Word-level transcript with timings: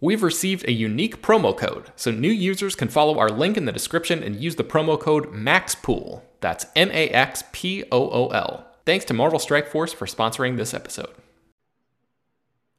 We've 0.00 0.22
received 0.22 0.64
a 0.68 0.72
unique 0.72 1.22
promo 1.22 1.56
code, 1.56 1.90
so 1.96 2.12
new 2.12 2.30
users 2.30 2.76
can 2.76 2.86
follow 2.86 3.18
our 3.18 3.30
link 3.30 3.56
in 3.56 3.64
the 3.64 3.72
description 3.72 4.22
and 4.22 4.36
use 4.36 4.54
the 4.54 4.62
promo 4.62 4.98
code 4.98 5.32
MAXPOOL. 5.32 6.22
That's 6.40 6.66
M 6.76 6.88
A 6.92 7.08
X 7.08 7.42
P 7.50 7.82
O 7.90 8.08
O 8.08 8.28
L. 8.28 8.64
Thanks 8.86 9.04
to 9.06 9.14
Marvel 9.14 9.40
Strike 9.40 9.66
Force 9.66 9.92
for 9.92 10.06
sponsoring 10.06 10.56
this 10.56 10.72
episode. 10.72 11.10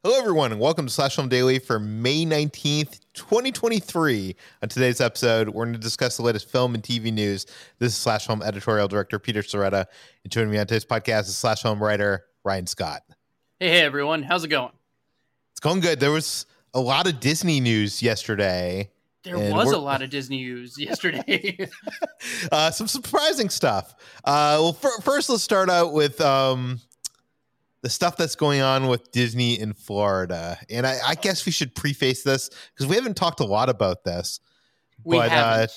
Hello, 0.01 0.17
everyone, 0.17 0.53
and 0.53 0.61
welcome 0.61 0.85
to 0.85 0.93
Slash 0.93 1.17
Film 1.17 1.27
Daily 1.27 1.59
for 1.59 1.77
May 1.77 2.23
19th, 2.23 3.01
2023. 3.15 4.33
On 4.63 4.69
today's 4.69 5.01
episode, 5.01 5.49
we're 5.49 5.65
going 5.65 5.73
to 5.73 5.79
discuss 5.79 6.15
the 6.15 6.23
latest 6.23 6.49
film 6.49 6.73
and 6.73 6.81
TV 6.81 7.11
news. 7.11 7.45
This 7.79 7.91
is 7.91 7.97
Slash 7.97 8.27
Film 8.27 8.41
editorial 8.41 8.87
director 8.87 9.19
Peter 9.19 9.41
Sciretta, 9.41 9.87
and 10.23 10.31
joining 10.31 10.51
me 10.51 10.57
on 10.57 10.67
today's 10.67 10.85
podcast 10.85 11.23
is 11.23 11.35
Slash 11.35 11.63
Film 11.63 11.83
writer 11.83 12.23
Ryan 12.45 12.65
Scott. 12.65 13.01
Hey, 13.59 13.71
hey, 13.71 13.81
everyone. 13.81 14.23
How's 14.23 14.45
it 14.45 14.47
going? 14.47 14.71
It's 15.51 15.59
going 15.59 15.81
good. 15.81 15.99
There 15.99 16.11
was 16.11 16.45
a 16.73 16.79
lot 16.79 17.07
of 17.07 17.19
Disney 17.19 17.59
news 17.59 18.01
yesterday. 18.01 18.91
There 19.23 19.37
was 19.37 19.71
a 19.71 19.77
lot 19.77 20.01
of 20.01 20.09
Disney 20.09 20.37
news 20.43 20.75
yesterday. 20.79 21.67
uh, 22.51 22.71
some 22.71 22.87
surprising 22.87 23.49
stuff. 23.49 23.93
Uh, 24.23 24.57
well, 24.59 24.77
f- 24.81 25.03
first, 25.03 25.29
let's 25.29 25.43
start 25.43 25.69
out 25.69 25.91
with 25.93 26.21
um, 26.21 26.79
the 27.81 27.89
stuff 27.89 28.15
that's 28.17 28.35
going 28.35 28.61
on 28.61 28.87
with 28.87 29.11
Disney 29.11 29.59
in 29.59 29.73
Florida. 29.73 30.57
And 30.69 30.87
I, 30.87 30.97
I 31.05 31.15
guess 31.15 31.45
we 31.45 31.51
should 31.51 31.75
preface 31.75 32.23
this 32.23 32.49
because 32.73 32.87
we 32.87 32.95
haven't 32.95 33.17
talked 33.17 33.39
a 33.41 33.45
lot 33.45 33.67
about 33.69 34.03
this. 34.05 34.39
we 35.03 35.17
but 35.17 35.27
uh, 35.27 35.29
haven't. 35.31 35.71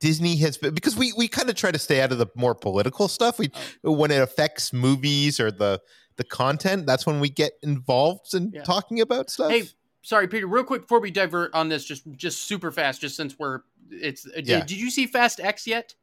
Disney 0.00 0.36
has 0.36 0.56
been 0.56 0.74
because 0.74 0.96
we 0.96 1.12
we 1.16 1.26
kind 1.26 1.50
of 1.50 1.56
try 1.56 1.72
to 1.72 1.78
stay 1.78 2.00
out 2.00 2.12
of 2.12 2.18
the 2.18 2.28
more 2.36 2.54
political 2.54 3.08
stuff. 3.08 3.36
We 3.38 3.50
Oh. 3.84 3.90
when 3.92 4.12
it 4.12 4.22
affects 4.22 4.72
movies 4.72 5.40
or 5.40 5.50
the 5.50 5.80
the 6.16 6.24
content, 6.24 6.86
that's 6.86 7.04
when 7.04 7.18
we 7.20 7.28
get 7.28 7.52
involved 7.62 8.32
in 8.32 8.52
Yeah. 8.54 8.62
talking 8.62 9.00
about 9.00 9.28
stuff. 9.28 9.50
hey, 9.50 9.64
sorry, 10.08 10.26
Peter. 10.26 10.46
Real 10.46 10.64
quick 10.64 10.82
before 10.82 11.00
we 11.00 11.10
divert 11.10 11.54
on 11.54 11.68
this, 11.68 11.84
just 11.84 12.10
just 12.16 12.42
super 12.44 12.72
fast, 12.72 13.00
just 13.00 13.16
since 13.16 13.38
we're 13.38 13.60
it's. 13.90 14.26
uh, 14.26 14.36
Did, 14.36 14.48
Yeah. 14.48 14.60
did 14.60 14.78
you 14.78 14.90
see 14.90 15.06
Fast 15.06 15.38
X 15.40 15.66
yet? 15.66 15.94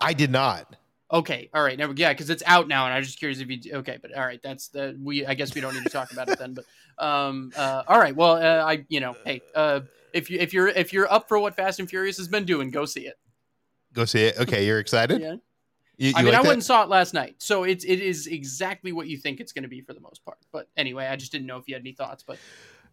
I 0.00 0.12
did 0.12 0.30
not. 0.30 0.76
Okay, 1.12 1.48
all 1.54 1.62
right, 1.62 1.78
yeah, 1.96 2.12
because 2.12 2.30
it's 2.30 2.42
out 2.46 2.66
now, 2.66 2.86
and 2.86 2.94
I 2.94 2.98
was 2.98 3.06
just 3.06 3.18
curious 3.18 3.38
if 3.38 3.48
you. 3.48 3.74
Okay, 3.74 3.98
but 4.00 4.12
all 4.16 4.24
right, 4.24 4.40
that's 4.42 4.68
the 4.68 4.98
we. 5.00 5.24
I 5.24 5.34
guess 5.34 5.54
we 5.54 5.60
don't 5.60 5.74
need 5.74 5.84
to 5.84 5.90
talk 5.90 6.10
about 6.12 6.28
it 6.28 6.38
then. 6.38 6.54
But 6.54 6.64
um, 7.04 7.52
uh, 7.56 7.84
all 7.86 7.98
right, 8.00 8.16
well, 8.16 8.32
uh, 8.32 8.64
I 8.64 8.84
you 8.88 9.00
know, 9.00 9.14
hey, 9.24 9.40
uh, 9.54 9.80
if 10.12 10.30
you 10.30 10.38
if 10.40 10.52
you're 10.52 10.68
if 10.68 10.92
you're 10.92 11.12
up 11.12 11.28
for 11.28 11.38
what 11.38 11.54
Fast 11.54 11.78
and 11.78 11.88
Furious 11.88 12.16
has 12.16 12.26
been 12.26 12.44
doing, 12.44 12.70
go 12.70 12.84
see 12.84 13.06
it. 13.06 13.18
Go 13.92 14.04
see 14.06 14.24
it. 14.24 14.38
Okay, 14.40 14.66
you're 14.66 14.80
excited. 14.80 15.20
Yeah. 15.20 15.36
You, 15.96 16.08
you 16.08 16.12
I 16.16 16.22
mean, 16.22 16.32
like 16.32 16.40
I 16.40 16.42
that? 16.42 16.48
went 16.48 16.52
and 16.54 16.64
saw 16.64 16.82
it 16.82 16.88
last 16.88 17.14
night, 17.14 17.36
so 17.38 17.62
it's 17.62 17.84
it 17.84 18.00
is 18.00 18.26
exactly 18.26 18.90
what 18.90 19.06
you 19.06 19.16
think 19.16 19.38
it's 19.38 19.52
going 19.52 19.62
to 19.62 19.68
be 19.68 19.80
for 19.82 19.92
the 19.92 20.00
most 20.00 20.24
part. 20.24 20.38
But 20.50 20.68
anyway, 20.76 21.06
I 21.06 21.14
just 21.14 21.30
didn't 21.30 21.46
know 21.46 21.58
if 21.58 21.68
you 21.68 21.74
had 21.74 21.82
any 21.82 21.92
thoughts. 21.92 22.24
But 22.26 22.38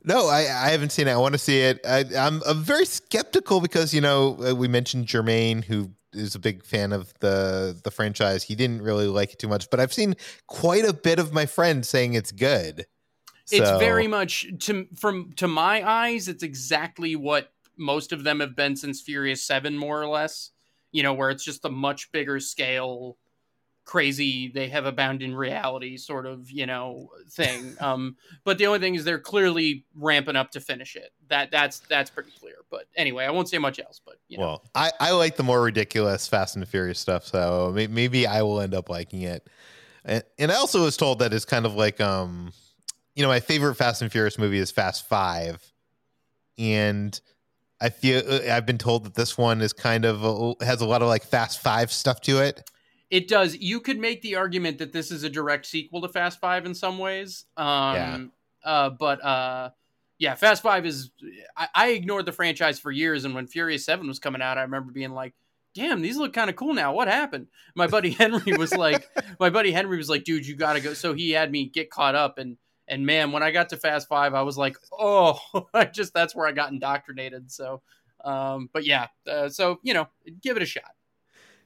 No, 0.03 0.27
I, 0.27 0.39
I 0.39 0.69
haven't 0.69 0.91
seen 0.91 1.07
it. 1.07 1.11
I 1.11 1.17
want 1.17 1.33
to 1.33 1.37
see 1.39 1.59
it. 1.59 1.79
I, 1.85 2.05
I'm, 2.17 2.41
I'm 2.47 2.61
very 2.63 2.85
skeptical 2.85 3.61
because 3.61 3.93
you 3.93 4.01
know 4.01 4.37
uh, 4.43 4.55
we 4.55 4.67
mentioned 4.67 5.07
Jermaine, 5.07 5.63
who 5.63 5.91
is 6.13 6.35
a 6.35 6.39
big 6.39 6.65
fan 6.65 6.91
of 6.91 7.13
the 7.19 7.79
the 7.83 7.91
franchise. 7.91 8.43
He 8.43 8.55
didn't 8.55 8.81
really 8.81 9.07
like 9.07 9.33
it 9.33 9.39
too 9.39 9.47
much, 9.47 9.69
but 9.69 9.79
I've 9.79 9.93
seen 9.93 10.15
quite 10.47 10.85
a 10.85 10.93
bit 10.93 11.19
of 11.19 11.33
my 11.33 11.45
friends 11.45 11.87
saying 11.87 12.13
it's 12.15 12.31
good. 12.31 12.85
it's 13.51 13.69
So- 13.69 13.79
very 13.79 14.07
much 14.07 14.47
to 14.61 14.87
from 14.95 15.33
to 15.37 15.47
my 15.47 15.87
eyes, 15.87 16.27
it's 16.27 16.43
exactly 16.43 17.15
what 17.15 17.51
most 17.77 18.11
of 18.11 18.23
them 18.23 18.39
have 18.39 18.55
been 18.55 18.75
since 18.75 19.01
Furious 19.01 19.43
Seven, 19.43 19.77
more 19.77 20.01
or 20.01 20.07
less. 20.07 20.51
You 20.91 21.03
know, 21.03 21.13
where 21.13 21.29
it's 21.29 21.45
just 21.45 21.63
a 21.63 21.69
much 21.69 22.11
bigger 22.11 22.39
scale, 22.41 23.17
crazy. 23.85 24.47
They 24.49 24.67
have 24.69 24.85
a 24.85 24.91
bound 24.91 25.21
in 25.21 25.35
reality 25.35 25.97
sort 25.97 26.25
of 26.25 26.49
you 26.49 26.65
know 26.65 27.09
thing. 27.29 27.75
um, 27.79 28.15
but 28.43 28.57
the 28.57 28.67
only 28.67 28.79
thing 28.79 28.95
is 28.95 29.03
they're 29.03 29.19
clearly 29.19 29.85
ramping 29.95 30.35
up 30.35 30.51
to 30.51 30.61
finish 30.61 30.95
it. 30.95 31.11
That 31.27 31.51
that's 31.51 31.79
that's 31.79 32.09
pretty 32.09 32.31
clear. 32.39 32.55
But 32.69 32.85
anyway, 32.95 33.25
I 33.25 33.31
won't 33.31 33.49
say 33.49 33.57
much 33.57 33.79
else. 33.79 33.99
But 34.03 34.15
you 34.27 34.37
know. 34.37 34.43
Well, 34.43 34.63
I, 34.75 34.91
I 34.99 35.11
like 35.11 35.35
the 35.35 35.43
more 35.43 35.61
ridiculous 35.61 36.27
Fast 36.27 36.55
and 36.55 36.67
Furious 36.67 36.99
stuff, 36.99 37.25
so 37.25 37.71
may, 37.73 37.87
maybe 37.87 38.27
I 38.27 38.41
will 38.41 38.61
end 38.61 38.73
up 38.73 38.89
liking 38.89 39.23
it. 39.23 39.47
And, 40.03 40.23
and 40.39 40.51
I 40.51 40.55
also 40.55 40.83
was 40.83 40.97
told 40.97 41.19
that 41.19 41.33
it's 41.33 41.45
kind 41.45 41.65
of 41.65 41.75
like, 41.75 42.01
um, 42.01 42.51
you 43.15 43.21
know, 43.23 43.29
my 43.29 43.39
favorite 43.39 43.75
Fast 43.75 44.01
and 44.01 44.11
Furious 44.11 44.37
movie 44.37 44.57
is 44.57 44.71
Fast 44.71 45.07
Five, 45.07 45.61
and 46.57 47.19
I 47.79 47.89
feel 47.89 48.21
uh, 48.27 48.51
I've 48.51 48.65
been 48.65 48.77
told 48.77 49.03
that 49.05 49.15
this 49.15 49.37
one 49.37 49.61
is 49.61 49.73
kind 49.73 50.05
of 50.05 50.23
a, 50.23 50.65
has 50.65 50.81
a 50.81 50.85
lot 50.85 51.01
of 51.01 51.07
like 51.07 51.23
Fast 51.23 51.61
Five 51.61 51.91
stuff 51.91 52.21
to 52.21 52.39
it. 52.39 52.69
It 53.11 53.27
does. 53.27 53.57
You 53.57 53.81
could 53.81 53.99
make 53.99 54.21
the 54.21 54.37
argument 54.37 54.77
that 54.77 54.93
this 54.93 55.11
is 55.11 55.23
a 55.23 55.29
direct 55.29 55.65
sequel 55.65 56.01
to 56.01 56.07
Fast 56.07 56.39
Five 56.39 56.65
in 56.65 56.73
some 56.73 56.97
ways. 56.97 57.45
Um, 57.57 57.65
Yeah. 57.65 58.19
Uh, 58.63 58.89
but 58.89 59.23
uh, 59.23 59.71
yeah, 60.17 60.35
Fast 60.35 60.63
Five 60.63 60.85
is. 60.85 61.11
I, 61.57 61.67
I 61.75 61.89
ignored 61.89 62.25
the 62.25 62.31
franchise 62.31 62.79
for 62.79 62.89
years, 62.89 63.25
and 63.25 63.35
when 63.35 63.47
Furious 63.47 63.85
Seven 63.85 64.07
was 64.07 64.19
coming 64.19 64.41
out, 64.41 64.57
I 64.57 64.61
remember 64.61 64.93
being 64.93 65.11
like, 65.11 65.33
"Damn, 65.75 66.01
these 66.01 66.15
look 66.15 66.31
kind 66.31 66.49
of 66.49 66.55
cool 66.55 66.73
now. 66.73 66.93
What 66.93 67.09
happened?" 67.09 67.47
My 67.75 67.87
buddy 67.87 68.09
Henry 68.17 68.55
was 68.55 68.73
like, 68.73 69.05
"My 69.39 69.49
buddy 69.49 69.73
Henry 69.73 69.97
was 69.97 70.09
like, 70.09 70.23
dude, 70.23 70.47
you 70.47 70.55
got 70.55 70.73
to 70.73 70.79
go." 70.79 70.93
So 70.93 71.13
he 71.13 71.31
had 71.31 71.51
me 71.51 71.65
get 71.65 71.89
caught 71.89 72.15
up, 72.15 72.37
and 72.37 72.55
and 72.87 73.05
man, 73.05 73.33
when 73.33 73.43
I 73.43 73.51
got 73.51 73.69
to 73.69 73.77
Fast 73.77 74.07
Five, 74.07 74.33
I 74.33 74.43
was 74.43 74.57
like, 74.57 74.77
"Oh, 74.97 75.37
I 75.73 75.83
just 75.83 76.13
that's 76.13 76.33
where 76.33 76.47
I 76.47 76.53
got 76.53 76.71
indoctrinated." 76.71 77.51
So. 77.51 77.81
Um, 78.23 78.69
but 78.71 78.85
yeah, 78.85 79.07
uh, 79.27 79.49
so 79.49 79.79
you 79.81 79.95
know, 79.95 80.07
give 80.43 80.55
it 80.55 80.61
a 80.61 80.65
shot. 80.67 80.91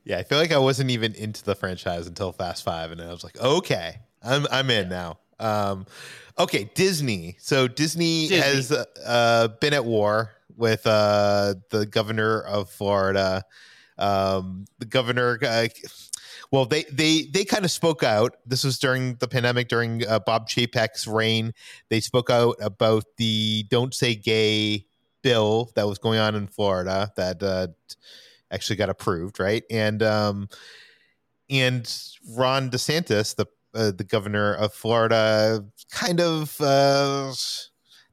Yeah, 0.06 0.20
I 0.20 0.24
feel 0.24 0.38
like 0.38 0.52
I 0.52 0.60
wasn't 0.60 0.92
even 0.92 1.14
into 1.16 1.44
the 1.44 1.56
franchise 1.56 2.06
until 2.06 2.32
Fast 2.32 2.64
Five, 2.64 2.92
and 2.92 3.02
I 3.02 3.12
was 3.12 3.24
like, 3.24 3.40
okay, 3.42 3.98
I'm 4.24 4.46
I'm 4.52 4.70
in 4.70 4.88
now. 4.88 5.18
Um, 5.40 5.88
okay, 6.38 6.70
Disney. 6.76 7.38
So 7.40 7.68
Disney, 7.68 8.28
Disney. 8.28 8.38
has 8.38 8.72
uh, 8.72 9.50
been 9.60 9.74
at 9.74 9.84
war 9.84 10.32
with 10.56 10.86
uh, 10.86 11.56
the 11.72 11.88
governor 11.88 12.42
of 12.42 12.70
Florida. 12.70 13.44
Um, 13.98 14.66
the 14.78 14.86
governor, 14.86 15.40
uh, 15.42 15.68
well, 16.52 16.66
they 16.66 16.84
they 16.84 17.24
they 17.24 17.44
kind 17.44 17.66
of 17.66 17.72
spoke 17.72 18.04
out. 18.04 18.38
This 18.46 18.64
was 18.64 18.78
during 18.78 19.16
the 19.16 19.28
pandemic, 19.28 19.70
during 19.70 20.06
uh, 20.08 20.20
Bob 20.20 20.48
Chapek's 20.48 21.08
reign. 21.08 21.52
They 21.90 22.00
spoke 22.00 22.30
out 22.30 22.58
about 22.62 23.06
the 23.18 23.66
"Don't 23.70 23.94
Say 23.94 24.14
Gay" 24.14 24.86
bill 25.24 25.72
that 25.76 25.88
was 25.88 25.98
going 25.98 26.20
on 26.20 26.36
in 26.36 26.46
Florida 26.46 27.12
that 27.16 27.42
uh, 27.42 27.68
actually 28.52 28.76
got 28.76 28.90
approved, 28.90 29.40
right? 29.40 29.64
And 29.70 30.02
um, 30.04 30.50
and 31.50 31.92
Ron 32.36 32.70
DeSantis, 32.70 33.36
the 33.36 33.46
uh, 33.74 33.92
the 33.92 34.04
governor 34.04 34.54
of 34.54 34.74
Florida, 34.74 35.66
kind 35.92 36.20
of 36.22 36.60
uh, 36.62 37.34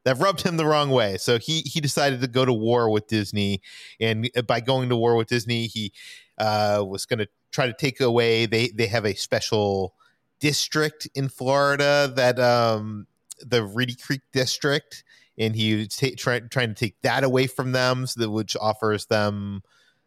that 0.03 0.17
rubbed 0.17 0.41
him 0.41 0.57
the 0.57 0.65
wrong 0.65 0.89
way. 0.89 1.17
So 1.17 1.39
he 1.39 1.61
he 1.61 1.79
decided 1.81 2.21
to 2.21 2.27
go 2.27 2.45
to 2.45 2.53
war 2.53 2.89
with 2.89 3.07
Disney, 3.07 3.61
and 3.99 4.29
by 4.47 4.59
going 4.59 4.89
to 4.89 4.95
war 4.95 5.15
with 5.15 5.27
Disney, 5.27 5.67
he 5.67 5.93
uh, 6.37 6.83
was 6.85 7.05
going 7.05 7.19
to 7.19 7.27
try 7.51 7.67
to 7.67 7.73
take 7.73 8.01
away. 8.01 8.45
They 8.45 8.69
they 8.69 8.87
have 8.87 9.05
a 9.05 9.15
special 9.15 9.95
district 10.39 11.07
in 11.15 11.29
Florida 11.29 12.11
that 12.15 12.37
um, 12.39 13.07
the 13.39 13.63
Reedy 13.63 13.95
Creek 13.95 14.21
district, 14.33 15.03
and 15.37 15.55
he 15.55 15.87
ta- 15.87 16.07
try, 16.17 16.41
trying 16.41 16.69
to 16.69 16.75
take 16.75 17.01
that 17.01 17.23
away 17.23 17.47
from 17.47 17.71
them, 17.71 18.05
so 18.05 18.19
that 18.21 18.29
which 18.29 18.57
offers 18.59 19.05
them. 19.05 19.63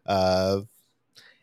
Uh, 0.06 0.60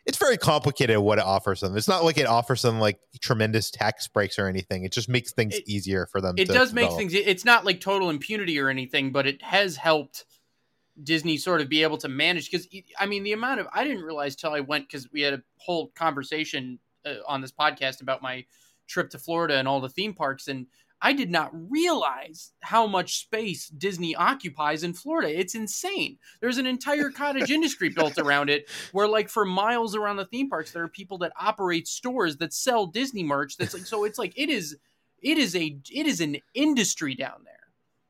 it's 0.06 0.18
very 0.18 0.38
complicated 0.38 0.98
what 1.00 1.18
it 1.18 1.24
offers 1.24 1.62
them. 1.62 1.78
It's 1.78 1.88
not 1.88 2.04
like 2.04 2.18
it 2.18 2.26
offers 2.28 2.62
them 2.62 2.80
like 2.80 3.00
tremendous 3.22 3.72
tax 3.72 4.08
breaks 4.08 4.38
or 4.38 4.48
anything. 4.48 4.84
It 4.84 4.92
just 4.92 5.08
makes 5.08 5.32
things 5.32 5.56
It- 5.56 5.68
easier 5.68 6.08
for 6.12 6.20
them. 6.20 6.36
it 6.38 6.48
to 6.48 6.54
does 6.54 6.74
make 6.74 6.92
things 6.92 7.14
it's 7.14 7.46
not 7.46 7.64
like 7.64 7.80
total 7.80 8.10
impunity 8.10 8.60
or 8.60 8.68
anything 8.70 9.12
but 9.14 9.26
it 9.26 9.42
has 9.42 9.78
helped 9.78 10.26
Disney 11.02 11.38
sort 11.38 11.62
of 11.62 11.70
be 11.70 11.84
able 11.84 11.98
to 12.00 12.10
manage 12.10 12.52
because 12.52 12.68
I 13.00 13.06
mean 13.06 13.24
the 13.24 13.32
amount 13.34 13.62
of 13.62 13.68
I 13.74 13.84
didn't 13.86 14.04
realize 14.04 14.36
till 14.36 14.52
I 14.52 14.60
went 14.60 14.88
because 14.88 15.10
we 15.12 15.22
had 15.22 15.34
a 15.36 15.42
whole 15.58 15.88
conversation 15.96 16.80
uh, 17.06 17.16
on 17.28 17.40
this 17.42 17.52
podcast 17.52 18.02
about 18.02 18.22
my 18.22 18.46
trip 18.88 19.10
to 19.12 19.18
Florida 19.18 19.56
and 19.56 19.68
all 19.68 19.80
the 19.80 19.90
theme 19.90 20.14
parks 20.14 20.50
and 20.50 20.68
I 21.04 21.12
did 21.12 21.30
not 21.30 21.52
realize 21.70 22.54
how 22.62 22.88
much 22.88 23.20
space 23.20 23.68
Disney 23.68 24.16
occupies 24.16 24.84
in 24.84 24.94
Florida. 24.94 25.38
It's 25.38 25.54
insane. 25.54 26.18
There's 26.40 26.58
an 26.58 26.66
entire 26.66 27.10
cottage 27.16 27.52
industry 27.52 27.90
built 27.90 28.18
around 28.18 28.50
it 28.50 28.70
where 28.94 29.08
like 29.08 29.28
for 29.28 29.44
miles 29.44 29.96
around 29.96 30.16
the 30.16 30.26
theme 30.26 30.50
parks 30.50 30.72
there 30.72 30.84
are 30.84 30.88
people 30.88 31.18
that 31.20 31.34
operate 31.38 31.90
stores 31.90 32.38
that 32.38 32.54
sell 32.54 32.88
Disney 32.88 33.24
merch 33.24 33.58
that's 33.58 33.74
like 33.74 33.86
so 33.86 34.06
it's 34.06 34.18
like 34.18 34.34
it 34.38 34.50
is 34.50 34.78
it 35.22 35.38
is 35.38 35.56
a 35.56 35.78
it 35.92 36.08
is 36.08 36.22
an 36.22 36.38
industry 36.54 37.16
down 37.16 37.42
there. 37.44 37.54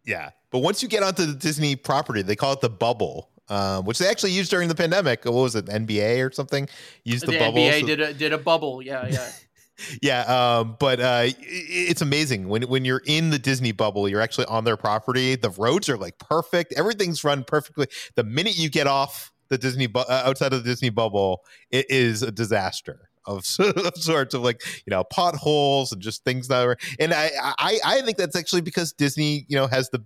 Yeah, 0.06 0.30
but 0.52 0.60
once 0.60 0.84
you 0.84 0.90
get 0.90 1.02
onto 1.02 1.26
the 1.26 1.34
Disney 1.34 1.76
property, 1.76 2.22
they 2.22 2.36
call 2.36 2.54
it 2.54 2.62
the 2.62 2.70
bubble, 2.70 3.30
uh, 3.50 3.82
which 3.82 4.00
they 4.00 4.08
actually 4.08 4.32
used 4.32 4.52
during 4.52 4.68
the 4.68 4.76
pandemic. 4.76 5.26
What 5.26 5.34
was 5.34 5.56
it, 5.56 5.66
NBA 5.66 6.28
or 6.28 6.32
something? 6.32 6.68
Used 7.06 7.26
the, 7.26 7.32
the 7.32 7.40
bubble. 7.40 7.58
NBA 7.60 7.80
so- 7.80 7.88
did 7.88 8.02
a 8.02 8.14
did 8.14 8.34
a 8.34 8.38
bubble. 8.38 8.82
Yeah, 8.82 9.08
yeah. 9.10 9.32
yeah, 10.02 10.22
um, 10.22 10.78
but 10.80 11.00
uh, 11.00 11.24
it's 11.40 12.02
amazing 12.02 12.48
when 12.48 12.64
when 12.64 12.86
you're 12.86 13.02
in 13.06 13.30
the 13.32 13.40
Disney 13.40 13.72
bubble, 13.72 14.08
you're 14.08 14.22
actually 14.22 14.46
on 14.46 14.64
their 14.64 14.78
property. 14.78 15.36
The 15.36 15.50
roads 15.50 15.90
are 15.90 15.98
like 15.98 16.18
perfect. 16.20 16.74
Everything's 16.78 17.24
run 17.24 17.44
perfectly. 17.44 17.88
The 18.16 18.24
minute 18.24 18.58
you 18.58 18.70
get 18.70 18.88
off 18.88 19.32
the 19.50 19.58
Disney 19.58 19.88
bu- 19.88 20.00
uh, 20.00 20.24
outside 20.26 20.54
of 20.54 20.64
the 20.64 20.70
Disney 20.70 20.90
bubble, 20.90 21.44
it 21.72 21.90
is 21.90 22.24
a 22.24 22.32
disaster 22.32 23.10
of, 23.26 23.46
of 23.60 23.96
sorts 23.98 24.34
of 24.34 24.42
like 24.42 24.62
you 24.86 24.92
know 24.92 25.04
potholes 25.04 25.92
and 25.92 26.02
just 26.02 26.24
things 26.24 26.48
that 26.50 26.66
are. 26.66 26.78
And 27.00 27.14
I 27.14 27.32
I 27.42 27.80
I 27.84 28.02
think 28.02 28.18
that's 28.18 28.36
actually 28.36 28.62
because 28.62 28.94
Disney 28.94 29.46
you 29.48 29.58
know 29.58 29.68
has 29.68 29.90
the 29.90 30.04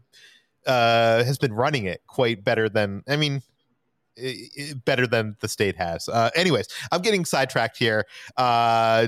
uh 0.65 1.23
has 1.23 1.37
been 1.37 1.53
running 1.53 1.85
it 1.85 2.01
quite 2.07 2.43
better 2.43 2.69
than 2.69 3.03
I 3.07 3.17
mean 3.17 3.41
better 4.85 5.07
than 5.07 5.35
the 5.41 5.47
state 5.47 5.75
has. 5.75 6.09
Uh, 6.09 6.29
anyways, 6.35 6.67
I'm 6.91 7.01
getting 7.01 7.25
sidetracked 7.25 7.77
here. 7.77 8.05
Uh, 8.35 9.07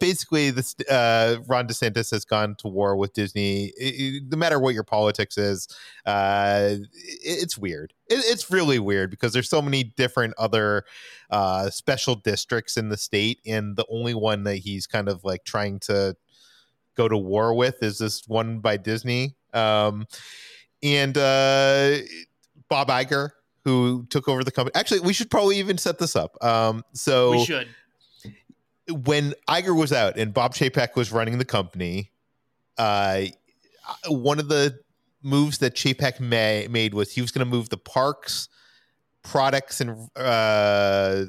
basically, 0.00 0.50
this 0.50 0.74
uh, 0.90 1.36
Ron 1.46 1.66
DeSantis 1.66 2.10
has 2.10 2.24
gone 2.24 2.54
to 2.58 2.68
war 2.68 2.96
with 2.96 3.12
Disney. 3.12 3.72
I- 3.80 3.84
I- 3.84 4.20
no 4.28 4.36
matter 4.36 4.58
what 4.58 4.74
your 4.74 4.84
politics 4.84 5.36
is, 5.38 5.68
uh, 6.06 6.76
it- 6.76 6.88
it's 7.22 7.58
weird. 7.58 7.92
It, 8.08 8.20
it's 8.26 8.50
really 8.50 8.78
weird 8.78 9.10
because 9.10 9.32
there's 9.32 9.48
so 9.48 9.62
many 9.62 9.84
different 9.84 10.34
other 10.38 10.84
uh, 11.30 11.70
special 11.70 12.14
districts 12.16 12.76
in 12.76 12.88
the 12.88 12.96
state, 12.96 13.40
and 13.46 13.76
the 13.76 13.86
only 13.90 14.14
one 14.14 14.44
that 14.44 14.56
he's 14.56 14.86
kind 14.86 15.08
of 15.08 15.24
like 15.24 15.44
trying 15.44 15.78
to 15.80 16.16
go 16.96 17.08
to 17.08 17.16
war 17.16 17.54
with 17.54 17.82
is 17.82 17.98
this 17.98 18.22
one 18.28 18.60
by 18.60 18.76
Disney. 18.76 19.34
Um, 19.52 20.06
and 20.82 21.16
uh, 21.16 21.96
Bob 22.68 22.88
Iger, 22.88 23.30
who 23.64 24.06
took 24.10 24.28
over 24.28 24.44
the 24.44 24.50
company. 24.52 24.74
Actually, 24.74 25.00
we 25.00 25.12
should 25.12 25.30
probably 25.30 25.58
even 25.58 25.78
set 25.78 25.98
this 25.98 26.14
up. 26.14 26.36
Um, 26.44 26.82
so 26.92 27.30
we 27.32 27.44
should. 27.44 27.68
When 28.90 29.34
Iger 29.48 29.76
was 29.76 29.92
out 29.92 30.16
and 30.16 30.34
Bob 30.34 30.54
Chapek 30.54 30.96
was 30.96 31.12
running 31.12 31.38
the 31.38 31.44
company, 31.44 32.10
uh, 32.78 33.22
one 34.08 34.38
of 34.38 34.48
the 34.48 34.78
moves 35.22 35.58
that 35.58 35.74
Chapek 35.74 36.20
ma- 36.20 36.70
made 36.70 36.94
was 36.94 37.12
he 37.12 37.20
was 37.20 37.30
going 37.30 37.44
to 37.44 37.50
move 37.50 37.70
the 37.70 37.78
parks, 37.78 38.48
products, 39.22 39.80
and 39.80 40.08
uh, 40.16 41.24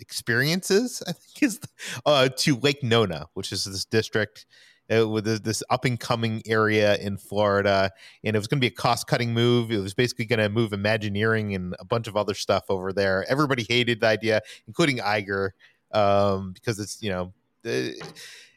experiences. 0.00 1.02
I 1.06 1.12
think 1.12 1.42
is 1.42 1.60
uh, 2.04 2.28
to 2.28 2.56
Lake 2.56 2.82
Nona, 2.82 3.26
which 3.34 3.52
is 3.52 3.64
this 3.64 3.84
district. 3.84 4.46
Uh, 4.90 5.06
with 5.06 5.26
this, 5.26 5.40
this 5.40 5.62
up 5.68 5.84
and 5.84 6.00
coming 6.00 6.40
area 6.46 6.96
in 6.96 7.18
Florida, 7.18 7.90
and 8.24 8.34
it 8.34 8.38
was 8.38 8.46
going 8.46 8.56
to 8.56 8.62
be 8.62 8.72
a 8.72 8.74
cost 8.74 9.06
cutting 9.06 9.34
move. 9.34 9.70
It 9.70 9.80
was 9.80 9.92
basically 9.92 10.24
going 10.24 10.38
to 10.38 10.48
move 10.48 10.72
Imagineering 10.72 11.54
and 11.54 11.76
a 11.78 11.84
bunch 11.84 12.08
of 12.08 12.16
other 12.16 12.32
stuff 12.32 12.64
over 12.70 12.90
there. 12.94 13.26
Everybody 13.28 13.66
hated 13.68 14.00
the 14.00 14.06
idea, 14.06 14.40
including 14.66 14.96
Iger 14.96 15.50
um, 15.92 16.52
because 16.52 16.78
it's 16.78 17.02
you 17.02 17.10
know 17.10 17.32
it, 17.64 17.96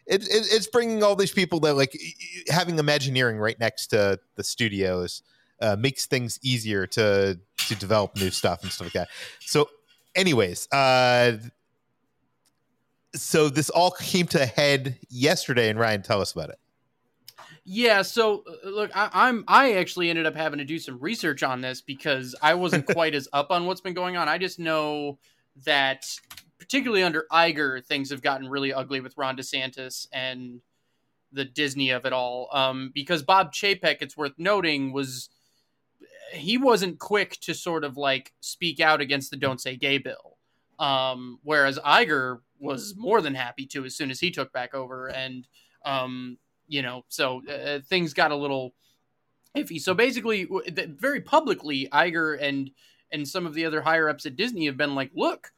it, 0.08 0.24
it's 0.28 0.68
bringing 0.68 1.04
all 1.04 1.16
these 1.16 1.32
people 1.32 1.60
that 1.62 1.76
like 1.76 1.98
having 2.50 2.78
Imagineering 2.78 3.38
right 3.38 3.60
next 3.60 3.88
to 3.88 4.20
the 4.36 4.44
studios 4.44 5.24
uh, 5.62 5.76
makes 5.78 6.06
things 6.06 6.40
easier 6.42 6.88
to 6.88 7.40
to 7.68 7.76
develop 7.76 8.16
new 8.16 8.32
stuff 8.32 8.64
and 8.64 8.72
stuff 8.72 8.86
like 8.86 8.94
that. 8.94 9.10
So, 9.40 9.70
anyways, 10.16 10.68
uh, 10.72 11.38
so 13.14 13.50
this 13.50 13.70
all 13.70 13.92
came 13.92 14.26
to 14.28 14.42
a 14.42 14.46
head 14.46 14.98
yesterday, 15.10 15.70
and 15.70 15.80
Ryan, 15.80 16.02
tell 16.02 16.22
us 16.22 16.32
about 16.32 16.50
it. 16.50 16.60
Yeah, 17.64 18.02
so 18.02 18.44
uh, 18.48 18.70
look, 18.70 18.92
I, 18.96 19.10
I'm 19.14 19.44
I 19.48 19.74
actually 19.74 20.10
ended 20.10 20.26
up 20.26 20.36
having 20.36 20.60
to 20.60 20.66
do 20.66 20.80
some 20.80 21.00
research 21.00 21.44
on 21.44 21.62
this 21.62 21.82
because 21.82 22.36
I 22.42 22.56
wasn't 22.56 22.86
quite 22.94 23.14
as 23.14 23.28
up 23.34 23.52
on 23.52 23.66
what's 23.66 23.82
been 23.82 23.94
going 23.94 24.18
on. 24.18 24.28
I 24.28 24.38
just 24.38 24.60
know 24.60 25.20
that 25.66 26.06
particularly 26.62 27.02
under 27.02 27.26
Iger, 27.32 27.84
things 27.84 28.12
have 28.12 28.22
gotten 28.22 28.48
really 28.48 28.72
ugly 28.72 29.02
with 29.02 29.18
Ron 29.18 29.36
DeSantis 29.36 30.06
and 30.14 30.62
the 31.32 31.44
Disney 31.44 31.90
of 31.90 32.06
it 32.06 32.14
all. 32.14 32.50
Um, 32.54 32.92
because 32.94 33.24
Bob 33.24 33.52
Chapek, 33.52 33.98
it's 34.02 34.16
worth 34.16 34.36
noting, 34.38 34.94
was 34.94 35.30
he 36.34 36.60
wasn't 36.60 37.00
quick 37.00 37.40
to 37.42 37.56
sort 37.56 37.84
of 37.84 37.98
like 37.98 38.32
speak 38.42 38.80
out 38.80 39.02
against 39.02 39.32
the 39.32 39.38
"Don't 39.38 39.60
Say 39.60 39.76
Gay" 39.76 39.98
bill, 39.98 40.38
um, 40.78 41.40
whereas 41.42 41.80
Iger 41.80 42.42
was 42.60 42.94
more 42.96 43.24
than 43.24 43.34
happy 43.34 43.66
to 43.66 43.84
as 43.84 43.96
soon 43.96 44.12
as 44.12 44.20
he 44.20 44.30
took 44.30 44.54
back 44.54 44.76
over, 44.76 45.08
and 45.08 45.48
um, 45.84 46.38
you 46.68 46.84
know, 46.84 47.06
so 47.08 47.42
uh, 47.50 47.80
things 47.80 48.14
got 48.14 48.30
a 48.30 48.36
little 48.36 48.76
iffy. 49.58 49.82
So 49.82 49.96
basically, 49.96 50.48
very 50.70 51.22
publicly, 51.22 51.90
Iger 51.92 52.38
and 52.40 52.70
and 53.12 53.28
some 53.28 53.48
of 53.48 53.56
the 53.56 53.66
other 53.66 53.82
higher 53.82 54.08
ups 54.08 54.28
at 54.28 54.36
Disney 54.36 54.68
have 54.68 54.78
been 54.78 54.94
like, 54.94 55.10
look, 55.16 55.52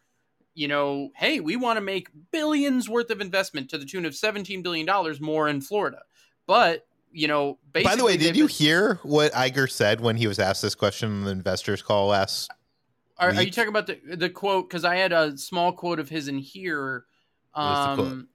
you 0.56 0.68
know, 0.68 1.10
hey, 1.16 1.40
we 1.40 1.56
want 1.56 1.78
to 1.78 1.82
make 1.82 2.10
billions 2.32 2.88
worth 2.90 3.10
of 3.10 3.22
investment 3.22 3.70
to 3.72 3.78
the 3.78 3.86
tune 3.86 4.06
of 4.06 4.16
seventeen 4.16 4.62
billion 4.62 4.86
dollars 4.86 5.20
more 5.22 5.48
in 5.50 5.62
Florida, 5.62 6.02
but 6.48 6.86
you 7.16 7.28
know, 7.28 7.60
basically, 7.72 7.92
By 7.92 7.96
the 7.96 8.06
way, 8.06 8.18
did 8.18 8.36
you 8.36 8.48
hear 8.48 9.00
what 9.04 9.32
Iger 9.34 9.70
said 9.70 10.02
when 10.02 10.16
he 10.18 10.26
was 10.26 10.40
asked 10.40 10.64
this 10.64 10.74
question 10.74 11.10
on 11.12 11.24
the 11.26 11.30
investors 11.32 11.82
call 11.84 12.08
last? 12.08 12.50
Are, 13.20 13.30
are 13.30 13.42
you 13.44 13.52
talking 13.52 13.70
about 13.70 13.86
the 13.88 14.00
the 14.16 14.30
quote? 14.30 14.68
Because 14.68 14.84
I 14.84 14.96
had 14.96 15.12
a 15.14 15.38
small 15.38 15.72
quote 15.74 16.00
of 16.00 16.10
his 16.10 16.28
in 16.28 16.40
here. 16.40 17.06
What 17.54 17.64
is 17.64 17.86
the 17.88 17.96
quote? 18.04 18.12
Um, 18.14 18.28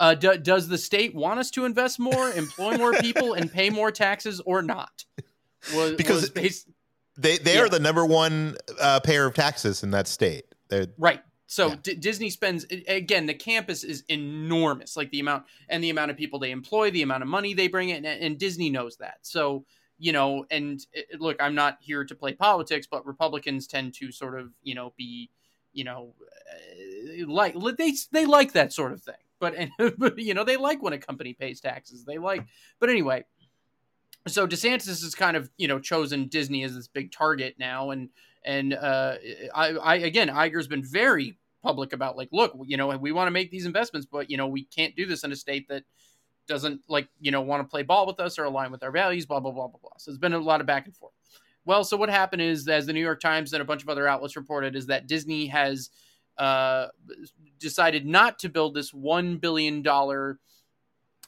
uh, 0.00 0.14
do, 0.14 0.36
does 0.38 0.68
the 0.68 0.78
state 0.78 1.14
want 1.14 1.40
us 1.40 1.50
to 1.52 1.64
invest 1.64 1.98
more, 1.98 2.30
employ 2.30 2.76
more 2.76 2.92
people, 2.94 3.34
and 3.34 3.50
pay 3.52 3.70
more 3.70 3.90
taxes, 3.90 4.40
or 4.46 4.62
not? 4.62 5.04
Was, 5.74 5.92
Because- 5.94 6.20
was 6.22 6.30
bas- 6.30 6.66
They 7.16 7.38
they 7.38 7.54
Yeah. 7.54 7.62
are 7.62 7.68
the 7.68 7.78
number 7.80 8.04
one 8.06 8.56
uh, 8.80 9.00
payer 9.00 9.26
of 9.26 9.34
taxes 9.34 9.82
in 9.82 9.90
that 9.92 10.06
state. 10.08 10.44
They're 10.68 10.86
right. 10.98 11.20
So 11.54 11.68
Yeah. 11.68 11.76
D- 11.84 11.94
Disney 11.94 12.30
spends 12.30 12.64
again. 12.88 13.26
The 13.26 13.34
campus 13.34 13.84
is 13.84 14.02
enormous, 14.08 14.96
like 14.96 15.12
the 15.12 15.20
amount 15.20 15.44
and 15.68 15.84
the 15.84 15.90
amount 15.90 16.10
of 16.10 16.16
people 16.16 16.40
they 16.40 16.50
employ, 16.50 16.90
the 16.90 17.02
amount 17.02 17.22
of 17.22 17.28
money 17.28 17.54
they 17.54 17.68
bring 17.68 17.90
in, 17.90 18.04
and, 18.04 18.20
and 18.20 18.36
Disney 18.36 18.70
knows 18.70 18.96
that. 18.96 19.18
So 19.22 19.64
you 19.96 20.10
know, 20.10 20.46
and 20.50 20.84
uh, 20.96 21.16
look, 21.20 21.36
I'm 21.40 21.54
not 21.54 21.78
here 21.80 22.04
to 22.04 22.14
play 22.16 22.32
politics, 22.32 22.88
but 22.90 23.06
Republicans 23.06 23.68
tend 23.68 23.94
to 23.94 24.10
sort 24.10 24.36
of 24.36 24.50
you 24.64 24.74
know 24.74 24.94
be 24.96 25.30
you 25.72 25.84
know 25.84 26.14
uh, 26.52 27.24
like 27.28 27.54
they 27.78 27.92
they 28.10 28.26
like 28.26 28.54
that 28.54 28.72
sort 28.72 28.90
of 28.90 29.00
thing. 29.00 29.14
But 29.38 29.54
and 29.54 29.70
but, 29.96 30.18
you 30.18 30.34
know 30.34 30.42
they 30.42 30.56
like 30.56 30.82
when 30.82 30.92
a 30.92 30.98
company 30.98 31.34
pays 31.34 31.60
taxes. 31.60 32.04
They 32.04 32.18
like, 32.18 32.44
but 32.80 32.90
anyway. 32.90 33.26
So 34.26 34.44
DeSantis 34.48 34.86
has 35.04 35.14
kind 35.14 35.36
of 35.36 35.50
you 35.56 35.68
know 35.68 35.78
chosen 35.78 36.26
Disney 36.26 36.64
as 36.64 36.74
this 36.74 36.88
big 36.88 37.12
target 37.12 37.54
now, 37.60 37.90
and 37.90 38.08
and 38.44 38.74
uh, 38.74 39.14
I, 39.54 39.68
I 39.74 39.94
again 39.96 40.30
Iger's 40.30 40.66
been 40.66 40.82
very 40.82 41.38
public 41.64 41.92
about 41.92 42.16
like, 42.16 42.28
look, 42.30 42.56
you 42.64 42.76
know, 42.76 42.96
we 42.96 43.10
want 43.10 43.26
to 43.26 43.32
make 43.32 43.50
these 43.50 43.66
investments, 43.66 44.06
but 44.10 44.30
you 44.30 44.36
know, 44.36 44.46
we 44.46 44.64
can't 44.64 44.94
do 44.94 45.06
this 45.06 45.24
in 45.24 45.32
a 45.32 45.36
state 45.36 45.66
that 45.68 45.82
doesn't 46.46 46.82
like 46.88 47.08
you 47.20 47.30
know 47.30 47.40
want 47.40 47.62
to 47.62 47.68
play 47.68 47.82
ball 47.82 48.06
with 48.06 48.20
us 48.20 48.38
or 48.38 48.44
align 48.44 48.70
with 48.70 48.82
our 48.82 48.90
values, 48.90 49.26
blah 49.26 49.40
blah 49.40 49.50
blah 49.50 49.66
blah 49.66 49.80
blah. 49.80 49.92
So 49.98 50.10
it's 50.10 50.18
been 50.18 50.34
a 50.34 50.38
lot 50.38 50.60
of 50.60 50.66
back 50.66 50.86
and 50.86 50.94
forth. 50.94 51.14
Well, 51.64 51.82
so 51.82 51.96
what 51.96 52.10
happened 52.10 52.42
is, 52.42 52.68
as 52.68 52.86
the 52.86 52.92
New 52.92 53.00
York 53.00 53.20
Times 53.20 53.52
and 53.54 53.62
a 53.62 53.64
bunch 53.64 53.82
of 53.82 53.88
other 53.88 54.06
outlets 54.06 54.36
reported, 54.36 54.76
is 54.76 54.86
that 54.86 55.06
Disney 55.06 55.46
has 55.46 55.88
uh, 56.36 56.88
decided 57.58 58.04
not 58.04 58.38
to 58.40 58.48
build 58.48 58.74
this 58.74 58.92
one 58.92 59.38
billion 59.38 59.80
dollar 59.80 60.38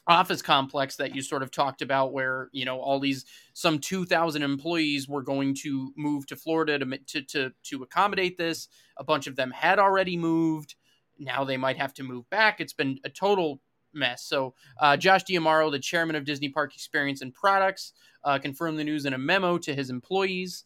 office 0.07 0.41
complex 0.41 0.95
that 0.95 1.13
you 1.15 1.21
sort 1.21 1.43
of 1.43 1.51
talked 1.51 1.81
about 1.81 2.13
where 2.13 2.49
you 2.53 2.65
know 2.65 2.79
all 2.79 2.99
these 2.99 3.25
some 3.53 3.79
2000 3.79 4.41
employees 4.41 5.07
were 5.07 5.21
going 5.21 5.53
to 5.53 5.91
move 5.97 6.25
to 6.27 6.35
Florida 6.35 6.79
to 6.79 6.97
to 7.05 7.21
to, 7.21 7.51
to 7.63 7.83
accommodate 7.83 8.37
this. 8.37 8.67
A 8.97 9.03
bunch 9.03 9.27
of 9.27 9.35
them 9.35 9.51
had 9.51 9.79
already 9.79 10.17
moved. 10.17 10.75
Now 11.19 11.43
they 11.43 11.57
might 11.57 11.77
have 11.77 11.93
to 11.95 12.03
move 12.03 12.29
back. 12.29 12.59
It's 12.61 12.73
been 12.73 12.99
a 13.03 13.09
total 13.09 13.61
mess. 13.93 14.23
So 14.23 14.53
uh, 14.79 14.97
Josh 14.97 15.23
D'Amaro 15.23 15.71
the 15.71 15.79
chairman 15.79 16.15
of 16.15 16.25
Disney 16.25 16.49
Park 16.49 16.73
Experience 16.73 17.21
and 17.21 17.33
Products 17.33 17.93
uh, 18.23 18.39
confirmed 18.39 18.79
the 18.79 18.83
news 18.83 19.05
in 19.05 19.13
a 19.13 19.17
memo 19.17 19.57
to 19.59 19.73
his 19.73 19.89
employees. 19.89 20.65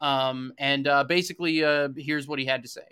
Um, 0.00 0.52
and 0.58 0.88
uh, 0.88 1.04
basically 1.04 1.64
uh, 1.64 1.88
here's 1.96 2.26
what 2.26 2.40
he 2.40 2.44
had 2.44 2.62
to 2.62 2.68
say 2.68 2.82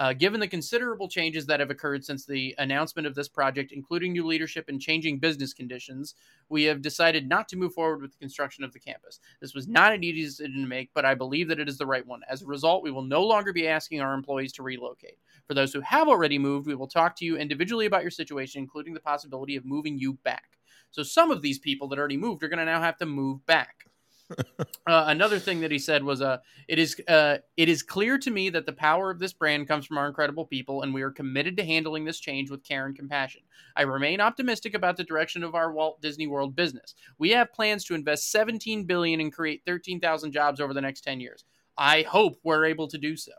Uh, 0.00 0.14
given 0.14 0.40
the 0.40 0.48
considerable 0.48 1.08
changes 1.08 1.44
that 1.44 1.60
have 1.60 1.68
occurred 1.68 2.02
since 2.02 2.24
the 2.24 2.54
announcement 2.56 3.06
of 3.06 3.14
this 3.14 3.28
project, 3.28 3.70
including 3.70 4.12
new 4.12 4.24
leadership 4.24 4.64
and 4.70 4.80
changing 4.80 5.18
business 5.18 5.52
conditions, 5.52 6.14
we 6.48 6.64
have 6.64 6.80
decided 6.80 7.28
not 7.28 7.46
to 7.46 7.56
move 7.56 7.74
forward 7.74 8.00
with 8.00 8.10
the 8.10 8.18
construction 8.18 8.64
of 8.64 8.72
the 8.72 8.78
campus. 8.78 9.20
This 9.42 9.54
was 9.54 9.68
not 9.68 9.92
an 9.92 10.02
easy 10.02 10.22
decision 10.22 10.62
to 10.62 10.66
make, 10.66 10.88
but 10.94 11.04
I 11.04 11.14
believe 11.14 11.48
that 11.48 11.60
it 11.60 11.68
is 11.68 11.76
the 11.76 11.84
right 11.84 12.06
one. 12.06 12.22
As 12.30 12.40
a 12.40 12.46
result, 12.46 12.82
we 12.82 12.90
will 12.90 13.02
no 13.02 13.22
longer 13.22 13.52
be 13.52 13.68
asking 13.68 14.00
our 14.00 14.14
employees 14.14 14.54
to 14.54 14.62
relocate. 14.62 15.18
For 15.46 15.52
those 15.52 15.74
who 15.74 15.82
have 15.82 16.08
already 16.08 16.38
moved, 16.38 16.66
we 16.66 16.74
will 16.74 16.88
talk 16.88 17.14
to 17.16 17.26
you 17.26 17.36
individually 17.36 17.84
about 17.84 18.00
your 18.00 18.10
situation, 18.10 18.62
including 18.62 18.94
the 18.94 19.00
possibility 19.00 19.54
of 19.56 19.66
moving 19.66 19.98
you 19.98 20.14
back. 20.24 20.58
So 20.92 21.02
some 21.02 21.30
of 21.30 21.42
these 21.42 21.58
people 21.58 21.88
that 21.88 21.98
already 21.98 22.16
moved 22.16 22.42
are 22.42 22.48
going 22.48 22.58
to 22.58 22.64
now 22.64 22.80
have 22.80 22.96
to 22.98 23.06
move 23.06 23.44
back. 23.44 23.89
Uh, 24.86 25.04
another 25.06 25.38
thing 25.38 25.60
that 25.60 25.70
he 25.70 25.78
said 25.78 26.02
was, 26.02 26.20
"Uh, 26.20 26.38
it 26.68 26.78
is 26.78 27.00
uh, 27.08 27.38
it 27.56 27.68
is 27.68 27.82
clear 27.82 28.18
to 28.18 28.30
me 28.30 28.50
that 28.50 28.66
the 28.66 28.72
power 28.72 29.10
of 29.10 29.18
this 29.18 29.32
brand 29.32 29.68
comes 29.68 29.86
from 29.86 29.98
our 29.98 30.06
incredible 30.06 30.46
people, 30.46 30.82
and 30.82 30.94
we 30.94 31.02
are 31.02 31.10
committed 31.10 31.56
to 31.56 31.64
handling 31.64 32.04
this 32.04 32.20
change 32.20 32.50
with 32.50 32.64
care 32.64 32.86
and 32.86 32.96
compassion. 32.96 33.42
I 33.76 33.82
remain 33.82 34.20
optimistic 34.20 34.74
about 34.74 34.96
the 34.96 35.04
direction 35.04 35.42
of 35.42 35.54
our 35.54 35.72
Walt 35.72 36.00
Disney 36.00 36.26
World 36.26 36.56
business. 36.56 36.94
We 37.18 37.30
have 37.30 37.52
plans 37.52 37.84
to 37.86 37.94
invest 37.94 38.30
17 38.30 38.84
billion 38.84 39.20
and 39.20 39.32
create 39.32 39.62
13,000 39.66 40.32
jobs 40.32 40.60
over 40.60 40.74
the 40.74 40.80
next 40.80 41.02
10 41.02 41.20
years. 41.20 41.44
I 41.76 42.02
hope 42.02 42.38
we're 42.42 42.66
able 42.66 42.88
to 42.88 42.98
do 42.98 43.16
so. 43.16 43.32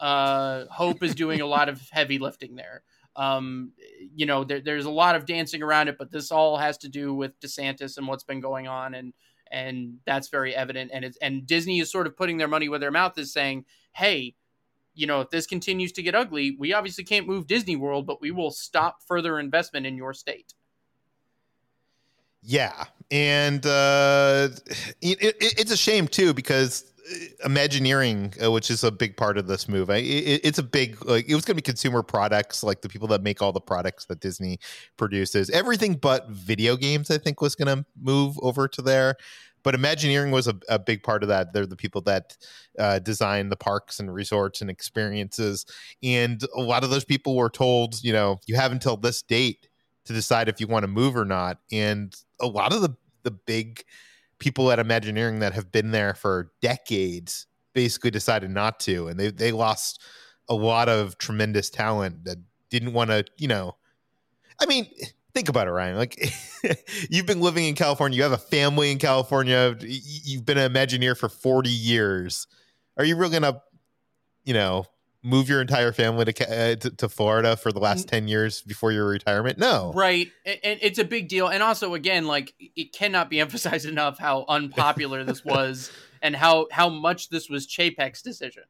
Uh, 0.00 0.66
Hope 0.70 1.02
is 1.02 1.14
doing 1.14 1.40
a 1.40 1.46
lot 1.46 1.68
of 1.68 1.80
heavy 1.92 2.18
lifting 2.18 2.56
there." 2.56 2.82
Um, 3.16 3.72
you 4.14 4.26
know, 4.26 4.44
there, 4.44 4.60
there's 4.60 4.84
a 4.84 4.90
lot 4.90 5.16
of 5.16 5.26
dancing 5.26 5.60
around 5.60 5.88
it, 5.88 5.98
but 5.98 6.12
this 6.12 6.30
all 6.30 6.56
has 6.56 6.78
to 6.78 6.88
do 6.88 7.12
with 7.12 7.38
DeSantis 7.40 7.98
and 7.98 8.06
what's 8.06 8.22
been 8.22 8.38
going 8.38 8.68
on, 8.68 8.94
and 8.94 9.12
and 9.50 9.98
that's 10.06 10.28
very 10.28 10.54
evident. 10.54 10.90
And 10.92 11.04
it's 11.04 11.16
and 11.18 11.46
Disney 11.46 11.80
is 11.80 11.90
sort 11.90 12.06
of 12.06 12.16
putting 12.16 12.36
their 12.36 12.48
money 12.48 12.68
where 12.68 12.78
their 12.78 12.90
mouth 12.90 13.18
is, 13.18 13.32
saying, 13.32 13.64
"Hey, 13.92 14.34
you 14.94 15.06
know, 15.06 15.20
if 15.20 15.30
this 15.30 15.46
continues 15.46 15.92
to 15.92 16.02
get 16.02 16.14
ugly, 16.14 16.56
we 16.58 16.72
obviously 16.72 17.04
can't 17.04 17.26
move 17.26 17.46
Disney 17.46 17.76
World, 17.76 18.06
but 18.06 18.20
we 18.20 18.30
will 18.30 18.50
stop 18.50 18.98
further 19.06 19.38
investment 19.38 19.86
in 19.86 19.96
your 19.96 20.12
state." 20.12 20.54
Yeah, 22.42 22.84
and 23.10 23.64
uh, 23.66 24.48
it, 25.00 25.22
it, 25.22 25.36
it's 25.40 25.72
a 25.72 25.76
shame 25.76 26.06
too 26.06 26.32
because 26.32 26.84
Imagineering, 27.44 28.34
uh, 28.42 28.50
which 28.50 28.70
is 28.70 28.84
a 28.84 28.90
big 28.90 29.16
part 29.16 29.38
of 29.38 29.46
this 29.46 29.68
move, 29.68 29.90
it, 29.90 30.02
it's 30.02 30.58
a 30.58 30.62
big 30.62 31.04
like 31.06 31.28
it 31.28 31.34
was 31.34 31.44
going 31.44 31.56
to 31.56 31.62
be 31.62 31.62
consumer 31.62 32.02
products, 32.02 32.62
like 32.62 32.82
the 32.82 32.88
people 32.88 33.08
that 33.08 33.22
make 33.22 33.40
all 33.40 33.52
the 33.52 33.60
products 33.60 34.06
that 34.06 34.20
Disney 34.20 34.58
produces. 34.96 35.50
Everything 35.50 35.94
but 35.94 36.28
video 36.28 36.76
games, 36.76 37.10
I 37.10 37.18
think, 37.18 37.40
was 37.40 37.54
going 37.54 37.74
to 37.74 37.86
move 38.00 38.38
over 38.42 38.68
to 38.68 38.82
there. 38.82 39.16
But 39.62 39.74
Imagineering 39.74 40.30
was 40.30 40.46
a, 40.46 40.54
a, 40.68 40.78
big 40.78 41.02
part 41.02 41.22
of 41.22 41.28
that. 41.30 41.52
They're 41.52 41.66
the 41.66 41.76
people 41.76 42.00
that 42.02 42.36
uh, 42.78 43.00
design 43.00 43.48
the 43.48 43.56
parks 43.56 43.98
and 43.98 44.12
resorts 44.12 44.60
and 44.60 44.70
experiences, 44.70 45.66
and 46.02 46.42
a 46.56 46.60
lot 46.60 46.84
of 46.84 46.90
those 46.90 47.04
people 47.04 47.36
were 47.36 47.50
told, 47.50 48.02
you 48.02 48.12
know, 48.12 48.40
you 48.46 48.54
have 48.56 48.72
until 48.72 48.96
this 48.96 49.22
date 49.22 49.68
to 50.04 50.12
decide 50.12 50.48
if 50.48 50.60
you 50.60 50.66
want 50.66 50.84
to 50.84 50.88
move 50.88 51.16
or 51.16 51.24
not. 51.24 51.58
And 51.70 52.14
a 52.40 52.46
lot 52.46 52.72
of 52.72 52.82
the 52.82 52.96
the 53.24 53.30
big 53.30 53.84
people 54.38 54.70
at 54.70 54.78
Imagineering 54.78 55.40
that 55.40 55.52
have 55.54 55.72
been 55.72 55.90
there 55.90 56.14
for 56.14 56.52
decades 56.60 57.46
basically 57.74 58.10
decided 58.10 58.50
not 58.50 58.80
to, 58.80 59.08
and 59.08 59.18
they 59.18 59.30
they 59.30 59.52
lost 59.52 60.02
a 60.48 60.54
lot 60.54 60.88
of 60.88 61.18
tremendous 61.18 61.70
talent 61.70 62.24
that 62.24 62.38
didn't 62.70 62.92
want 62.92 63.10
to, 63.10 63.24
you 63.36 63.48
know. 63.48 63.76
I 64.60 64.66
mean, 64.66 64.86
think 65.34 65.48
about 65.48 65.68
it, 65.68 65.70
Ryan. 65.70 65.96
Like 65.96 66.32
you've 67.10 67.26
been 67.26 67.40
living 67.40 67.64
in 67.66 67.74
California, 67.74 68.16
you 68.16 68.22
have 68.22 68.32
a 68.32 68.38
family 68.38 68.90
in 68.90 68.98
California, 68.98 69.76
you've 69.80 70.44
been 70.44 70.58
an 70.58 70.72
Imagineer 70.72 71.16
for 71.16 71.28
forty 71.28 71.70
years. 71.70 72.46
Are 72.96 73.04
you 73.04 73.16
really 73.16 73.32
gonna, 73.32 73.62
you 74.44 74.54
know, 74.54 74.86
move 75.22 75.48
your 75.48 75.60
entire 75.60 75.92
family 75.92 76.24
to, 76.24 76.50
uh, 76.50 76.76
to, 76.76 76.90
to 76.90 77.08
Florida 77.08 77.56
for 77.56 77.72
the 77.72 77.80
last 77.80 78.08
10 78.08 78.28
years 78.28 78.62
before 78.62 78.92
your 78.92 79.06
retirement. 79.06 79.58
No. 79.58 79.92
Right. 79.94 80.28
And 80.46 80.78
it's 80.80 80.98
a 80.98 81.04
big 81.04 81.28
deal. 81.28 81.48
And 81.48 81.62
also 81.62 81.94
again, 81.94 82.26
like 82.26 82.54
it 82.58 82.92
cannot 82.92 83.28
be 83.28 83.40
emphasized 83.40 83.86
enough 83.86 84.18
how 84.18 84.44
unpopular 84.48 85.24
this 85.24 85.44
was 85.44 85.90
and 86.22 86.34
how 86.34 86.66
how 86.70 86.88
much 86.88 87.30
this 87.30 87.48
was 87.48 87.66
Chapek's 87.66 88.22
decision. 88.22 88.64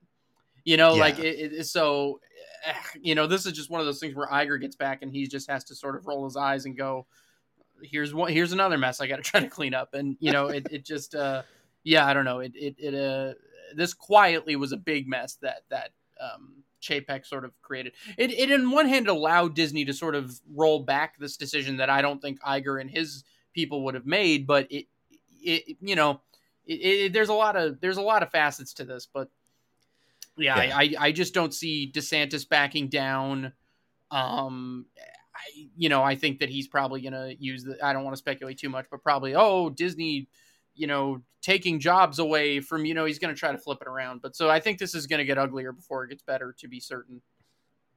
You 0.64 0.76
know, 0.76 0.94
yeah. 0.94 1.00
like 1.00 1.18
it, 1.18 1.52
it, 1.52 1.64
so 1.66 2.20
eh, 2.64 2.72
you 3.00 3.14
know, 3.14 3.26
this 3.26 3.46
is 3.46 3.52
just 3.52 3.70
one 3.70 3.80
of 3.80 3.86
those 3.86 4.00
things 4.00 4.14
where 4.14 4.28
Iger 4.28 4.60
gets 4.60 4.76
back 4.76 5.02
and 5.02 5.10
he 5.10 5.26
just 5.26 5.50
has 5.50 5.64
to 5.64 5.74
sort 5.74 5.96
of 5.96 6.06
roll 6.06 6.24
his 6.24 6.36
eyes 6.36 6.64
and 6.64 6.76
go 6.76 7.06
here's 7.82 8.12
one 8.12 8.32
here's 8.32 8.52
another 8.52 8.76
mess 8.76 9.00
I 9.00 9.06
got 9.06 9.16
to 9.16 9.22
try 9.30 9.40
to 9.40 9.48
clean 9.48 9.74
up 9.74 9.94
and 9.94 10.16
you 10.20 10.32
know, 10.32 10.48
it 10.48 10.66
it 10.70 10.84
just 10.84 11.14
uh 11.14 11.42
yeah, 11.84 12.06
I 12.06 12.14
don't 12.14 12.24
know. 12.24 12.40
It 12.40 12.52
it 12.54 12.76
it 12.78 12.94
uh 12.94 13.34
this 13.74 13.92
quietly 13.92 14.56
was 14.56 14.72
a 14.72 14.76
big 14.76 15.06
mess 15.06 15.36
that 15.42 15.62
that 15.70 15.90
um, 16.20 16.64
Chapek 16.80 17.26
sort 17.26 17.44
of 17.44 17.52
created. 17.62 17.94
It, 18.16 18.30
it, 18.30 18.50
in 18.50 18.70
one 18.70 18.88
hand, 18.88 19.08
allowed 19.08 19.54
Disney 19.54 19.84
to 19.84 19.92
sort 19.92 20.14
of 20.14 20.38
roll 20.54 20.80
back 20.80 21.18
this 21.18 21.36
decision 21.36 21.78
that 21.78 21.90
I 21.90 22.02
don't 22.02 22.20
think 22.20 22.40
Iger 22.42 22.80
and 22.80 22.90
his 22.90 23.24
people 23.52 23.84
would 23.84 23.94
have 23.94 24.06
made, 24.06 24.46
but 24.46 24.70
it, 24.70 24.86
it 25.42 25.76
you 25.80 25.96
know, 25.96 26.20
it, 26.66 26.72
it, 26.74 27.12
there's 27.12 27.28
a 27.28 27.34
lot 27.34 27.56
of 27.56 27.80
there's 27.80 27.96
a 27.96 28.02
lot 28.02 28.22
of 28.22 28.30
facets 28.30 28.74
to 28.74 28.84
this, 28.84 29.06
but 29.12 29.28
yeah, 30.36 30.62
yeah. 30.62 30.76
I, 30.76 30.94
I 30.98 31.12
just 31.12 31.34
don't 31.34 31.52
see 31.52 31.90
DeSantis 31.92 32.48
backing 32.48 32.88
down. 32.88 33.52
Um, 34.10 34.86
I, 35.34 35.68
you 35.76 35.88
know, 35.88 36.02
I 36.02 36.14
think 36.14 36.40
that 36.40 36.48
he's 36.48 36.68
probably 36.68 37.00
going 37.00 37.12
to 37.12 37.34
use 37.38 37.64
the. 37.64 37.84
I 37.84 37.92
don't 37.92 38.04
want 38.04 38.14
to 38.14 38.18
speculate 38.18 38.58
too 38.58 38.68
much, 38.68 38.86
but 38.90 39.02
probably, 39.02 39.34
oh, 39.34 39.70
Disney 39.70 40.28
you 40.78 40.86
know, 40.86 41.22
taking 41.42 41.80
jobs 41.80 42.18
away 42.18 42.60
from, 42.60 42.84
you 42.84 42.94
know, 42.94 43.04
he's 43.04 43.18
going 43.18 43.34
to 43.34 43.38
try 43.38 43.52
to 43.52 43.58
flip 43.58 43.78
it 43.80 43.88
around. 43.88 44.22
But 44.22 44.36
so 44.36 44.50
I 44.50 44.60
think 44.60 44.78
this 44.78 44.94
is 44.94 45.06
going 45.06 45.18
to 45.18 45.24
get 45.24 45.38
uglier 45.38 45.72
before 45.72 46.04
it 46.04 46.08
gets 46.08 46.22
better, 46.22 46.54
to 46.58 46.68
be 46.68 46.80
certain. 46.80 47.22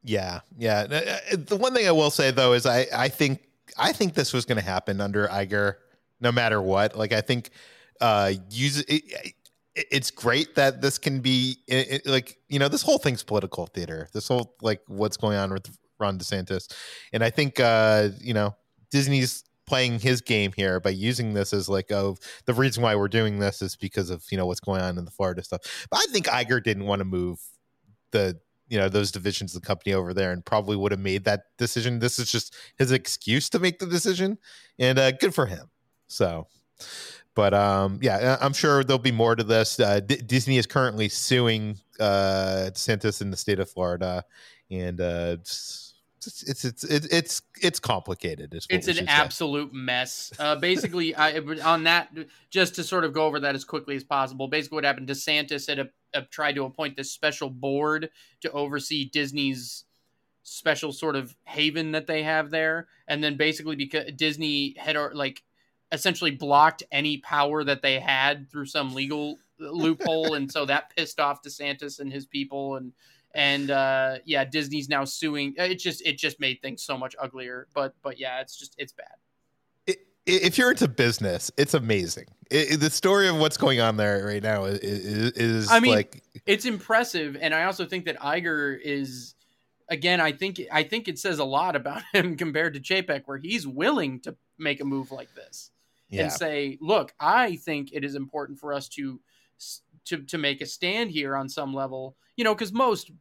Yeah, 0.03 0.41
yeah. 0.57 0.87
Uh, 0.89 0.95
uh, 1.33 1.37
the 1.37 1.55
one 1.55 1.73
thing 1.73 1.87
I 1.87 1.91
will 1.91 2.09
say 2.09 2.31
though 2.31 2.53
is 2.53 2.65
I 2.65 2.87
I 2.93 3.09
think 3.09 3.41
I 3.77 3.93
think 3.93 4.15
this 4.15 4.33
was 4.33 4.45
going 4.45 4.57
to 4.57 4.63
happen 4.63 4.99
under 4.99 5.27
Iger, 5.27 5.75
no 6.19 6.31
matter 6.31 6.61
what. 6.61 6.97
Like 6.97 7.11
I 7.13 7.21
think 7.21 7.51
uh 7.99 8.33
use 8.49 8.79
it, 8.87 9.03
it's 9.75 10.09
great 10.09 10.55
that 10.55 10.81
this 10.81 10.97
can 10.97 11.19
be 11.19 11.57
it, 11.67 12.07
like 12.07 12.37
you 12.49 12.57
know 12.57 12.67
this 12.67 12.81
whole 12.81 12.97
thing's 12.97 13.23
political 13.23 13.67
theater. 13.67 14.09
This 14.11 14.27
whole 14.27 14.55
like 14.61 14.81
what's 14.87 15.17
going 15.17 15.37
on 15.37 15.53
with 15.53 15.69
Ron 15.99 16.17
DeSantis, 16.17 16.73
and 17.13 17.23
I 17.23 17.29
think 17.29 17.59
uh 17.59 18.09
you 18.19 18.33
know 18.33 18.55
Disney's 18.89 19.43
playing 19.71 19.99
his 19.99 20.19
game 20.19 20.51
here 20.53 20.81
by 20.81 20.89
using 20.89 21.33
this 21.33 21.53
as 21.53 21.69
like 21.69 21.89
oh 21.93 22.17
the 22.45 22.53
reason 22.53 22.83
why 22.83 22.93
we're 22.93 23.07
doing 23.07 23.39
this 23.39 23.61
is 23.61 23.77
because 23.77 24.09
of 24.09 24.21
you 24.29 24.37
know 24.37 24.45
what's 24.45 24.59
going 24.59 24.81
on 24.81 24.97
in 24.97 25.05
the 25.05 25.11
Florida 25.11 25.41
stuff. 25.41 25.87
But 25.89 26.01
I 26.01 26.11
think 26.11 26.25
Iger 26.25 26.61
didn't 26.61 26.87
want 26.87 26.99
to 26.99 27.05
move 27.05 27.39
the 28.11 28.37
you 28.67 28.77
know 28.77 28.89
those 28.89 29.13
divisions 29.13 29.55
of 29.55 29.61
the 29.61 29.65
company 29.65 29.93
over 29.93 30.13
there 30.13 30.33
and 30.33 30.45
probably 30.45 30.75
would 30.75 30.91
have 30.91 30.99
made 30.99 31.23
that 31.23 31.43
decision. 31.57 31.99
This 31.99 32.19
is 32.19 32.29
just 32.29 32.53
his 32.77 32.91
excuse 32.91 33.49
to 33.51 33.59
make 33.59 33.79
the 33.79 33.85
decision, 33.85 34.39
and 34.77 34.99
uh, 34.99 35.11
good 35.11 35.33
for 35.33 35.45
him. 35.45 35.69
So. 36.07 36.47
But 37.33 37.53
um, 37.53 37.99
yeah, 38.01 38.37
I'm 38.41 38.51
sure 38.51 38.83
there'll 38.83 38.99
be 38.99 39.13
more 39.13 39.37
to 39.37 39.43
this. 39.45 39.79
Uh, 39.79 40.01
D- 40.01 40.17
Disney 40.17 40.57
is 40.57 40.65
currently 40.65 41.07
suing 41.07 41.77
uh, 41.97 42.71
DeSantis 42.73 43.21
in 43.21 43.31
the 43.31 43.37
state 43.37 43.61
of 43.61 43.69
Florida, 43.69 44.25
and 44.69 44.99
uh, 44.99 45.37
it's 46.27 46.43
it's 46.43 46.83
it's 46.83 46.83
it's 47.05 47.41
it's, 47.61 47.79
complicated. 47.79 48.53
it's 48.69 48.87
an 48.87 49.07
absolute 49.07 49.73
mess. 49.73 50.31
Uh, 50.37 50.55
basically, 50.55 51.15
I, 51.15 51.37
on 51.63 51.83
that, 51.85 52.09
just 52.49 52.75
to 52.75 52.83
sort 52.83 53.05
of 53.05 53.13
go 53.13 53.25
over 53.25 53.39
that 53.39 53.55
as 53.55 53.65
quickly 53.65 53.95
as 53.95 54.03
possible. 54.03 54.47
Basically, 54.47 54.75
what 54.75 54.83
happened? 54.83 55.07
DeSantis 55.07 55.67
had 55.67 55.79
a, 55.79 55.89
a 56.13 56.23
tried 56.23 56.55
to 56.55 56.65
appoint 56.65 56.95
this 56.95 57.11
special 57.11 57.49
board 57.49 58.09
to 58.41 58.51
oversee 58.51 59.09
Disney's 59.09 59.85
special 60.43 60.91
sort 60.91 61.15
of 61.15 61.35
haven 61.43 61.91
that 61.91 62.07
they 62.07 62.23
have 62.23 62.51
there, 62.51 62.87
and 63.07 63.23
then 63.23 63.37
basically 63.37 63.75
because 63.75 64.11
Disney 64.15 64.75
had 64.77 64.95
uh, 64.95 65.09
like 65.13 65.43
essentially 65.91 66.31
blocked 66.31 66.83
any 66.91 67.17
power 67.17 67.63
that 67.63 67.81
they 67.81 67.99
had 67.99 68.49
through 68.49 68.65
some 68.65 68.93
legal 68.93 69.37
loophole, 69.59 70.33
and 70.35 70.51
so 70.51 70.65
that 70.65 70.95
pissed 70.95 71.19
off 71.19 71.43
DeSantis 71.43 71.99
and 71.99 72.11
his 72.11 72.25
people 72.25 72.75
and 72.75 72.93
and 73.33 73.71
uh, 73.71 74.17
yeah, 74.25 74.45
Disney's 74.45 74.89
now 74.89 75.05
suing. 75.05 75.53
It 75.57 75.75
just 75.75 76.05
it 76.05 76.17
just 76.17 76.39
made 76.39 76.61
things 76.61 76.83
so 76.83 76.97
much 76.97 77.15
uglier. 77.19 77.67
But 77.73 77.95
but 78.01 78.19
yeah, 78.19 78.41
it's 78.41 78.57
just 78.57 78.75
it's 78.77 78.93
bad. 78.93 79.97
if 80.25 80.57
you're 80.57 80.71
into 80.71 80.87
business, 80.87 81.51
it's 81.57 81.73
amazing. 81.73 82.25
It, 82.49 82.79
the 82.79 82.89
story 82.89 83.27
of 83.27 83.37
what's 83.37 83.57
going 83.57 83.79
on 83.79 83.97
there 83.97 84.25
right 84.25 84.43
now 84.43 84.65
is, 84.65 84.79
is, 84.79 85.31
is 85.31 85.71
I 85.71 85.79
mean, 85.79 85.93
like 85.93 86.21
it's 86.45 86.65
impressive, 86.65 87.37
and 87.39 87.53
I 87.53 87.63
also 87.63 87.85
think 87.85 88.05
that 88.05 88.19
Iger 88.19 88.77
is 88.81 89.35
again. 89.89 90.19
I 90.19 90.33
think 90.33 90.61
I 90.71 90.83
think 90.83 91.07
it 91.07 91.17
says 91.17 91.39
a 91.39 91.45
lot 91.45 91.75
about 91.75 92.01
him 92.13 92.35
compared 92.35 92.73
to 92.73 92.79
Chapek, 92.79 93.23
where 93.25 93.37
he's 93.37 93.65
willing 93.65 94.19
to 94.21 94.35
make 94.57 94.81
a 94.81 94.85
move 94.85 95.11
like 95.11 95.33
this 95.35 95.71
yeah. 96.09 96.23
and 96.23 96.31
say, 96.31 96.77
"Look, 96.81 97.13
I 97.19 97.55
think 97.55 97.89
it 97.93 98.03
is 98.03 98.15
important 98.15 98.59
for 98.59 98.73
us 98.73 98.89
to." 98.89 99.19
To 100.05 100.21
to 100.23 100.37
make 100.37 100.61
a 100.61 100.65
stand 100.65 101.11
here 101.11 101.35
on 101.35 101.49
some 101.49 101.73
level 101.73 102.15
you 102.35 102.43
know 102.43 102.53
because 102.53 102.73
most 102.73 103.11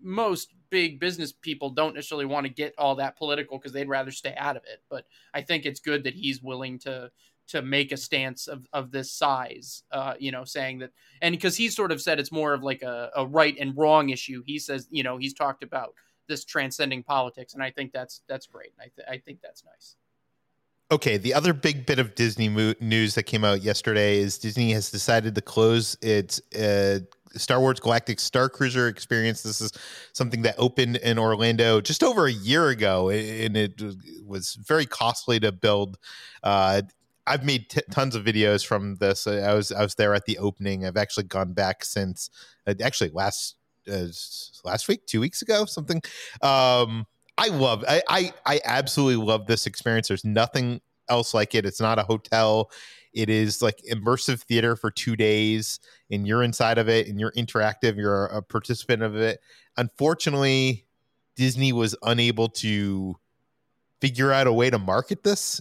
most 0.00 0.54
big 0.70 1.00
business 1.00 1.32
people 1.32 1.70
don't 1.70 1.94
necessarily 1.94 2.26
want 2.26 2.46
to 2.46 2.52
get 2.52 2.74
all 2.78 2.94
that 2.94 3.16
political 3.16 3.58
because 3.58 3.72
they'd 3.72 3.88
rather 3.88 4.10
stay 4.10 4.34
out 4.36 4.56
of 4.56 4.62
it 4.64 4.82
but 4.90 5.06
i 5.34 5.40
think 5.40 5.64
it's 5.64 5.80
good 5.80 6.04
that 6.04 6.14
he's 6.14 6.42
willing 6.42 6.78
to 6.78 7.10
to 7.48 7.62
make 7.62 7.92
a 7.92 7.96
stance 7.96 8.46
of, 8.46 8.66
of 8.74 8.90
this 8.90 9.10
size, 9.10 9.82
uh, 9.90 10.14
you 10.18 10.30
know, 10.30 10.44
saying 10.44 10.78
that, 10.78 10.90
and 11.22 11.32
because 11.32 11.56
he 11.56 11.68
sort 11.68 11.90
of 11.90 12.00
said 12.00 12.20
it's 12.20 12.30
more 12.30 12.52
of 12.52 12.62
like 12.62 12.82
a, 12.82 13.10
a 13.16 13.26
right 13.26 13.56
and 13.58 13.76
wrong 13.76 14.10
issue. 14.10 14.42
He 14.46 14.58
says, 14.58 14.86
you 14.90 15.02
know, 15.02 15.16
he's 15.16 15.32
talked 15.32 15.62
about 15.62 15.94
this 16.28 16.44
transcending 16.44 17.02
politics, 17.02 17.54
and 17.54 17.62
I 17.62 17.70
think 17.70 17.92
that's 17.92 18.20
that's 18.28 18.46
great. 18.46 18.72
I, 18.78 18.88
th- 18.94 19.08
I 19.08 19.18
think 19.18 19.40
that's 19.42 19.64
nice. 19.64 19.96
Okay, 20.90 21.18
the 21.18 21.34
other 21.34 21.52
big 21.52 21.84
bit 21.84 21.98
of 21.98 22.14
Disney 22.14 22.48
mo- 22.48 22.74
news 22.80 23.14
that 23.14 23.24
came 23.24 23.44
out 23.44 23.62
yesterday 23.62 24.18
is 24.18 24.38
Disney 24.38 24.72
has 24.72 24.90
decided 24.90 25.34
to 25.34 25.42
close 25.42 25.98
its 26.00 26.40
uh, 26.54 27.00
Star 27.34 27.60
Wars 27.60 27.78
Galactic 27.78 28.16
Starcruiser 28.16 28.88
experience. 28.88 29.42
This 29.42 29.60
is 29.60 29.70
something 30.14 30.42
that 30.42 30.54
opened 30.56 30.96
in 30.96 31.18
Orlando 31.18 31.82
just 31.82 32.02
over 32.02 32.24
a 32.26 32.32
year 32.32 32.68
ago, 32.68 33.10
and 33.10 33.54
it 33.54 33.82
was 34.26 34.54
very 34.54 34.86
costly 34.86 35.38
to 35.40 35.52
build. 35.52 35.98
Uh, 36.42 36.80
I've 37.26 37.44
made 37.44 37.68
t- 37.68 37.82
tons 37.90 38.14
of 38.14 38.24
videos 38.24 38.66
from 38.66 38.96
this. 38.96 39.26
I 39.26 39.52
was 39.52 39.70
I 39.70 39.82
was 39.82 39.94
there 39.96 40.14
at 40.14 40.24
the 40.24 40.38
opening. 40.38 40.86
I've 40.86 40.96
actually 40.96 41.24
gone 41.24 41.52
back 41.52 41.84
since 41.84 42.30
uh, 42.66 42.72
actually 42.82 43.10
last 43.10 43.56
uh, 43.92 44.06
last 44.64 44.88
week, 44.88 45.04
two 45.04 45.20
weeks 45.20 45.42
ago, 45.42 45.66
something. 45.66 46.00
Um, 46.40 47.06
I 47.38 47.48
love 47.48 47.84
I, 47.88 48.02
I 48.08 48.32
I 48.44 48.60
absolutely 48.64 49.24
love 49.24 49.46
this 49.46 49.66
experience. 49.66 50.08
There's 50.08 50.24
nothing 50.24 50.80
else 51.08 51.32
like 51.32 51.54
it. 51.54 51.64
It's 51.64 51.80
not 51.80 51.98
a 51.98 52.02
hotel. 52.02 52.70
It 53.14 53.30
is 53.30 53.62
like 53.62 53.80
immersive 53.90 54.42
theater 54.42 54.76
for 54.76 54.90
two 54.90 55.16
days, 55.16 55.80
and 56.10 56.26
you're 56.26 56.42
inside 56.42 56.78
of 56.78 56.88
it, 56.88 57.06
and 57.06 57.18
you're 57.18 57.32
interactive. 57.32 57.96
You're 57.96 58.26
a 58.26 58.42
participant 58.42 59.02
of 59.02 59.16
it. 59.16 59.40
Unfortunately, 59.76 60.84
Disney 61.36 61.72
was 61.72 61.96
unable 62.02 62.48
to 62.48 63.14
figure 64.00 64.32
out 64.32 64.46
a 64.46 64.52
way 64.52 64.68
to 64.68 64.78
market 64.78 65.22
this 65.22 65.60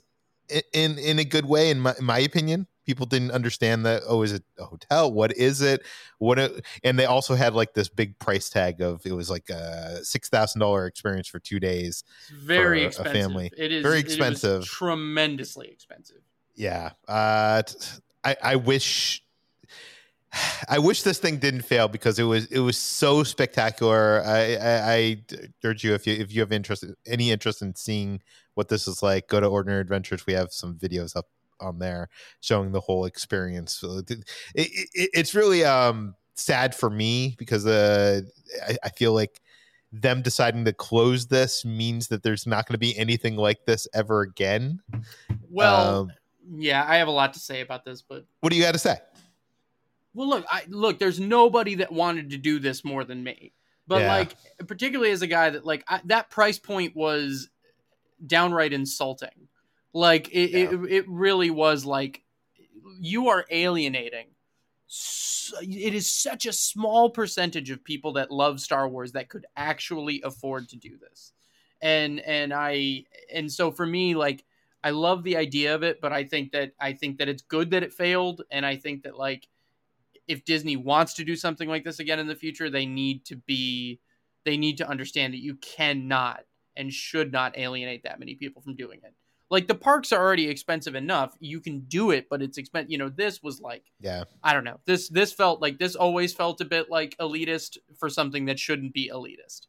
in 0.74 0.98
in 0.98 1.20
a 1.20 1.24
good 1.24 1.46
way 1.46 1.70
in 1.70 1.80
my, 1.80 1.94
in 2.00 2.06
my 2.06 2.20
opinion 2.20 2.68
people 2.88 3.06
didn't 3.06 3.32
understand 3.32 3.86
that 3.86 4.02
oh 4.08 4.24
is 4.24 4.32
it 4.32 4.44
a 4.58 4.66
hotel? 4.66 5.12
What 5.12 5.38
is 5.38 5.62
it? 5.62 5.84
What 6.18 6.40
it, 6.40 6.66
and 6.84 6.98
they 6.98 7.06
also 7.06 7.36
had 7.36 7.54
like 7.54 7.74
this 7.74 7.90
big 7.90 8.18
price 8.18 8.50
tag 8.50 8.82
of 8.82 9.06
it 9.06 9.12
was 9.12 9.30
like 9.30 9.50
a 9.50 10.04
six 10.04 10.30
thousand 10.30 10.62
dollar 10.62 10.88
experience 10.88 11.28
for 11.28 11.40
two 11.40 11.60
days 11.60 12.04
very 12.34 12.84
expensive 12.84 13.14
family. 13.14 13.52
it 13.56 13.72
is 13.72 13.84
very 13.84 14.00
expensive. 14.00 14.66
tremendously 14.66 15.68
expensive. 15.68 16.22
Yeah 16.56 16.92
uh 17.08 17.62
i 18.24 18.36
i 18.42 18.56
wish 18.56 19.22
I 20.70 20.80
wish 20.80 21.04
this 21.04 21.20
thing 21.20 21.38
didn't 21.38 21.62
fail 21.62 21.88
because 21.88 22.20
it 22.20 22.24
was 22.24 22.46
it 22.48 22.60
was 22.60 22.78
so 22.78 23.24
spectacular. 23.24 24.22
I, 24.26 24.56
I, 24.56 24.94
I 24.94 25.24
urge 25.64 25.84
you 25.84 25.94
if 25.94 26.06
you 26.08 26.14
if 26.14 26.34
you 26.34 26.42
have 26.42 26.52
interest 26.52 26.86
any 27.06 27.32
interest 27.32 27.62
in 27.62 27.76
seeing 27.76 28.22
what 28.56 28.70
this 28.70 28.88
is 28.88 29.04
like, 29.04 29.28
go 29.28 29.40
to 29.40 29.48
Ordinary 29.48 29.82
Adventures. 29.82 30.26
We 30.26 30.34
have 30.34 30.52
some 30.52 30.76
videos 30.76 31.16
up 31.16 31.28
on 31.60 31.80
there 31.80 32.10
showing 32.42 32.72
the 32.72 32.80
whole 32.80 33.06
experience. 33.06 33.78
So 33.78 34.00
it, 34.00 34.12
it, 34.56 34.90
it's 34.94 35.36
really 35.36 35.64
um, 35.64 36.16
sad 36.36 36.76
for 36.76 36.90
me 36.90 37.36
because 37.38 37.66
uh, 37.66 38.22
I, 38.68 38.78
I 38.84 38.90
feel 38.90 39.14
like 39.14 39.42
them 39.92 40.22
deciding 40.22 40.66
to 40.66 40.74
close 40.74 41.28
this 41.28 41.64
means 41.66 42.08
that 42.10 42.24
there's 42.24 42.46
not 42.46 42.68
going 42.68 42.74
to 42.74 42.80
be 42.80 42.98
anything 42.98 43.36
like 43.36 43.66
this 43.66 43.88
ever 43.94 44.22
again. 44.22 44.82
Well, 45.50 46.02
um, 46.02 46.12
yeah, 46.56 46.86
I 46.88 46.98
have 46.98 47.08
a 47.08 47.12
lot 47.12 47.34
to 47.34 47.40
say 47.40 47.62
about 47.62 47.86
this, 47.86 48.02
but 48.02 48.26
what 48.42 48.52
do 48.52 48.58
you 48.58 48.64
got 48.64 48.74
to 48.74 48.80
say? 48.80 48.98
Well, 50.14 50.30
look, 50.30 50.46
I 50.50 50.64
look. 50.68 51.00
There's 51.00 51.20
nobody 51.20 51.76
that 51.76 51.92
wanted 51.92 52.32
to 52.32 52.38
do 52.38 52.60
this 52.60 52.84
more 52.84 53.04
than 53.04 53.24
me. 53.24 53.54
But 53.88 54.02
yeah. 54.02 54.16
like, 54.16 54.36
particularly 54.68 55.12
as 55.12 55.22
a 55.22 55.28
guy 55.28 55.50
that 55.52 55.66
like 55.66 55.84
I, 55.88 56.02
that 56.06 56.30
price 56.30 56.60
point 56.60 56.96
was 56.96 57.50
downright 58.26 58.74
insulting. 58.74 59.48
Like 59.98 60.30
it, 60.32 60.52
yeah. 60.52 60.60
it, 60.60 60.92
it 60.92 61.06
really 61.08 61.50
was 61.50 61.84
like 61.84 62.22
you 63.00 63.30
are 63.30 63.46
alienating. 63.50 64.28
It 65.60 65.96
is 65.96 66.08
such 66.08 66.46
a 66.46 66.54
small 66.54 67.10
percentage 67.10 67.72
of 67.72 67.84
people 67.84 68.14
that 68.14 68.30
love 68.30 68.60
Star 68.60 68.88
Wars 68.88 69.14
that 69.14 69.28
could 69.28 69.48
actually 69.56 70.22
afford 70.24 70.70
to 70.70 70.76
do 70.76 71.00
this, 71.00 71.34
and 71.82 72.20
and 72.20 72.54
I 72.54 73.06
and 73.34 73.52
so 73.52 73.72
for 73.72 73.88
me, 73.88 74.14
like 74.14 74.46
I 74.84 74.92
love 74.92 75.24
the 75.24 75.36
idea 75.36 75.74
of 75.74 75.82
it, 75.82 76.00
but 76.00 76.14
I 76.14 76.26
think 76.26 76.52
that 76.52 76.74
I 76.80 76.94
think 76.94 77.18
that 77.18 77.28
it's 77.28 77.42
good 77.42 77.72
that 77.72 77.82
it 77.82 77.92
failed, 77.92 78.44
and 78.52 78.68
I 78.68 78.76
think 78.76 79.02
that 79.02 79.18
like 79.18 79.48
if 80.28 80.46
Disney 80.46 80.78
wants 80.78 81.16
to 81.16 81.24
do 81.24 81.36
something 81.36 81.68
like 81.68 81.84
this 81.84 82.00
again 82.00 82.20
in 82.20 82.28
the 82.28 82.36
future, 82.36 82.70
they 82.70 82.86
need 82.86 83.26
to 83.26 83.36
be 83.36 84.00
they 84.46 84.58
need 84.58 84.78
to 84.78 84.88
understand 84.88 85.34
that 85.34 85.42
you 85.42 85.56
cannot 85.56 86.42
and 86.76 86.94
should 86.94 87.32
not 87.32 87.58
alienate 87.58 88.04
that 88.04 88.20
many 88.20 88.36
people 88.36 88.62
from 88.62 88.76
doing 88.76 89.00
it. 89.04 89.16
Like 89.50 89.68
the 89.68 89.76
parks 89.76 90.12
are 90.12 90.22
already 90.22 90.50
expensive 90.50 90.96
enough. 90.96 91.36
You 91.40 91.62
can 91.62 91.80
do 91.82 92.12
it, 92.12 92.28
but 92.30 92.42
it's 92.42 92.58
expensive. 92.58 92.92
You 92.92 92.98
know, 92.98 93.10
this 93.10 93.42
was 93.42 93.62
like, 93.62 93.84
yeah, 94.00 94.26
I 94.44 94.54
don't 94.54 94.66
know. 94.66 94.80
This 94.86 95.08
this 95.10 95.32
felt 95.32 95.62
like 95.62 95.80
this 95.80 95.96
always 95.96 96.34
felt 96.34 96.60
a 96.60 96.66
bit 96.66 96.90
like 96.90 97.16
elitist 97.18 97.78
for 97.98 98.10
something 98.10 98.46
that 98.46 98.60
shouldn't 98.60 98.94
be 98.94 99.10
elitist. 99.14 99.68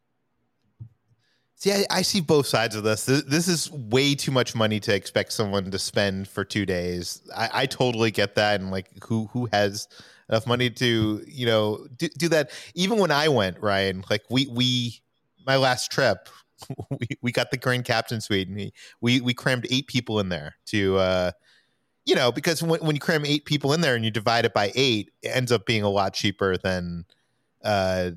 See, 1.55 1.73
I, 1.73 1.85
I, 1.91 2.03
see 2.03 2.21
both 2.21 2.47
sides 2.47 2.77
of 2.77 2.85
this. 2.85 3.05
this. 3.05 3.25
this. 3.25 3.49
is 3.49 3.69
way 3.73 4.15
too 4.15 4.31
much 4.31 4.55
money 4.55 4.79
to 4.79 4.95
expect 4.95 5.33
someone 5.33 5.73
to 5.73 5.79
spend 5.79 6.29
for 6.29 6.45
two 6.45 6.65
days. 6.65 7.21
I, 7.37 7.51
I 7.53 7.67
totally 7.67 8.13
get 8.13 8.37
that, 8.37 8.61
and 8.61 8.71
like, 8.71 8.87
who 9.03 9.27
who 9.33 9.49
has 9.53 9.89
enough 10.29 10.47
money 10.47 10.71
to 10.71 11.25
you 11.27 11.47
know 11.47 11.85
do, 11.97 12.09
do 12.17 12.29
that? 12.29 12.53
Even 12.75 12.99
when 12.99 13.11
I 13.11 13.27
went, 13.27 13.61
Ryan, 13.61 14.05
like 14.09 14.23
we 14.31 14.47
we 14.47 15.01
my 15.49 15.57
last 15.57 15.91
trip, 15.91 16.29
we, 16.91 17.09
we 17.23 17.33
got 17.33 17.51
the 17.51 17.57
Grand 17.57 17.85
Captain 17.85 18.21
Suite, 18.21 18.49
and 18.49 18.57
we, 18.57 18.73
we 19.01 19.21
we 19.21 19.35
crammed 19.35 19.67
eight 19.71 19.87
people 19.87 20.21
in 20.21 20.29
there 20.29 20.57
to, 20.67 20.97
uh, 20.99 21.33
you 22.05 22.15
know, 22.15 22.33
because 22.33 22.63
when, 22.63 22.81
when 22.81 22.97
you 22.97 23.01
cram 23.01 23.25
eight 23.25 23.45
people 23.45 23.73
in 23.73 23.81
there 23.81 23.95
and 23.95 24.05
you 24.05 24.11
divide 24.11 24.45
it 24.45 24.55
by 24.55 24.73
eight, 24.75 25.11
it 25.23 25.29
ends 25.29 25.53
up 25.53 25.67
being 25.67 25.83
a 25.83 25.89
lot 25.89 26.15
cheaper 26.15 26.57
than, 26.57 27.05
uh, 27.65 28.11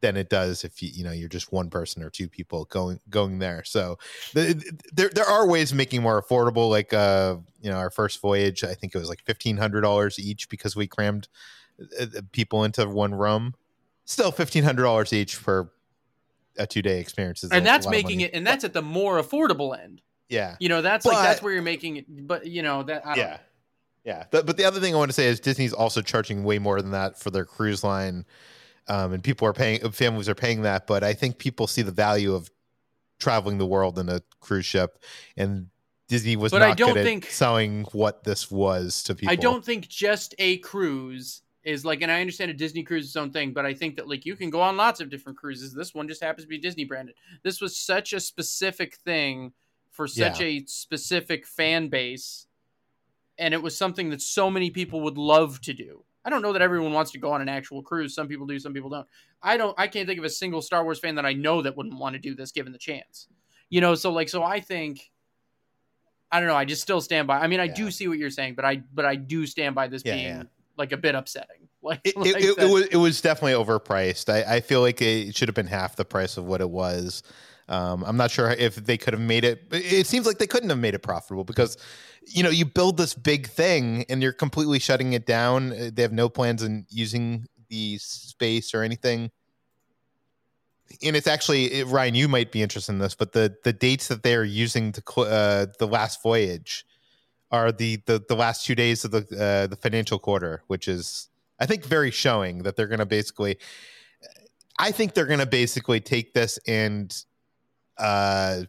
than 0.00 0.16
it 0.16 0.28
does 0.28 0.64
if 0.64 0.82
you 0.82 0.88
you 0.92 1.04
know 1.04 1.12
you're 1.12 1.28
just 1.28 1.52
one 1.52 1.70
person 1.70 2.02
or 2.02 2.10
two 2.10 2.28
people 2.28 2.64
going 2.66 3.00
going 3.10 3.38
there. 3.38 3.62
So 3.64 3.98
the, 4.32 4.78
there 4.92 5.10
there 5.10 5.26
are 5.26 5.46
ways 5.46 5.72
of 5.72 5.76
making 5.76 6.02
more 6.02 6.20
affordable. 6.20 6.70
Like 6.70 6.92
uh, 6.92 7.36
you 7.60 7.70
know, 7.70 7.76
our 7.76 7.90
first 7.90 8.20
voyage, 8.20 8.64
I 8.64 8.74
think 8.74 8.94
it 8.94 8.98
was 8.98 9.08
like 9.08 9.22
fifteen 9.24 9.56
hundred 9.56 9.82
dollars 9.82 10.18
each 10.18 10.48
because 10.48 10.74
we 10.74 10.86
crammed 10.86 11.28
uh, 12.00 12.06
people 12.32 12.64
into 12.64 12.86
one 12.86 13.14
room. 13.14 13.54
Still 14.04 14.32
fifteen 14.32 14.64
hundred 14.64 14.84
dollars 14.84 15.12
each 15.12 15.36
for 15.36 15.72
a 16.58 16.66
two 16.66 16.82
day 16.82 17.00
experience. 17.00 17.44
is 17.44 17.50
and 17.50 17.64
that's 17.64 17.88
making 17.88 18.20
it, 18.20 18.32
and 18.34 18.46
that's 18.46 18.64
at 18.64 18.72
the 18.72 18.82
more 18.82 19.20
affordable 19.20 19.78
end. 19.78 20.02
Yeah, 20.28 20.56
you 20.60 20.68
know 20.68 20.82
that's 20.82 21.04
but, 21.04 21.14
like 21.14 21.24
that's 21.24 21.42
where 21.42 21.52
you're 21.52 21.62
making 21.62 21.96
it. 21.96 22.26
But 22.26 22.46
you 22.46 22.62
know 22.62 22.82
that. 22.84 23.02
yeah, 23.06 23.14
know. 23.14 23.36
yeah. 24.04 24.24
But, 24.30 24.46
but 24.46 24.56
the 24.56 24.64
other 24.64 24.80
thing 24.80 24.94
I 24.94 24.98
want 24.98 25.10
to 25.10 25.14
say 25.14 25.26
is 25.26 25.40
Disney's 25.40 25.72
also 25.72 26.02
charging 26.02 26.44
way 26.44 26.58
more 26.58 26.80
than 26.80 26.92
that 26.92 27.18
for 27.18 27.30
their 27.30 27.44
cruise 27.44 27.82
line, 27.82 28.24
um, 28.88 29.12
and 29.12 29.22
people 29.22 29.46
are 29.48 29.52
paying. 29.52 29.80
Families 29.90 30.28
are 30.28 30.34
paying 30.34 30.62
that, 30.62 30.86
but 30.86 31.02
I 31.02 31.14
think 31.14 31.38
people 31.38 31.66
see 31.66 31.82
the 31.82 31.92
value 31.92 32.34
of 32.34 32.50
traveling 33.18 33.58
the 33.58 33.66
world 33.66 33.98
in 33.98 34.08
a 34.08 34.22
cruise 34.40 34.66
ship, 34.66 35.02
and 35.36 35.68
Disney 36.10 36.36
was 36.36 36.50
but 36.50 36.58
not 36.58 36.70
I 36.70 36.74
don't 36.74 36.94
good 36.94 37.04
think, 37.04 37.26
selling 37.26 37.84
what 37.92 38.24
this 38.24 38.50
was 38.50 39.04
to 39.04 39.14
people. 39.14 39.32
I 39.32 39.36
don't 39.36 39.64
think 39.64 39.88
just 39.88 40.34
a 40.38 40.58
cruise 40.58 41.42
is 41.62 41.84
like, 41.84 42.00
and 42.02 42.10
I 42.10 42.20
understand 42.20 42.50
a 42.50 42.54
Disney 42.54 42.82
cruise 42.82 43.04
is 43.04 43.10
its 43.10 43.16
own 43.16 43.30
thing, 43.30 43.52
but 43.52 43.66
I 43.66 43.74
think 43.74 43.96
that 43.96 44.08
like 44.08 44.24
you 44.24 44.36
can 44.36 44.50
go 44.50 44.60
on 44.60 44.76
lots 44.76 45.00
of 45.00 45.10
different 45.10 45.38
cruises. 45.38 45.74
This 45.74 45.94
one 45.94 46.08
just 46.08 46.22
happens 46.22 46.44
to 46.44 46.48
be 46.48 46.58
Disney 46.58 46.84
branded. 46.84 47.16
This 47.42 47.60
was 47.60 47.76
such 47.76 48.12
a 48.12 48.20
specific 48.20 48.96
thing 48.96 49.52
for 49.90 50.06
such 50.06 50.40
yeah. 50.40 50.46
a 50.46 50.64
specific 50.66 51.46
fan 51.46 51.88
base, 51.88 52.46
and 53.38 53.52
it 53.52 53.62
was 53.62 53.76
something 53.76 54.10
that 54.10 54.22
so 54.22 54.50
many 54.50 54.70
people 54.70 55.02
would 55.02 55.18
love 55.18 55.60
to 55.62 55.74
do. 55.74 56.04
I 56.24 56.30
don't 56.30 56.42
know 56.42 56.52
that 56.52 56.62
everyone 56.62 56.92
wants 56.92 57.10
to 57.12 57.18
go 57.18 57.32
on 57.32 57.40
an 57.40 57.48
actual 57.48 57.82
cruise. 57.82 58.14
Some 58.14 58.28
people 58.28 58.46
do, 58.46 58.58
some 58.58 58.72
people 58.72 58.90
don't. 58.90 59.06
I 59.42 59.56
don't. 59.56 59.74
I 59.78 59.86
can't 59.86 60.06
think 60.06 60.18
of 60.18 60.24
a 60.24 60.30
single 60.30 60.62
Star 60.62 60.84
Wars 60.84 60.98
fan 60.98 61.14
that 61.16 61.26
I 61.26 61.32
know 61.32 61.62
that 61.62 61.76
wouldn't 61.76 61.98
want 61.98 62.14
to 62.14 62.18
do 62.18 62.34
this 62.34 62.52
given 62.52 62.72
the 62.72 62.78
chance. 62.78 63.28
You 63.68 63.80
know, 63.80 63.94
so 63.94 64.12
like, 64.12 64.28
so 64.28 64.42
I 64.42 64.60
think. 64.60 65.10
I 66.32 66.38
don't 66.38 66.48
know. 66.48 66.54
I 66.54 66.64
just 66.64 66.80
still 66.80 67.00
stand 67.00 67.26
by. 67.26 67.40
I 67.40 67.48
mean, 67.48 67.58
I 67.58 67.64
yeah. 67.64 67.74
do 67.74 67.90
see 67.90 68.06
what 68.06 68.16
you're 68.16 68.30
saying, 68.30 68.54
but 68.54 68.64
I 68.64 68.76
but 68.94 69.04
I 69.04 69.16
do 69.16 69.46
stand 69.46 69.74
by 69.74 69.88
this 69.88 70.02
yeah, 70.04 70.14
being 70.14 70.48
like 70.80 70.92
a 70.92 70.96
bit 70.96 71.14
upsetting. 71.14 71.56
Like, 71.82 72.00
it, 72.04 72.14
like 72.14 72.36
it, 72.36 72.58
it, 72.58 72.70
was 72.70 72.86
it 72.88 72.96
was 72.98 73.22
definitely 73.22 73.54
overpriced. 73.54 74.28
I, 74.30 74.56
I 74.56 74.60
feel 74.60 74.82
like 74.82 75.00
it 75.00 75.34
should 75.34 75.48
have 75.48 75.54
been 75.54 75.66
half 75.66 75.96
the 75.96 76.04
price 76.04 76.36
of 76.36 76.44
what 76.44 76.60
it 76.60 76.68
was. 76.68 77.22
Um, 77.70 78.04
I'm 78.04 78.18
not 78.18 78.30
sure 78.30 78.50
if 78.50 78.74
they 78.74 78.98
could 78.98 79.14
have 79.14 79.22
made 79.22 79.44
it. 79.44 79.62
It 79.72 80.06
seems 80.06 80.26
like 80.26 80.36
they 80.36 80.46
couldn't 80.46 80.68
have 80.68 80.78
made 80.78 80.92
it 80.92 80.98
profitable 80.98 81.42
because, 81.42 81.78
you 82.26 82.42
know, 82.42 82.50
you 82.50 82.66
build 82.66 82.98
this 82.98 83.14
big 83.14 83.46
thing 83.46 84.04
and 84.10 84.22
you're 84.22 84.34
completely 84.34 84.78
shutting 84.78 85.14
it 85.14 85.24
down. 85.24 85.72
Uh, 85.72 85.90
they 85.90 86.02
have 86.02 86.12
no 86.12 86.28
plans 86.28 86.62
in 86.62 86.84
using 86.90 87.46
the 87.70 87.96
space 87.96 88.74
or 88.74 88.82
anything. 88.82 89.30
And 91.02 91.16
it's 91.16 91.26
actually 91.26 91.82
Ryan, 91.84 92.14
you 92.14 92.28
might 92.28 92.52
be 92.52 92.60
interested 92.60 92.92
in 92.92 92.98
this, 92.98 93.14
but 93.14 93.32
the 93.32 93.56
the 93.64 93.72
dates 93.72 94.08
that 94.08 94.22
they 94.22 94.34
are 94.34 94.44
using 94.44 94.92
to 94.92 95.20
uh, 95.22 95.66
the 95.78 95.86
last 95.86 96.22
voyage 96.22 96.84
are 97.50 97.72
the 97.72 97.96
the, 98.06 98.22
the 98.28 98.36
last 98.36 98.64
two 98.64 98.74
days 98.74 99.04
of 99.04 99.10
the 99.10 99.18
uh, 99.38 99.66
the 99.66 99.76
financial 99.76 100.18
quarter, 100.18 100.62
which 100.68 100.88
is 100.88 101.28
I 101.58 101.66
think 101.66 101.84
very 101.84 102.10
showing 102.10 102.62
that 102.62 102.76
they're 102.76 102.86
going 102.86 103.00
to 103.00 103.06
basically. 103.06 103.58
I 104.78 104.92
think 104.92 105.12
they're 105.12 105.26
going 105.26 105.40
to 105.40 105.46
basically 105.46 106.00
take 106.00 106.32
this 106.32 106.58
and 106.66 107.14
uh, 107.98 108.62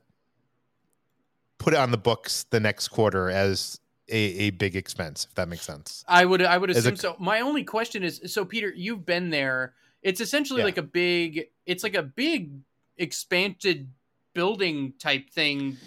put 1.58 1.74
it 1.74 1.78
on 1.78 1.92
the 1.92 1.98
books 1.98 2.44
the 2.50 2.60
next 2.60 2.90
quarter 2.90 3.30
as 3.30 3.80
a, 4.10 4.16
a 4.18 4.50
big 4.50 4.76
expense, 4.76 5.26
if 5.30 5.36
that 5.36 5.48
makes 5.48 5.62
sense. 5.64 6.04
I 6.10 6.26
would 6.26 6.42
I 6.42 6.58
would 6.58 6.70
As 6.70 6.78
a- 6.78 6.80
assume 6.80 6.96
so. 6.98 7.16
My 7.20 7.40
only 7.42 7.64
question 7.64 8.04
is 8.04 8.20
so 8.26 8.44
Peter, 8.44 8.74
you've 8.76 9.06
been 9.06 9.30
there. 9.30 9.74
It's 10.02 10.20
essentially 10.20 10.60
Yeah. 10.62 10.66
like 10.66 10.78
a 10.78 10.82
big 10.84 11.48
it's 11.66 11.84
like 11.84 11.96
a 11.96 12.04
big 12.04 12.52
expanded 12.98 13.88
building 14.34 14.94
type 15.00 15.30
thing 15.30 15.78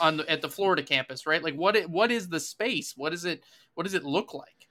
on 0.00 0.16
the, 0.18 0.30
at 0.30 0.42
the 0.42 0.48
Florida 0.48 0.82
campus, 0.82 1.26
right? 1.26 1.42
Like 1.42 1.54
what 1.54 1.76
it, 1.76 1.88
what 1.90 2.10
is 2.10 2.28
the 2.28 2.40
space? 2.40 2.94
What 2.96 3.12
is 3.12 3.24
it 3.24 3.42
what 3.74 3.84
does 3.84 3.94
it 3.94 4.04
look 4.04 4.34
like? 4.34 4.68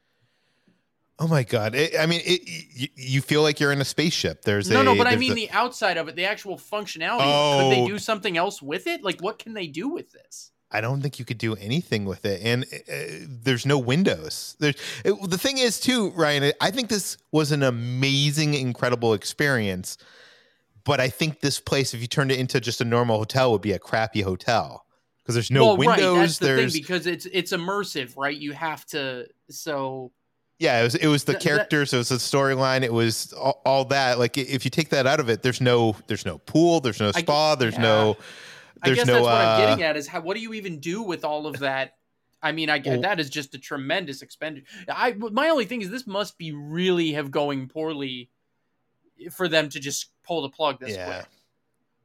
Oh 1.19 1.27
my 1.27 1.43
god! 1.43 1.75
It, 1.75 1.93
I 1.99 2.07
mean, 2.07 2.21
it, 2.25 2.41
you, 2.47 2.87
you 2.95 3.21
feel 3.21 3.43
like 3.43 3.59
you're 3.59 3.71
in 3.71 3.79
a 3.81 3.85
spaceship. 3.85 4.41
There's 4.41 4.69
no, 4.71 4.81
a, 4.81 4.83
no, 4.83 4.95
but 4.95 5.05
I 5.05 5.15
mean 5.17 5.33
a- 5.33 5.35
the 5.35 5.51
outside 5.51 5.97
of 5.97 6.07
it, 6.07 6.15
the 6.15 6.25
actual 6.25 6.57
functionality. 6.57 7.59
Could 7.61 7.71
they 7.71 7.81
Oh. 7.81 7.87
do 7.87 7.99
something 7.99 8.37
else 8.37 8.59
with 8.61 8.87
it? 8.87 9.03
Like 9.03 9.21
what 9.21 9.37
can 9.37 9.53
they 9.53 9.67
do 9.67 9.87
with 9.89 10.11
this? 10.11 10.51
I 10.71 10.79
don't 10.81 11.01
think 11.01 11.19
you 11.19 11.25
could 11.25 11.37
do 11.37 11.55
anything 11.57 12.05
with 12.05 12.25
it, 12.25 12.41
and 12.43 12.63
uh, 12.63 13.25
there's 13.27 13.65
no 13.65 13.77
windows. 13.77 14.55
There's 14.59 14.75
it, 15.05 15.29
the 15.29 15.37
thing 15.37 15.59
is 15.59 15.79
too, 15.79 16.09
Ryan. 16.11 16.53
I 16.59 16.71
think 16.71 16.89
this 16.89 17.17
was 17.31 17.51
an 17.51 17.61
amazing, 17.61 18.53
incredible 18.55 19.13
experience, 19.13 19.97
but 20.83 20.99
I 20.99 21.09
think 21.09 21.41
this 21.41 21.59
place, 21.59 21.93
if 21.93 22.01
you 22.01 22.07
turned 22.07 22.31
it 22.31 22.39
into 22.39 22.59
just 22.59 22.81
a 22.81 22.85
normal 22.85 23.17
hotel, 23.17 23.51
would 23.51 23.61
be 23.61 23.73
a 23.73 23.79
crappy 23.79 24.21
hotel 24.21 24.85
because 25.21 25.35
there's 25.35 25.51
no 25.51 25.65
well, 25.65 25.77
windows. 25.77 26.15
right, 26.15 26.21
that's 26.21 26.37
the 26.39 26.45
there's 26.45 26.73
thing 26.73 26.81
because 26.81 27.07
it's 27.07 27.27
it's 27.31 27.51
immersive, 27.51 28.17
right? 28.17 28.35
You 28.35 28.53
have 28.53 28.85
to 28.87 29.27
so 29.49 30.11
yeah, 30.59 30.79
it 30.81 30.83
was 30.83 30.95
it 30.95 31.07
was 31.07 31.23
the 31.23 31.33
Th- 31.33 31.43
that- 31.43 31.49
characters, 31.49 31.93
it 31.93 31.97
was 31.97 32.09
the 32.09 32.15
storyline, 32.15 32.83
it 32.83 32.93
was 32.93 33.33
all, 33.33 33.61
all 33.65 33.85
that. 33.85 34.19
Like 34.19 34.37
if 34.37 34.65
you 34.65 34.71
take 34.71 34.89
that 34.89 35.07
out 35.07 35.19
of 35.19 35.29
it, 35.29 35.41
there's 35.41 35.61
no 35.61 35.95
there's 36.07 36.25
no 36.25 36.39
pool, 36.39 36.79
there's 36.79 36.99
no 36.99 37.11
I 37.13 37.21
spa, 37.21 37.55
there's 37.55 37.77
no 37.77 38.17
There's 38.83 38.97
I 38.97 39.01
guess 39.01 39.07
no 39.07 39.13
that's 39.13 39.23
what 39.23 39.33
uh, 39.33 39.37
I'm 39.37 39.59
getting 39.59 39.83
at 39.83 39.97
is 39.97 40.07
how 40.07 40.21
what 40.21 40.35
do 40.35 40.41
you 40.41 40.53
even 40.53 40.79
do 40.79 41.03
with 41.03 41.23
all 41.23 41.47
of 41.47 41.59
that? 41.59 41.93
I 42.43 42.51
mean, 42.53 42.71
I 42.71 42.79
get 42.79 42.93
Well- 42.93 43.01
that 43.01 43.19
is 43.19 43.29
just 43.29 43.53
a 43.53 43.59
tremendous 43.59 44.23
expenditure. 44.23 44.65
I 44.89 45.13
my 45.13 45.49
only 45.49 45.65
thing 45.65 45.83
is 45.83 45.91
this 45.91 46.07
must 46.07 46.39
be 46.39 46.51
really 46.51 47.11
have 47.11 47.29
going 47.29 47.67
poorly 47.67 48.30
for 49.29 49.47
them 49.47 49.69
to 49.69 49.79
just 49.79 50.09
pull 50.23 50.41
the 50.41 50.49
plug 50.49 50.79
this 50.79 50.95
Yeah. 50.95 51.09
way. 51.09 51.21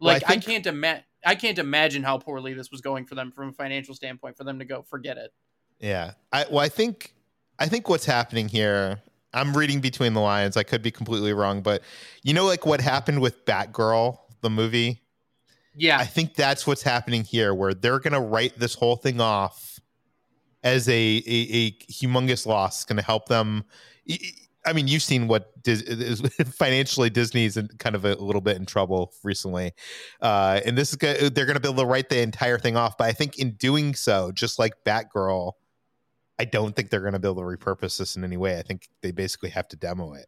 Well, 0.00 0.10
I 0.10 0.14
Like 0.14 0.30
I, 0.30 0.36
can't 0.36 0.66
imagine. 0.66 1.04
I 1.24 1.34
can't 1.34 1.58
imagine 1.58 2.02
how 2.02 2.18
poorly 2.18 2.54
this 2.54 2.70
was 2.70 2.80
going 2.80 3.06
for 3.06 3.14
them 3.14 3.32
from 3.32 3.48
a 3.48 3.52
financial 3.52 3.94
standpoint. 3.94 4.36
For 4.36 4.44
them 4.44 4.58
to 4.58 4.64
go, 4.64 4.82
forget 4.82 5.16
it. 5.16 5.32
Yeah. 5.80 6.12
I 6.32 6.46
well, 6.50 6.60
I 6.60 6.68
think 6.68 7.14
I 7.58 7.66
think 7.68 7.88
what's 7.88 8.06
happening 8.06 8.48
here. 8.48 9.00
I'm 9.32 9.56
reading 9.56 9.80
between 9.80 10.14
the 10.14 10.20
lines. 10.20 10.56
I 10.56 10.62
could 10.62 10.82
be 10.82 10.90
completely 10.90 11.32
wrong, 11.32 11.62
but 11.62 11.82
you 12.22 12.32
know, 12.32 12.44
like 12.46 12.64
what 12.64 12.80
happened 12.80 13.20
with 13.20 13.44
Batgirl, 13.44 14.18
the 14.40 14.50
movie. 14.50 15.02
Yeah, 15.74 15.98
I 15.98 16.04
think 16.06 16.34
that's 16.34 16.66
what's 16.66 16.82
happening 16.82 17.22
here, 17.24 17.54
where 17.54 17.74
they're 17.74 17.98
gonna 17.98 18.20
write 18.20 18.58
this 18.58 18.74
whole 18.74 18.96
thing 18.96 19.20
off 19.20 19.78
as 20.62 20.88
a 20.88 20.92
a, 20.92 21.22
a 21.26 21.72
humongous 21.90 22.46
loss. 22.46 22.84
Going 22.84 22.96
to 22.96 23.02
help 23.02 23.28
them. 23.28 23.64
I- 24.66 24.72
mean, 24.72 24.88
you've 24.88 25.02
seen 25.02 25.28
what 25.28 25.50
Dis- 25.62 26.20
financially 26.54 27.08
Disney's 27.10 27.56
in 27.56 27.68
kind 27.78 27.94
of 27.96 28.04
a 28.04 28.14
little 28.16 28.40
bit 28.42 28.56
in 28.56 28.66
trouble 28.66 29.12
recently, 29.24 29.72
uh, 30.20 30.60
and 30.64 30.76
this 30.76 30.90
is 30.90 30.96
go- 30.96 31.28
they're 31.28 31.46
going 31.46 31.54
to 31.54 31.60
be 31.60 31.68
able 31.68 31.82
to 31.82 31.86
write 31.88 32.08
the 32.08 32.20
entire 32.20 32.58
thing 32.58 32.76
off. 32.76 32.96
But 32.98 33.04
I 33.08 33.12
think 33.12 33.38
in 33.38 33.52
doing 33.52 33.94
so, 33.94 34.32
just 34.32 34.58
like 34.58 34.74
Batgirl, 34.84 35.52
I 36.38 36.44
don't 36.44 36.76
think 36.76 36.90
they're 36.90 37.00
going 37.00 37.14
to 37.14 37.18
be 37.18 37.28
able 37.28 37.40
to 37.42 37.56
repurpose 37.56 37.98
this 37.98 38.16
in 38.16 38.24
any 38.24 38.36
way. 38.36 38.58
I 38.58 38.62
think 38.62 38.88
they 39.02 39.10
basically 39.12 39.50
have 39.50 39.68
to 39.68 39.76
demo 39.76 40.12
it. 40.14 40.26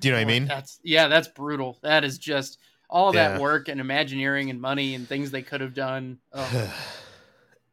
Do 0.00 0.08
you 0.08 0.12
know 0.12 0.18
what 0.18 0.22
I 0.22 0.26
mean? 0.26 0.44
That's 0.46 0.78
yeah, 0.84 1.08
that's 1.08 1.28
brutal. 1.28 1.78
That 1.82 2.04
is 2.04 2.18
just 2.18 2.58
all 2.90 3.12
that 3.12 3.36
Yeah. 3.36 3.40
work 3.40 3.68
and 3.68 3.80
imagineering 3.80 4.50
and 4.50 4.60
money 4.60 4.94
and 4.94 5.08
things 5.08 5.30
they 5.30 5.42
could 5.42 5.60
have 5.60 5.74
done. 5.74 6.18
Oh. 6.34 6.74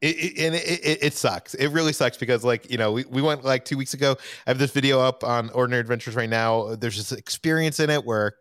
It, 0.02 0.16
it, 0.16 0.40
and 0.46 0.56
it, 0.56 1.04
it, 1.04 1.14
sucks. 1.14 1.54
It 1.56 1.70
really 1.70 1.94
sucks 1.94 2.18
because, 2.18 2.44
like, 2.44 2.70
you 2.70 2.78
know, 2.78 2.92
we, 2.92 3.06
we 3.06 3.22
went 3.22 3.44
like 3.44 3.66
two 3.66 3.78
weeks 3.78 3.94
ago. 3.94 4.16
I 4.46 4.50
have 4.52 4.60
this 4.60 4.72
video 4.72 5.00
up 5.00 5.24
on 5.24 5.50
Ordinary 5.52 5.82
Adventures 5.82 6.16
right 6.16 6.30
now. 6.30 6.76
There's 6.76 6.98
this 6.98 7.12
experience 7.12 7.80
in 7.80 7.90
it 7.90 8.06
where 8.06 8.34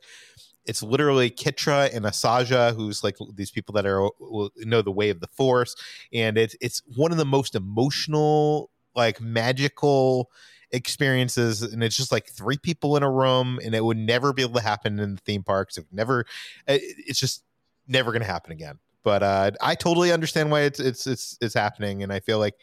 it's 0.66 0.82
literally 0.82 1.30
Kitra 1.30 1.94
and 1.94 2.04
Asaja, 2.04 2.74
who's 2.74 3.02
like 3.02 3.16
these 3.34 3.50
people 3.50 3.72
that 3.74 3.86
are 3.86 4.10
know 4.58 4.82
the 4.82 4.90
way 4.90 5.10
of 5.10 5.20
the 5.20 5.28
Force, 5.28 5.76
and 6.12 6.36
it's 6.36 6.56
it's 6.60 6.82
one 6.94 7.12
of 7.12 7.18
the 7.18 7.24
most 7.24 7.54
emotional, 7.54 8.70
like 8.94 9.20
magical 9.20 10.30
experiences 10.72 11.62
and 11.62 11.82
it's 11.84 11.96
just 11.96 12.10
like 12.10 12.26
three 12.28 12.58
people 12.58 12.96
in 12.96 13.04
a 13.04 13.10
room 13.10 13.60
and 13.64 13.72
it 13.72 13.84
would 13.84 13.96
never 13.96 14.32
be 14.32 14.42
able 14.42 14.54
to 14.54 14.60
happen 14.60 14.98
in 14.98 15.14
the 15.14 15.20
theme 15.20 15.44
parks 15.44 15.78
it 15.78 15.82
would 15.82 15.92
never 15.96 16.22
it- 16.66 16.82
it's 17.06 17.20
just 17.20 17.44
never 17.86 18.10
going 18.10 18.20
to 18.20 18.26
happen 18.26 18.50
again 18.50 18.76
but 19.06 19.22
uh, 19.22 19.52
I 19.60 19.76
totally 19.76 20.10
understand 20.10 20.50
why 20.50 20.62
it's 20.62 20.80
it's 20.80 21.06
it's 21.06 21.38
it's 21.40 21.54
happening, 21.54 22.02
and 22.02 22.12
I 22.12 22.18
feel 22.18 22.40
like 22.40 22.56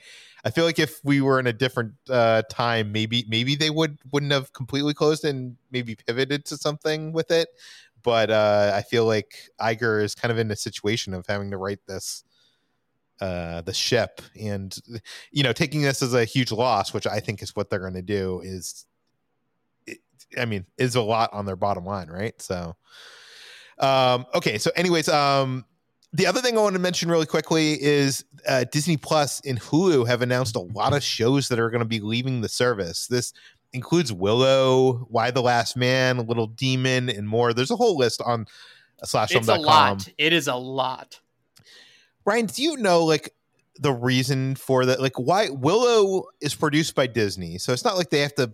I 0.43 0.49
feel 0.49 0.65
like 0.65 0.77
if 0.77 0.99
we 1.01 1.21
were 1.21 1.39
in 1.39 1.47
a 1.47 1.53
different 1.53 1.93
uh, 2.09 2.41
time, 2.49 2.91
maybe 2.91 3.23
maybe 3.29 3.55
they 3.55 3.69
would 3.69 3.97
wouldn't 4.11 4.33
have 4.33 4.51
completely 4.51 4.93
closed 4.93 5.23
and 5.23 5.55
maybe 5.71 5.95
pivoted 5.95 6.43
to 6.47 6.57
something 6.57 7.13
with 7.13 7.31
it. 7.31 7.47
But 8.03 8.29
uh, 8.29 8.73
I 8.75 8.81
feel 8.81 9.05
like 9.05 9.35
Iger 9.61 10.03
is 10.03 10.15
kind 10.15 10.33
of 10.33 10.37
in 10.37 10.51
a 10.51 10.55
situation 10.57 11.13
of 11.13 11.25
having 11.29 11.49
to 11.51 11.57
write 11.57 11.79
this 11.87 12.25
uh 13.21 13.61
the 13.61 13.73
ship 13.73 14.21
and 14.37 14.75
you 15.31 15.43
know 15.43 15.53
taking 15.53 15.83
this 15.83 16.01
as 16.01 16.15
a 16.15 16.25
huge 16.25 16.51
loss 16.51 16.95
which 16.95 17.05
i 17.05 17.19
think 17.19 17.43
is 17.43 17.55
what 17.55 17.69
they're 17.69 17.77
going 17.77 17.93
to 17.93 18.01
do 18.01 18.41
is 18.43 18.87
i 20.35 20.45
mean 20.45 20.65
is 20.79 20.95
a 20.95 21.01
lot 21.01 21.29
on 21.31 21.45
their 21.45 21.55
bottom 21.55 21.85
line 21.85 22.07
right 22.07 22.41
so 22.41 22.75
um 23.77 24.25
okay 24.33 24.57
so 24.57 24.71
anyways 24.75 25.07
um 25.09 25.63
the 26.13 26.27
other 26.27 26.41
thing 26.41 26.57
I 26.57 26.61
want 26.61 26.73
to 26.73 26.79
mention 26.79 27.09
really 27.09 27.25
quickly 27.25 27.81
is 27.81 28.23
uh, 28.47 28.65
Disney 28.71 28.97
Plus 28.97 29.41
and 29.45 29.59
Hulu 29.59 30.07
have 30.07 30.21
announced 30.21 30.55
a 30.55 30.59
lot 30.59 30.93
of 30.93 31.03
shows 31.03 31.47
that 31.47 31.59
are 31.59 31.71
going 31.71 31.81
to 31.81 31.87
be 31.87 31.99
leaving 31.99 32.41
the 32.41 32.49
service. 32.49 33.07
This 33.07 33.33
includes 33.73 34.13
Willow, 34.13 35.07
Y 35.09 35.31
the 35.31 35.41
Last 35.41 35.75
Man, 35.75 36.25
Little 36.27 36.47
Demon, 36.47 37.09
and 37.09 37.27
more. 37.27 37.51
There's 37.51 37.71
a 37.71 37.75
whole 37.75 37.97
list 37.97 38.21
on 38.21 38.41
uh, 38.41 38.45
it's 39.01 39.13
a 39.13 39.17
slashfilm.com. 39.17 39.61
lot. 39.63 40.07
It 40.19 40.33
is 40.33 40.47
a 40.47 40.55
lot. 40.55 41.19
Ryan, 42.25 42.45
do 42.45 42.61
you 42.61 42.77
know 42.77 43.03
like 43.03 43.33
the 43.79 43.91
reason 43.91 44.55
for 44.55 44.85
that? 44.85 45.01
Like 45.01 45.17
why 45.17 45.49
Willow 45.49 46.25
is 46.41 46.53
produced 46.53 46.93
by 46.93 47.07
Disney, 47.07 47.57
so 47.57 47.73
it's 47.73 47.83
not 47.83 47.97
like 47.97 48.11
they 48.11 48.19
have 48.21 48.35
to 48.35 48.53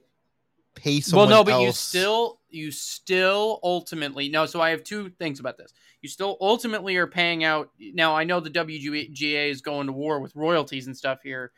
pay 0.80 0.96
Well, 0.96 1.02
someone. 1.02 1.30
no, 1.30 1.44
but 1.44 1.62
you 1.62 1.72
still, 1.72 2.40
you 2.50 2.72
still 2.72 3.60
ultimately 3.64 4.30
no. 4.30 4.46
So 4.46 4.62
I 4.62 4.70
have 4.72 4.84
two 4.84 5.10
things 5.10 5.40
about 5.40 5.58
this. 5.58 5.74
You 6.02 6.10
still 6.10 6.38
ultimately 6.42 6.96
are 6.98 7.08
paying 7.08 7.44
out. 7.44 7.70
Now 7.80 8.16
I 8.16 8.24
know 8.24 8.40
the 8.40 8.50
WGA 8.50 9.50
is 9.50 9.62
going 9.62 9.88
to 9.88 9.94
war 9.94 10.20
with 10.20 10.36
royalties 10.36 10.88
and 10.88 10.96
stuff 10.98 11.20
here. 11.24 11.52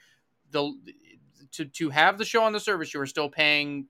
The 0.51 0.73
to 1.53 1.65
to 1.65 1.89
have 1.89 2.17
the 2.17 2.25
show 2.25 2.43
on 2.43 2.53
the 2.53 2.59
service, 2.59 2.93
you 2.93 3.01
are 3.01 3.05
still 3.05 3.29
paying 3.29 3.87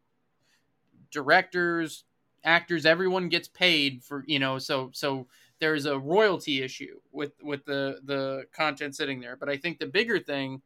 directors, 1.12 2.04
actors. 2.44 2.86
Everyone 2.86 3.30
gets 3.30 3.48
paid 3.48 4.04
for 4.04 4.24
you 4.28 4.40
know. 4.40 4.58
So 4.58 4.90
so 4.94 5.28
there's 5.60 5.86
a 5.86 5.98
royalty 5.98 6.62
issue 6.64 7.00
with 7.12 7.34
with 7.42 7.66
the 7.66 8.00
the 8.04 8.44
content 8.54 8.96
sitting 8.96 9.20
there. 9.20 9.36
But 9.36 9.50
I 9.50 9.58
think 9.58 9.80
the 9.80 9.86
bigger 9.88 10.20
thing 10.20 10.62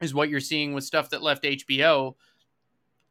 is 0.00 0.14
what 0.14 0.28
you're 0.28 0.40
seeing 0.40 0.74
with 0.74 0.84
stuff 0.84 1.10
that 1.10 1.22
left 1.22 1.42
HBO 1.44 2.14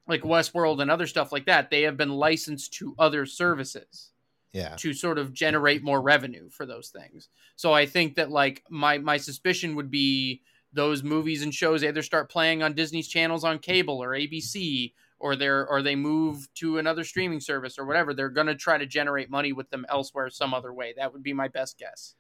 like 0.08 0.22
Westworld 0.22 0.82
and 0.82 0.90
other 0.90 1.08
stuff 1.08 1.32
like 1.32 1.46
that, 1.46 1.70
they 1.70 1.84
have 1.84 1.98
been 1.98 2.12
licensed 2.12 2.74
to 2.74 2.96
other 2.98 3.26
services 3.26 4.12
yeah, 4.54 4.76
to 4.78 4.94
sort 4.94 5.18
of 5.18 5.34
generate 5.34 5.84
more 5.84 6.02
revenue 6.02 6.50
for 6.50 6.66
those 6.66 6.90
things. 6.90 7.30
So 7.56 7.74
I 7.74 7.86
think 7.86 8.16
that 8.16 8.32
like 8.32 8.64
my 8.70 8.98
my 8.98 9.18
suspicion 9.18 9.76
would 9.76 9.92
be 9.92 10.42
those 10.74 11.04
movies 11.04 11.44
and 11.44 11.54
shows 11.54 11.84
either 11.84 12.02
start 12.02 12.30
playing 12.30 12.64
on 12.64 12.74
Disney's 12.74 13.08
channels 13.08 13.44
on 13.44 13.60
cable 13.60 14.02
or 14.02 14.10
ABC 14.10 14.94
or 15.20 15.36
they're 15.36 15.68
or 15.68 15.82
they 15.82 15.96
move 15.96 16.48
to 16.56 16.78
another 16.78 17.04
streaming 17.04 17.40
service 17.40 17.78
or 17.78 17.86
whatever. 17.86 18.14
They're 18.14 18.30
going 18.30 18.48
to 18.48 18.56
try 18.56 18.78
to 18.78 18.86
generate 18.86 19.30
money 19.30 19.54
with 19.54 19.70
them 19.70 19.86
elsewhere 19.90 20.30
some 20.30 20.54
other 20.54 20.74
way. 20.74 20.94
That 20.98 21.14
would 21.14 21.24
be 21.24 21.34
my 21.34 21.48
best 21.48 21.78
guess. 21.78 22.16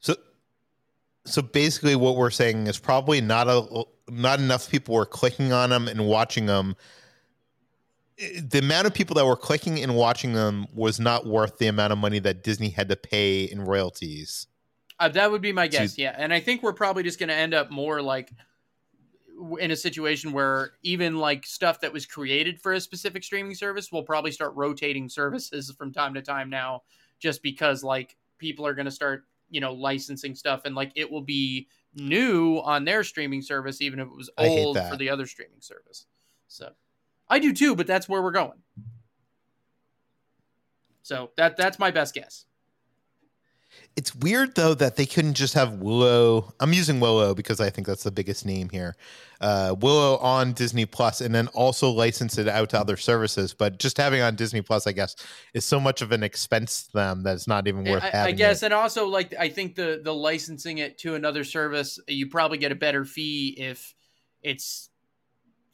So, 0.00 0.16
so 1.24 1.42
basically, 1.42 1.96
what 1.96 2.16
we're 2.16 2.30
saying 2.30 2.66
is 2.66 2.78
probably 2.78 3.20
not 3.20 3.48
a 3.48 3.84
not 4.08 4.38
enough 4.38 4.70
people 4.70 4.94
were 4.94 5.06
clicking 5.06 5.52
on 5.52 5.70
them 5.70 5.88
and 5.88 6.06
watching 6.06 6.46
them. 6.46 6.76
The 8.42 8.58
amount 8.58 8.86
of 8.86 8.94
people 8.94 9.14
that 9.14 9.26
were 9.26 9.36
clicking 9.36 9.80
and 9.80 9.96
watching 9.96 10.32
them 10.32 10.66
was 10.74 11.00
not 11.00 11.26
worth 11.26 11.58
the 11.58 11.66
amount 11.66 11.92
of 11.92 11.98
money 11.98 12.18
that 12.20 12.42
Disney 12.42 12.70
had 12.70 12.88
to 12.88 12.96
pay 12.96 13.44
in 13.44 13.62
royalties. 13.62 14.46
Uh, 14.98 15.08
that 15.08 15.30
would 15.30 15.42
be 15.42 15.52
my 15.52 15.66
guess, 15.66 15.98
yeah. 15.98 16.14
And 16.16 16.32
I 16.32 16.40
think 16.40 16.62
we're 16.62 16.72
probably 16.72 17.02
just 17.02 17.18
going 17.18 17.28
to 17.28 17.34
end 17.34 17.54
up 17.54 17.70
more 17.70 18.00
like 18.00 18.32
in 19.58 19.72
a 19.72 19.76
situation 19.76 20.32
where 20.32 20.72
even 20.82 21.16
like 21.16 21.44
stuff 21.44 21.80
that 21.80 21.92
was 21.92 22.06
created 22.06 22.60
for 22.60 22.72
a 22.72 22.80
specific 22.80 23.24
streaming 23.24 23.54
service 23.54 23.90
will 23.90 24.04
probably 24.04 24.30
start 24.30 24.52
rotating 24.54 25.08
services 25.08 25.74
from 25.76 25.92
time 25.92 26.14
to 26.14 26.22
time 26.22 26.48
now, 26.48 26.82
just 27.18 27.42
because 27.42 27.82
like 27.82 28.16
people 28.38 28.66
are 28.66 28.74
going 28.74 28.84
to 28.84 28.92
start 28.92 29.24
you 29.50 29.60
know 29.60 29.72
licensing 29.72 30.34
stuff 30.34 30.62
and 30.64 30.74
like 30.74 30.92
it 30.94 31.10
will 31.10 31.22
be 31.22 31.68
new 31.94 32.58
on 32.58 32.84
their 32.84 33.04
streaming 33.04 33.42
service 33.42 33.80
even 33.80 34.00
if 34.00 34.06
it 34.06 34.16
was 34.16 34.30
old 34.38 34.78
for 34.88 34.96
the 34.96 35.08
other 35.10 35.26
streaming 35.26 35.60
service. 35.60 36.06
So 36.48 36.70
I 37.32 37.38
do 37.38 37.54
too, 37.54 37.74
but 37.74 37.86
that's 37.86 38.10
where 38.10 38.20
we're 38.20 38.30
going. 38.30 38.58
So 41.02 41.30
that 41.38 41.56
that's 41.56 41.78
my 41.78 41.90
best 41.90 42.14
guess. 42.14 42.44
it's 43.96 44.14
weird 44.14 44.54
though 44.54 44.74
that 44.74 44.96
they 44.96 45.06
couldn't 45.06 45.32
just 45.32 45.54
have 45.54 45.74
Willow. 45.74 46.52
I'm 46.60 46.74
using 46.74 47.00
Willow 47.00 47.34
because 47.34 47.58
I 47.58 47.70
think 47.70 47.86
that's 47.86 48.02
the 48.02 48.10
biggest 48.10 48.44
name 48.44 48.68
here. 48.68 48.96
Uh, 49.40 49.74
Willow 49.80 50.18
on 50.18 50.52
Disney 50.52 50.84
Plus, 50.84 51.22
and 51.22 51.34
then 51.34 51.48
also 51.48 51.88
license 51.90 52.36
it 52.36 52.48
out 52.48 52.68
to 52.70 52.78
other 52.78 52.98
services. 52.98 53.54
But 53.54 53.78
just 53.78 53.96
having 53.96 54.20
on 54.20 54.36
Disney 54.36 54.60
Plus, 54.60 54.86
I 54.86 54.92
guess, 54.92 55.16
is 55.54 55.64
so 55.64 55.80
much 55.80 56.02
of 56.02 56.12
an 56.12 56.22
expense 56.22 56.84
to 56.88 56.92
them 56.92 57.22
that 57.22 57.34
it's 57.34 57.48
not 57.48 57.66
even 57.66 57.84
worth 57.84 58.02
I, 58.02 58.10
having. 58.10 58.34
I 58.34 58.36
guess, 58.36 58.62
it. 58.62 58.66
and 58.66 58.74
also 58.74 59.06
like 59.06 59.34
I 59.40 59.48
think 59.48 59.74
the 59.74 60.02
the 60.04 60.12
licensing 60.12 60.78
it 60.78 60.98
to 60.98 61.14
another 61.14 61.44
service, 61.44 61.98
you 62.06 62.28
probably 62.28 62.58
get 62.58 62.72
a 62.72 62.76
better 62.76 63.06
fee 63.06 63.54
if 63.56 63.94
it's 64.42 64.90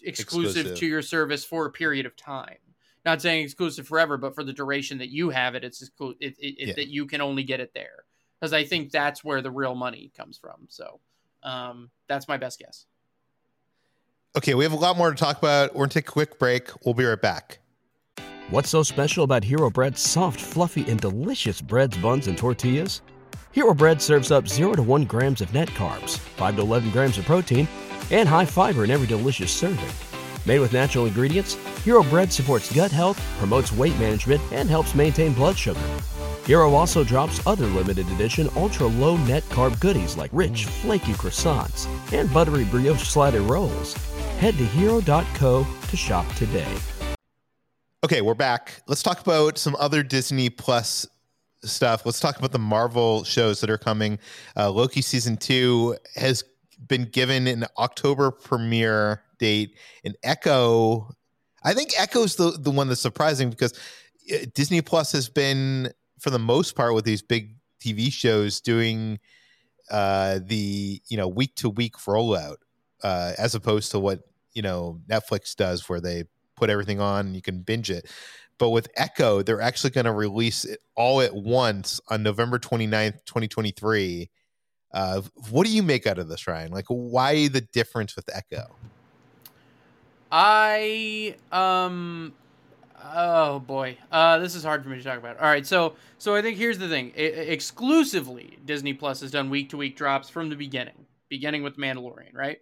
exclusive, 0.03 0.57
Exclusive. 0.57 0.79
to 0.79 0.87
your 0.87 1.03
service 1.03 1.45
for 1.45 1.67
a 1.67 1.71
period 1.71 2.07
of 2.07 2.17
time. 2.17 2.57
Not 3.05 3.23
saying 3.23 3.45
exclusive 3.45 3.87
forever, 3.87 4.17
but 4.17 4.35
for 4.35 4.45
the 4.45 4.53
duration 4.53 4.99
that 4.99 5.09
you 5.09 5.31
have 5.31 5.55
it, 5.55 5.65
it's 5.65 5.83
exclu- 5.89 6.17
it, 6.21 6.37
it, 6.39 6.47
it, 6.59 6.69
Yeah. 6.69 6.75
that 6.75 6.89
you 6.89 7.07
can 7.07 7.21
only 7.21 7.43
get 7.43 7.61
it 7.61 7.73
there. 7.75 8.05
Because 8.41 8.53
I 8.53 8.65
think 8.65 8.91
that's 8.93 9.25
where 9.25 9.41
the 9.41 9.51
real 9.51 9.75
money 9.75 10.13
comes 10.17 10.37
from. 10.39 10.67
So 10.69 11.01
um, 11.43 11.91
that's 12.09 12.29
my 12.29 12.37
best 12.37 12.59
guess. 12.59 12.87
Okay, 14.37 14.55
we 14.55 14.63
have 14.65 14.73
a 14.73 14.77
lot 14.77 14.97
more 14.97 15.11
to 15.11 15.17
talk 15.17 15.39
about. 15.39 15.75
We're 15.75 15.81
gonna 15.87 15.91
take 15.91 16.09
a 16.09 16.13
quick 16.13 16.39
break. 16.39 16.71
We'll 16.85 16.95
be 16.95 17.05
right 17.05 17.21
back. 17.21 17.59
What's 18.51 18.69
so 18.71 18.83
special 18.83 19.25
about 19.25 19.43
Hero 19.45 19.69
Bread's 19.71 20.01
soft, 20.01 20.41
fluffy, 20.41 20.89
and 20.89 21.01
delicious 21.01 21.61
breads, 21.61 21.97
buns, 21.99 22.29
and 22.29 22.37
tortillas? 22.39 23.03
Hero 23.53 23.75
Bread 23.75 24.01
serves 24.01 24.31
up 24.31 24.47
0 24.49 24.75
to 24.75 24.83
1 24.83 25.05
grams 25.05 25.41
of 25.41 25.53
net 25.53 25.69
carbs, 25.71 26.19
5 26.19 26.57
to 26.57 26.63
11 26.63 26.91
grams 26.91 27.19
of 27.19 27.25
protein, 27.25 27.67
and 28.11 28.29
high 28.29 28.45
fiber 28.45 28.85
in 28.85 28.91
every 28.91 29.07
delicious 29.07 29.53
serving. 29.53 29.89
Made 30.47 30.61
with 30.61 30.73
natural 30.73 31.07
ingredients, 31.07 31.55
Hero 31.85 32.03
Bread 32.03 32.33
supports 32.33 32.73
gut 32.75 32.91
health, 32.91 33.21
promotes 33.39 33.73
weight 33.73 33.99
management, 33.99 34.41
and 34.51 34.69
helps 34.69 34.95
maintain 34.95 35.33
blood 35.33 35.59
sugar. 35.59 35.81
Hero 36.47 36.73
also 36.73 37.05
drops 37.05 37.47
other 37.47 37.67
limited 37.67 38.09
edition 38.13 38.49
ultra 38.57 38.87
low 38.87 39.19
net 39.19 39.43
carb 39.51 39.79
goodies 39.81 40.17
like 40.17 40.31
rich, 40.33 40.65
flaky 40.65 41.13
croissants 41.13 41.87
and 42.13 42.33
buttery 42.33 42.65
brioche 42.65 43.03
slider 43.03 43.43
rolls. 43.43 43.93
Head 44.39 44.57
to 44.57 44.65
hero.co 44.65 45.67
to 45.89 45.97
shop 45.97 46.27
today. 46.37 46.75
Okay, 48.05 48.23
we're 48.23 48.35
back. 48.35 48.81
Let's 48.87 49.03
talk 49.03 49.21
about 49.21 49.59
some 49.59 49.77
other 49.79 50.03
Disney 50.03 50.49
Plus 50.49 51.07
stuff. 51.65 52.07
Let's 52.07 52.21
talk 52.21 52.39
about 52.39 52.53
the 52.53 52.59
Marvel 52.59 53.25
shows 53.25 53.61
that 53.61 53.69
are 53.69 53.77
coming. 53.77 54.19
Uh, 54.57 54.71
Loki 54.71 55.03
season 55.03 55.37
two 55.37 55.97
has 56.15 56.45
been 56.87 57.05
given 57.05 57.47
an 57.47 57.67
October 57.79 58.31
premiere 58.31 59.23
date, 59.39 59.77
and 60.05 60.17
Echo. 60.23 61.11
I 61.65 61.75
think 61.75 61.91
Echo's 61.99 62.37
the 62.37 62.53
the 62.53 62.71
one 62.71 62.89
that's 62.89 63.01
surprising 63.01 63.51
because 63.51 63.73
uh, 64.33 64.47
Disney 64.55 64.81
Plus 64.81 65.13
has 65.13 65.29
been, 65.29 65.93
for 66.19 66.31
the 66.31 66.39
most 66.39 66.77
part, 66.77 66.95
with 66.95 67.05
these 67.05 67.23
big 67.23 67.57
TV 67.81 68.13
shows 68.13 68.61
doing 68.61 69.19
uh, 69.91 70.41
the 70.45 71.01
you 71.09 71.17
know 71.17 71.29
week 71.29 71.55
to 71.57 71.69
week 71.69 71.97
rollout, 71.99 72.57
uh, 73.03 73.33
as 73.39 73.55
opposed 73.55 73.91
to 73.93 73.99
what 73.99 74.21
you 74.53 74.63
know 74.63 75.01
Netflix 75.09 75.57
does, 75.57 75.89
where 75.89 76.01
they 76.01 76.25
put 76.57 76.71
everything 76.71 77.01
on 77.01 77.35
you 77.35 77.43
can 77.43 77.61
binge 77.61 77.91
it. 77.91 78.11
But 78.59 78.71
with 78.71 78.89
Echo, 78.97 79.43
they're 79.43 79.61
actually 79.61 79.91
going 79.91 80.07
to 80.07 80.13
release 80.13 80.65
it 80.65 80.81
all 80.97 81.21
at 81.21 81.35
once 81.35 82.01
on 82.09 82.25
November 82.25 82.59
29th, 82.59 83.25
2023. 83.25 84.29
Uh, 84.93 85.23
what 85.51 85.67
do 85.67 85.73
you 85.73 85.83
make 85.83 86.07
out 86.07 86.19
of 86.19 86.29
this, 86.29 86.47
Ryan? 86.47 86.73
Like, 86.73 86.87
why 86.89 87.49
the 87.49 87.61
difference 87.61 88.17
with 88.17 88.29
Echo? 88.35 88.67
I 90.31 91.37
um 91.53 92.35
oh 93.15 93.61
boy. 93.61 93.97
Uh 94.13 94.39
this 94.39 94.55
is 94.55 94.63
hard 94.63 94.83
for 94.83 94.91
me 94.91 94.99
to 94.99 95.05
talk 95.05 95.19
about. 95.19 95.39
All 95.39 95.47
right, 95.47 95.67
so 95.67 95.95
so 96.19 96.35
I 96.35 96.43
think 96.43 96.59
here's 96.59 96.79
the 96.79 96.89
thing. 96.89 97.13
I- 97.17 97.21
exclusively 97.21 98.59
Disney 98.65 98.93
Plus 98.93 99.21
has 99.21 99.31
done 99.31 99.51
week 99.51 99.71
to 99.71 99.77
week 99.77 99.97
drops 99.97 100.29
from 100.29 100.51
the 100.51 100.57
beginning, 100.57 101.07
beginning 101.29 101.63
with 101.63 101.77
Mandalorian, 101.79 102.35
right? 102.35 102.59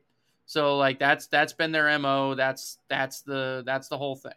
So 0.46 0.76
like 0.76 0.98
that's 1.00 1.26
that's 1.26 1.52
been 1.52 1.72
their 1.72 1.98
MO, 1.98 2.34
that's 2.34 2.78
that's 2.88 3.22
the 3.22 3.62
that's 3.66 3.88
the 3.88 3.98
whole 3.98 4.16
thing. 4.16 4.32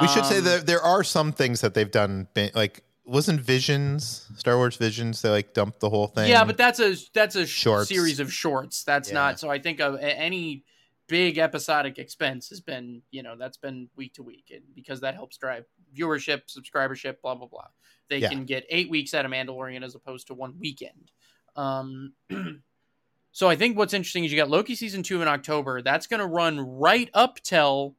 We 0.00 0.06
should 0.06 0.26
say 0.26 0.38
Um, 0.38 0.44
that 0.44 0.66
there 0.66 0.82
are 0.82 1.02
some 1.02 1.32
things 1.32 1.62
that 1.62 1.74
they've 1.74 1.90
done, 1.90 2.28
like 2.54 2.84
wasn't 3.10 3.40
Visions, 3.40 4.28
Star 4.36 4.56
Wars 4.56 4.76
Visions, 4.76 5.20
they 5.22 5.28
like 5.30 5.52
dumped 5.52 5.80
the 5.80 5.90
whole 5.90 6.06
thing. 6.06 6.28
Yeah, 6.28 6.44
but 6.44 6.56
that's 6.56 6.80
a 6.80 6.94
that's 7.12 7.36
a 7.36 7.46
sh- 7.46 7.50
Shorts. 7.62 7.88
series 7.88 8.20
of 8.20 8.32
shorts. 8.32 8.84
That's 8.84 9.08
Yeah. 9.08 9.14
not. 9.14 9.40
So 9.40 9.50
I 9.50 9.58
think 9.58 9.80
of 9.80 9.98
any 10.00 10.64
big 11.08 11.38
episodic 11.38 11.98
expense 11.98 12.48
has 12.50 12.60
been 12.60 13.02
you 13.10 13.22
know 13.22 13.34
that's 13.36 13.56
been 13.56 13.88
week 13.96 14.14
to 14.14 14.22
week 14.22 14.52
and 14.54 14.62
because 14.74 15.00
that 15.00 15.14
helps 15.14 15.36
drive 15.36 15.64
viewership, 15.94 16.42
subscribership, 16.46 17.16
blah 17.22 17.34
blah 17.34 17.48
blah. 17.48 17.66
They 18.08 18.18
Yeah. 18.18 18.28
can 18.28 18.44
get 18.44 18.64
eight 18.70 18.88
weeks 18.90 19.12
out 19.14 19.24
of 19.24 19.30
Mandalorian 19.30 19.84
as 19.84 19.94
opposed 19.94 20.28
to 20.28 20.34
one 20.34 20.58
weekend. 20.58 21.10
Um, 21.56 22.12
so 23.32 23.48
I 23.48 23.56
think 23.56 23.76
what's 23.76 23.92
interesting 23.94 24.24
is 24.24 24.32
you 24.32 24.38
got 24.38 24.48
Loki 24.50 24.74
season 24.74 25.02
two 25.02 25.20
in 25.22 25.28
October. 25.28 25.82
That's 25.82 26.06
going 26.06 26.20
to 26.20 26.26
run 26.26 26.60
right 26.60 27.10
up 27.14 27.40
till 27.42 27.96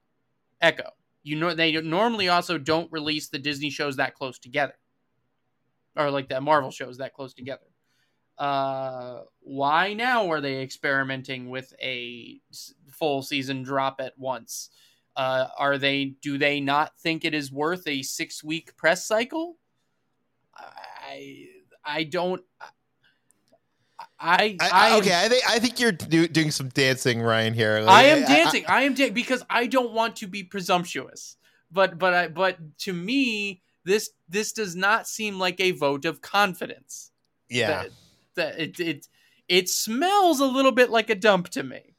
Echo. 0.62 0.92
You 1.24 1.36
know 1.38 1.54
they 1.54 1.74
normally 1.82 2.30
also 2.30 2.58
don't 2.58 2.92
release 2.92 3.28
the 3.30 3.38
Disney 3.40 3.70
shows 3.70 3.98
that 3.98 4.16
close 4.16 4.40
together, 4.40 4.74
or 5.96 6.12
like 6.12 6.30
the 6.30 6.40
Marvel 6.42 6.72
shows 6.72 6.98
that 6.98 7.14
close 7.14 7.34
together. 7.34 7.66
Uh, 8.38 9.22
why 9.42 9.94
now 9.94 10.32
are 10.32 10.42
they 10.42 10.62
experimenting 10.62 11.50
with 11.50 11.74
a 11.82 12.40
full 12.92 13.22
season 13.22 13.64
drop 13.64 14.00
at 14.00 14.18
once? 14.18 14.70
Uh, 15.16 15.48
are 15.58 15.78
they? 15.78 16.16
Do 16.22 16.38
they 16.38 16.60
not 16.60 16.98
think 17.00 17.26
it 17.26 17.34
is 17.34 17.52
worth 17.52 17.86
a 17.88 18.02
six 18.02 18.44
week 18.44 18.76
press 18.78 19.06
cycle? 19.06 19.58
I 20.56 21.46
I 21.84 22.04
don't. 22.04 22.42
I 24.20 24.58
I, 24.60 24.70
I, 24.72 24.90
am- 24.90 25.02
okay, 25.02 25.16
I 25.16 25.30
think 25.30 25.44
I 25.50 25.60
think 25.60 25.80
you're 25.80 25.92
do, 25.92 26.28
doing 26.28 26.52
some 26.52 26.70
dancing, 26.70 27.22
Ryan. 27.22 27.54
Here, 27.54 27.82
Like, 27.82 27.90
I 27.96 28.04
am 28.06 28.22
dancing. 28.22 28.66
I, 28.68 28.84
am 28.84 28.94
dancing 28.94 29.14
because 29.14 29.44
I 29.50 29.68
don't 29.68 29.94
want 29.94 30.16
to 30.18 30.28
be 30.28 30.44
presumptuous. 30.44 31.38
But 31.72 31.98
but 31.98 32.14
I 32.14 32.28
but 32.28 32.58
to 32.80 32.94
me 32.94 33.62
this 33.84 34.12
this 34.30 34.52
does 34.52 34.76
not 34.76 35.08
seem 35.08 35.40
like 35.40 35.60
a 35.60 35.72
vote 35.72 36.06
of 36.06 36.22
confidence. 36.22 37.12
yeah, 37.50 37.84
That, 37.84 37.90
that 38.36 38.60
it 38.60 38.80
it 38.80 39.08
it 39.48 39.70
smells 39.70 40.40
a 40.40 40.46
little 40.46 40.72
bit 40.72 40.90
like 40.90 41.10
a 41.10 41.16
dump 41.16 41.50
to 41.50 41.64
me. 41.64 41.96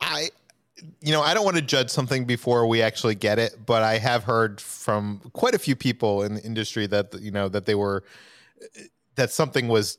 I, 0.00 0.30
you 1.00 1.12
know, 1.12 1.22
I 1.22 1.34
don't 1.34 1.44
want 1.44 1.56
to 1.56 1.62
judge 1.62 1.90
something 1.90 2.24
before 2.24 2.66
we 2.66 2.82
actually 2.82 3.14
get 3.14 3.38
it, 3.38 3.56
but 3.64 3.82
I 3.82 3.98
have 3.98 4.24
heard 4.24 4.60
from 4.60 5.20
quite 5.32 5.54
a 5.54 5.58
few 5.58 5.74
people 5.74 6.22
in 6.22 6.34
the 6.34 6.42
industry 6.42 6.86
that 6.88 7.14
you 7.20 7.30
know 7.30 7.48
that 7.48 7.66
they 7.66 7.74
were 7.74 8.04
that 9.14 9.30
something 9.30 9.68
was 9.68 9.98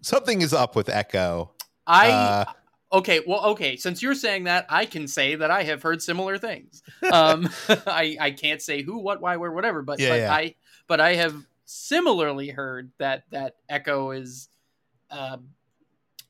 something 0.00 0.42
is 0.42 0.52
up 0.52 0.76
with 0.76 0.88
Echo. 0.88 1.52
I 1.86 2.10
Uh, 2.10 2.44
okay, 2.92 3.20
well 3.26 3.44
okay, 3.46 3.76
since 3.76 4.02
you're 4.02 4.14
saying 4.14 4.44
that, 4.44 4.66
I 4.68 4.86
can 4.86 5.08
say 5.08 5.34
that 5.34 5.50
I 5.50 5.62
have 5.64 5.82
heard 5.82 6.02
similar 6.02 6.38
things. 6.38 6.82
Um 7.12 7.48
I 7.86 8.16
I 8.20 8.30
can't 8.30 8.62
say 8.62 8.82
who, 8.82 8.98
what, 8.98 9.20
why, 9.20 9.36
where, 9.36 9.52
whatever, 9.52 9.82
but, 9.82 9.98
Yeah, 9.98 10.08
but 10.10 10.18
yeah. 10.20 10.32
I 10.32 10.54
but 10.86 11.00
I 11.00 11.14
have 11.14 11.34
similarly 11.64 12.48
heard 12.48 12.90
that 12.98 13.24
that 13.30 13.56
Echo 13.68 14.10
is 14.12 14.48
uh, 15.10 15.36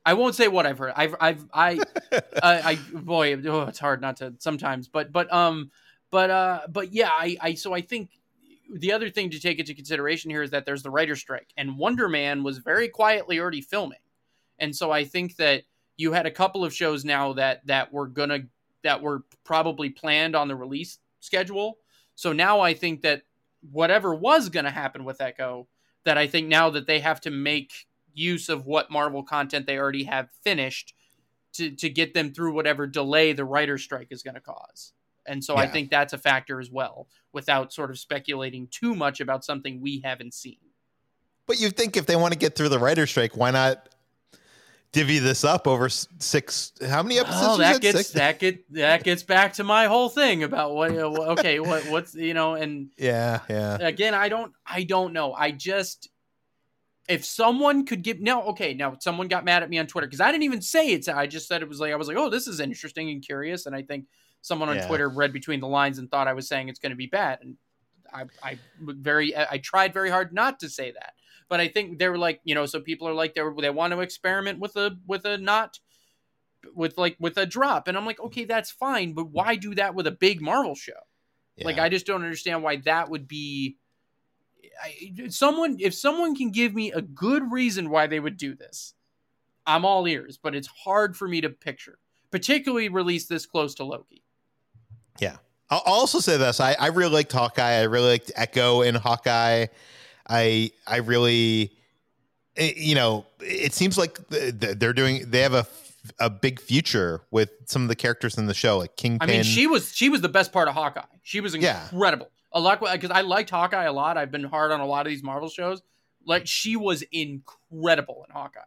I 0.05 0.15
won't 0.15 0.35
say 0.35 0.49
what 0.49 0.67
I've 0.67 0.79
heard. 0.79 0.93
I've 0.97 1.15
I've 1.21 1.45
I 1.53 1.79
I, 2.13 2.21
I 2.43 2.79
boy, 2.93 3.35
oh, 3.47 3.63
it's 3.63 3.79
hard 3.79 4.01
not 4.01 4.17
to 4.19 4.35
sometimes, 4.39 4.89
but 4.89 5.13
but 5.13 5.33
um, 5.33 5.71
but 6.11 6.31
uh, 6.31 6.61
but 6.69 6.93
yeah, 6.93 7.11
I 7.11 7.37
I 7.41 7.55
so 7.55 7.73
I 7.73 7.83
think 7.83 8.11
the 8.73 8.93
other 8.93 9.11
thing 9.11 9.31
to 9.31 9.41
take 9.41 9.59
into 9.59 9.75
consideration 9.75 10.31
here 10.31 10.43
is 10.43 10.51
that 10.51 10.67
there's 10.67 10.83
the 10.83 10.91
writer 10.91 11.17
strike, 11.17 11.49
and 11.57 11.79
Wonder 11.79 12.09
Man 12.09 12.43
was 12.43 12.59
very 12.59 12.89
quietly 12.89 13.39
already 13.39 13.61
filming, 13.61 13.99
and 14.59 14.75
so 14.75 14.91
I 14.91 15.05
think 15.05 15.37
that 15.37 15.65
you 15.99 16.13
had 16.13 16.25
a 16.25 16.31
couple 16.31 16.65
of 16.65 16.73
shows 16.73 17.05
now 17.05 17.35
that 17.35 17.67
that 17.67 17.93
were 17.93 18.07
gonna 18.07 18.45
that 18.83 19.03
were 19.03 19.25
probably 19.45 19.91
planned 19.91 20.35
on 20.35 20.49
the 20.49 20.57
release 20.57 20.99
schedule. 21.21 21.79
So 22.15 22.33
now 22.33 22.61
I 22.61 22.73
think 22.73 23.03
that 23.03 23.25
whatever 23.71 24.15
was 24.15 24.49
gonna 24.49 24.71
happen 24.71 25.05
with 25.05 25.21
Echo, 25.21 25.69
that 26.05 26.17
I 26.17 26.27
think 26.27 26.49
now 26.49 26.71
that 26.71 26.87
they 26.87 27.01
have 27.01 27.21
to 27.23 27.31
make 27.31 27.87
use 28.15 28.49
of 28.49 28.65
what 28.65 28.91
Marvel 28.91 29.23
content 29.23 29.67
they 29.67 29.77
already 29.79 30.05
have 30.05 30.31
finished 30.43 30.95
to 31.55 31.71
to 31.73 31.91
get 31.91 32.15
them 32.15 32.33
through 32.33 32.55
whatever 32.55 32.87
delay 32.87 33.33
the 33.33 33.45
writer 33.45 33.77
strike 33.77 34.09
is 34.11 34.23
going 34.23 34.35
to 34.37 34.41
cause. 34.41 34.93
And 35.27 35.45
so 35.45 35.57
I 35.57 35.67
think 35.67 35.91
that's 35.91 36.15
a 36.15 36.19
factor 36.19 36.59
as 36.59 36.71
well, 36.71 37.07
without 37.35 37.71
sort 37.71 37.91
of 37.91 37.99
speculating 37.99 38.67
too 38.71 38.95
much 38.95 39.21
about 39.21 39.45
something 39.45 39.79
we 39.79 40.01
haven't 40.03 40.33
seen. 40.33 40.57
but 41.47 41.61
you 41.61 41.69
think 41.71 41.99
if 41.99 42.07
they 42.07 42.17
want 42.17 42.33
to 42.33 42.39
get 42.39 42.55
through 42.55 42.71
the 42.71 42.79
writer 42.79 43.07
strike, 43.07 43.37
why 43.37 43.51
not 43.51 43.91
divvy 44.93 45.19
this 45.19 45.45
up 45.45 45.67
over 45.67 45.89
six? 45.89 46.73
How 46.89 47.03
many 47.03 47.19
episodes? 47.19 47.43
Oh, 47.47 47.57
that 47.59 47.81
gets 47.81 47.99
Six? 47.99 48.11
that 48.13 48.39
get 48.39 48.73
that 48.75 49.05
gets 49.05 49.23
back 49.23 49.53
to 49.55 49.65
my 49.65 49.87
whole 49.87 50.09
thing 50.09 50.43
about 50.43 50.75
what 50.75 50.93
uh, 50.93 51.33
okay 51.33 51.61
what 51.61 51.85
what's 51.91 52.15
you 52.15 52.35
know 52.35 52.55
and 52.55 52.91
Yeah, 52.99 53.41
yeah. 53.49 53.79
again 53.81 54.15
I 54.15 54.29
don't 54.29 54.53
I 54.67 54.85
don't 54.85 55.13
know 55.13 55.33
I 55.33 55.51
just 55.51 56.09
if 57.09 57.25
someone 57.25 57.87
could 57.87 58.03
give 58.03 58.21
now 58.21 58.43
okay 58.45 58.75
now 58.75 58.97
someone 59.01 59.29
got 59.29 59.45
mad 59.45 59.63
at 59.63 59.71
me 59.71 59.79
on 59.79 59.87
Twitter 59.87 60.07
because 60.07 60.21
I 60.21 60.31
didn't 60.31 60.45
even 60.45 60.63
say 60.63 60.89
it 60.93 61.09
I 61.09 61.27
just 61.27 61.49
said 61.49 61.63
it 61.63 61.69
was 61.69 61.81
like 61.81 61.93
I 61.93 61.97
was 61.97 62.09
like 62.09 62.17
oh 62.17 62.29
this 62.31 62.47
is 62.47 62.61
interesting 62.61 63.11
and 63.11 63.25
curious 63.25 63.67
and 63.67 63.75
I 63.75 63.83
think 63.83 64.07
someone 64.43 64.69
on 64.69 64.77
Yeah. 64.77 64.87
Twitter 64.87 65.09
read 65.09 65.33
between 65.33 65.61
the 65.61 65.69
lines 65.69 65.99
and 65.99 66.11
thought 66.11 66.29
I 66.29 66.33
was 66.33 66.49
saying 66.49 66.69
it's 66.69 66.79
going 66.79 66.91
to 66.91 66.97
be 66.97 67.07
bad 67.07 67.41
and 67.43 67.57
I 68.13 68.25
I 68.43 68.59
very 68.81 69.37
I 69.37 69.59
tried 69.59 69.93
very 69.93 70.11
hard 70.11 70.33
not 70.33 70.61
to 70.61 70.69
say 70.71 70.93
that 70.93 71.13
but 71.49 71.61
I 71.61 71.69
think 71.69 71.99
they 71.99 72.09
were 72.09 72.19
like, 72.19 72.41
you 72.45 72.55
know, 72.55 72.67
so 72.67 72.81
people 72.81 73.09
are 73.09 73.15
like 73.15 73.35
they 73.35 73.43
were, 73.43 73.55
they 73.61 73.71
want 73.71 73.93
to 73.93 74.01
experiment 74.01 74.59
with 74.59 74.77
a 74.77 74.97
with 75.07 75.25
a 75.25 75.39
not 75.39 75.79
with 76.75 76.99
like 76.99 77.17
with 77.19 77.37
a 77.37 77.47
drop, 77.47 77.89
and 77.89 77.97
I'm 77.97 78.07
like, 78.07 78.21
okay, 78.21 78.45
that's 78.45 78.71
fine, 78.71 79.13
but 79.13 79.31
why 79.31 79.57
do 79.57 79.75
that 79.77 79.95
with 79.95 80.07
a 80.07 80.13
big 80.13 80.41
Marvel 80.41 80.75
show? 80.75 80.93
Like 81.61 81.79
I 81.79 81.89
just 81.89 82.07
don't 82.07 82.23
understand 82.23 82.63
why 82.63 82.77
that 82.77 83.11
would 83.11 83.27
be. 83.27 83.77
I, 84.83 85.29
someone 85.29 85.79
if 85.81 85.95
someone 85.95 86.37
can 86.37 86.51
give 86.51 86.75
me 86.75 86.93
a 86.93 87.03
good 87.03 87.51
reason 87.51 87.91
why 87.91 88.07
they 88.07 88.21
would 88.21 88.37
do 88.37 88.55
this, 88.55 88.95
I'm 89.67 89.85
all 89.85 90.07
ears. 90.07 90.39
But 90.41 90.55
it's 90.55 90.69
hard 90.69 91.17
for 91.17 91.27
me 91.27 91.41
to 91.41 91.51
picture, 91.51 91.99
particularly 92.31 92.89
released 92.89 93.29
this 93.29 93.45
close 93.45 93.75
to 93.77 93.85
Loki. 93.85 94.23
I'll 95.71 95.83
I'll 95.85 95.95
also 95.95 96.21
say 96.21 96.37
this: 96.37 96.61
I, 96.61 96.75
I 96.79 96.89
really 96.89 97.13
liked 97.13 97.33
Hawkeye. 97.33 97.81
I 97.81 97.83
really 97.83 98.09
liked 98.09 98.33
Echo 98.37 98.83
in 98.83 98.95
Hawkeye. 98.95 99.67
I 100.29 100.71
I 100.87 100.97
really, 100.99 101.73
eh, 102.57 102.73
you 102.77 102.95
know, 102.95 103.27
it 103.41 103.73
seems 103.75 103.97
like 103.99 104.19
th- 104.31 104.59
th- 104.61 104.79
they're 104.79 104.93
doing. 104.93 105.31
They 105.31 105.41
have 105.41 105.55
a 105.55 105.67
a 106.21 106.31
big 106.31 106.61
future 106.61 107.21
with 107.31 107.51
some 107.67 107.83
of 107.83 107.89
the 107.89 107.97
characters 107.97 108.39
in 108.39 108.47
the 108.47 108.55
show, 108.55 108.79
like 108.79 108.97
Kingpin. 108.97 109.29
I 109.29 109.33
mean, 109.33 109.43
she 109.43 109.67
was 109.67 109.95
she 109.95 110.09
was 110.09 110.21
the 110.21 110.29
best 110.29 110.53
part 110.53 110.69
of 110.69 110.75
Hawkeye. 110.75 111.03
She 111.23 111.41
was 111.41 111.55
Yeah. 111.55 111.83
incredible. 111.93 112.31
A 112.53 112.61
lot 112.61 112.81
because 112.81 113.11
I 113.11 113.21
liked 113.21 113.51
Hawkeye 113.51 113.85
a 113.85 113.93
lot. 113.93 114.17
I've 114.17 114.31
been 114.31 114.45
hard 114.45 114.71
on 114.73 114.81
a 114.81 114.87
lot 114.87 115.07
of 115.07 115.11
these 115.11 115.23
Marvel 115.23 115.49
shows. 115.51 115.83
Like 116.25 116.47
she 116.47 116.77
was 116.77 117.03
incredible 117.13 118.25
in 118.29 118.33
Hawkeye. 118.35 118.61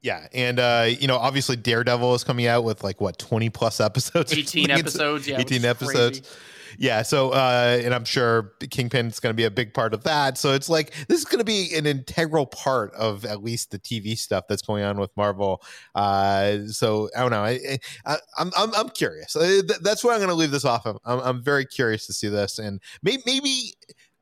yeah, 0.00 0.28
and 0.32 0.60
uh, 0.60 0.86
you 0.88 1.08
know, 1.08 1.16
obviously 1.16 1.56
Daredevil 1.56 2.14
is 2.14 2.22
coming 2.24 2.46
out 2.46 2.62
with 2.64 2.84
like 2.84 3.00
what 3.00 3.18
twenty 3.18 3.50
plus 3.50 3.80
episodes, 3.80 4.32
18 4.32 4.70
episodes. 4.70 5.26
Yeah, 5.26 5.40
18 5.40 5.64
episodes. 5.64 6.20
crazy. 6.20 6.34
Yeah, 6.76 7.02
so 7.02 7.30
uh, 7.30 7.80
and 7.82 7.94
I'm 7.94 8.04
sure 8.04 8.52
Kingpin's 8.70 9.20
going 9.20 9.32
to 9.32 9.36
be 9.36 9.44
a 9.44 9.50
big 9.50 9.72
part 9.72 9.94
of 9.94 10.04
that. 10.04 10.36
So 10.36 10.52
it's 10.52 10.68
like 10.68 10.92
this 11.08 11.18
is 11.18 11.24
going 11.24 11.38
to 11.38 11.44
be 11.44 11.74
an 11.76 11.86
integral 11.86 12.46
part 12.46 12.92
of 12.94 13.24
at 13.24 13.42
least 13.42 13.70
the 13.70 13.78
TV 13.78 14.18
stuff 14.18 14.44
that's 14.48 14.62
going 14.62 14.82
on 14.84 14.98
with 14.98 15.10
Marvel. 15.16 15.62
Uh, 15.94 16.66
so 16.66 17.08
I 17.16 17.20
don't 17.20 17.30
know. 17.30 17.44
I, 17.44 17.78
I, 18.04 18.16
I'm 18.36 18.50
I'm 18.56 18.74
I'm 18.74 18.88
curious. 18.90 19.36
Uh, 19.36 19.62
that's 19.82 20.04
what 20.04 20.12
I'm 20.12 20.18
going 20.18 20.28
to 20.28 20.34
leave 20.34 20.50
this 20.50 20.64
off 20.64 20.86
of. 20.86 20.98
I'm, 21.04 21.20
I'm 21.20 21.42
very 21.42 21.64
curious 21.64 22.06
to 22.06 22.12
see 22.12 22.28
this, 22.28 22.58
and 22.58 22.80
maybe 23.02 23.22
maybe 23.24 23.74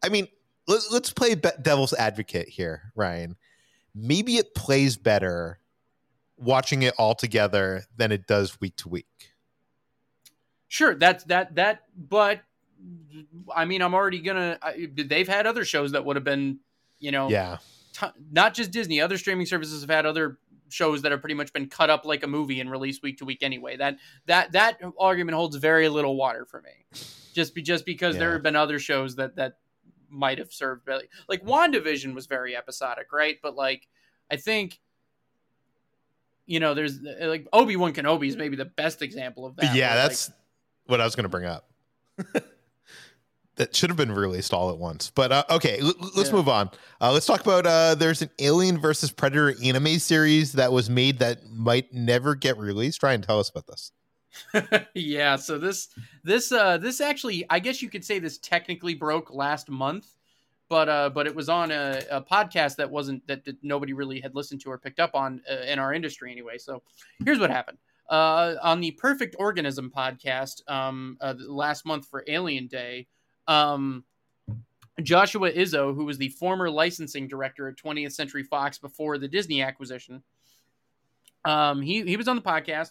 I 0.04 0.08
mean 0.08 0.28
let's 0.66 0.90
let's 0.90 1.12
play 1.12 1.34
devil's 1.34 1.94
advocate 1.94 2.48
here, 2.48 2.92
Ryan. 2.94 3.36
Maybe 3.94 4.36
it 4.36 4.54
plays 4.54 4.96
better 4.96 5.58
watching 6.36 6.82
it 6.82 6.94
all 6.98 7.14
together 7.14 7.84
than 7.96 8.12
it 8.12 8.26
does 8.26 8.60
week 8.60 8.76
to 8.76 8.88
week. 8.88 9.06
Sure, 10.68 10.94
that's 10.94 11.24
that 11.24 11.54
that. 11.56 11.84
But 11.96 12.40
I 13.54 13.64
mean, 13.64 13.82
I'm 13.82 13.94
already 13.94 14.20
gonna. 14.20 14.58
I, 14.62 14.88
they've 14.94 15.28
had 15.28 15.46
other 15.46 15.64
shows 15.64 15.92
that 15.92 16.04
would 16.04 16.16
have 16.16 16.24
been, 16.24 16.58
you 16.98 17.12
know, 17.12 17.28
Yeah. 17.30 17.58
t- 17.92 18.06
not 18.30 18.54
just 18.54 18.70
Disney. 18.70 19.00
Other 19.00 19.18
streaming 19.18 19.46
services 19.46 19.80
have 19.82 19.90
had 19.90 20.06
other 20.06 20.38
shows 20.68 21.02
that 21.02 21.12
have 21.12 21.20
pretty 21.20 21.34
much 21.36 21.52
been 21.52 21.68
cut 21.68 21.90
up 21.90 22.04
like 22.04 22.24
a 22.24 22.26
movie 22.26 22.60
and 22.60 22.68
released 22.70 23.00
week 23.02 23.18
to 23.18 23.24
week 23.24 23.38
anyway. 23.42 23.76
That 23.76 23.98
that 24.26 24.52
that 24.52 24.80
argument 24.98 25.36
holds 25.36 25.54
very 25.56 25.88
little 25.88 26.16
water 26.16 26.44
for 26.44 26.60
me. 26.60 26.70
Just 27.32 27.54
be 27.54 27.62
just 27.62 27.86
because 27.86 28.16
there 28.18 28.32
have 28.32 28.42
been 28.42 28.56
other 28.56 28.78
shows 28.78 29.16
that 29.16 29.36
that 29.36 29.58
might 30.08 30.38
have 30.38 30.52
served 30.52 30.86
really 30.88 31.08
like 31.28 31.44
WandaVision 31.44 32.14
was 32.14 32.26
very 32.26 32.56
episodic, 32.56 33.12
right? 33.12 33.36
But 33.42 33.54
like 33.54 33.86
I 34.30 34.36
think 34.36 34.80
you 36.46 36.60
know, 36.60 36.74
there's 36.74 37.00
like 37.00 37.46
Obi 37.52 37.76
Wan 37.76 37.92
Kenobi 37.92 38.28
is 38.28 38.36
maybe 38.36 38.56
the 38.56 38.64
best 38.64 39.02
example 39.02 39.46
of 39.46 39.56
that. 39.56 39.74
yeah, 39.74 39.94
where, 39.94 40.02
like, 40.02 40.10
that's 40.10 40.30
what 40.86 41.00
I 41.00 41.04
was 41.04 41.14
going 41.14 41.24
to 41.24 41.28
bring 41.28 41.44
up. 41.46 41.68
that 43.56 43.74
should 43.74 43.88
have 43.90 43.96
been 43.96 44.12
released 44.12 44.52
all 44.52 44.70
at 44.70 44.78
once. 44.78 45.10
But 45.14 45.32
uh, 45.32 45.44
okay, 45.50 45.78
l- 45.80 45.94
let's 46.16 46.28
Yeah. 46.30 46.36
move 46.36 46.48
on. 46.48 46.70
Uh, 47.00 47.12
let's 47.12 47.26
talk 47.26 47.40
about 47.40 47.66
uh, 47.66 47.94
there's 47.94 48.20
an 48.22 48.30
Alien 48.38 48.78
versus 48.78 49.10
Predator 49.10 49.54
anime 49.62 49.98
series 49.98 50.52
that 50.52 50.72
was 50.72 50.90
made 50.90 51.18
that 51.20 51.38
might 51.50 51.92
never 51.92 52.34
get 52.34 52.58
released. 52.58 53.02
Ryan, 53.02 53.22
tell 53.22 53.40
us 53.40 53.48
about 53.50 53.66
this. 53.66 53.92
yeah 54.94 55.34
so 55.34 55.56
this 55.58 55.88
this 56.22 56.52
uh 56.52 56.76
this 56.76 57.00
actually 57.00 57.46
i 57.48 57.58
guess 57.58 57.80
you 57.80 57.88
could 57.88 58.04
say 58.04 58.18
this 58.18 58.36
technically 58.36 58.92
broke 58.94 59.32
last 59.32 59.70
month 59.70 60.08
but 60.68 60.90
uh 60.90 61.08
but 61.08 61.26
it 61.26 61.34
was 61.34 61.48
on 61.48 61.70
a, 61.70 62.02
a 62.10 62.20
podcast 62.20 62.76
that 62.76 62.90
wasn't 62.90 63.26
that, 63.26 63.42
that 63.46 63.56
nobody 63.62 63.94
really 63.94 64.20
had 64.20 64.34
listened 64.34 64.60
to 64.60 64.70
or 64.70 64.76
picked 64.76 65.00
up 65.00 65.14
on 65.14 65.40
uh, 65.50 65.62
in 65.62 65.78
our 65.78 65.94
industry 65.94 66.30
anyway 66.30 66.58
so 66.58 66.82
here's 67.24 67.38
what 67.38 67.48
happened 67.48 67.78
uh 68.08 68.54
on 68.62 68.80
the 68.80 68.90
perfect 68.92 69.36
organism 69.38 69.92
podcast 69.94 70.68
um 70.70 71.16
uh, 71.20 71.34
last 71.48 71.84
month 71.84 72.06
for 72.06 72.24
alien 72.28 72.66
day 72.66 73.06
um 73.48 74.04
joshua 75.02 75.50
izzo 75.50 75.94
who 75.94 76.04
was 76.04 76.18
the 76.18 76.28
former 76.30 76.70
licensing 76.70 77.28
director 77.28 77.68
at 77.68 77.76
20th 77.76 78.12
century 78.12 78.42
fox 78.42 78.78
before 78.78 79.18
the 79.18 79.28
disney 79.28 79.62
acquisition 79.62 80.22
um 81.44 81.82
he 81.82 82.02
he 82.02 82.16
was 82.16 82.28
on 82.28 82.36
the 82.36 82.42
podcast 82.42 82.90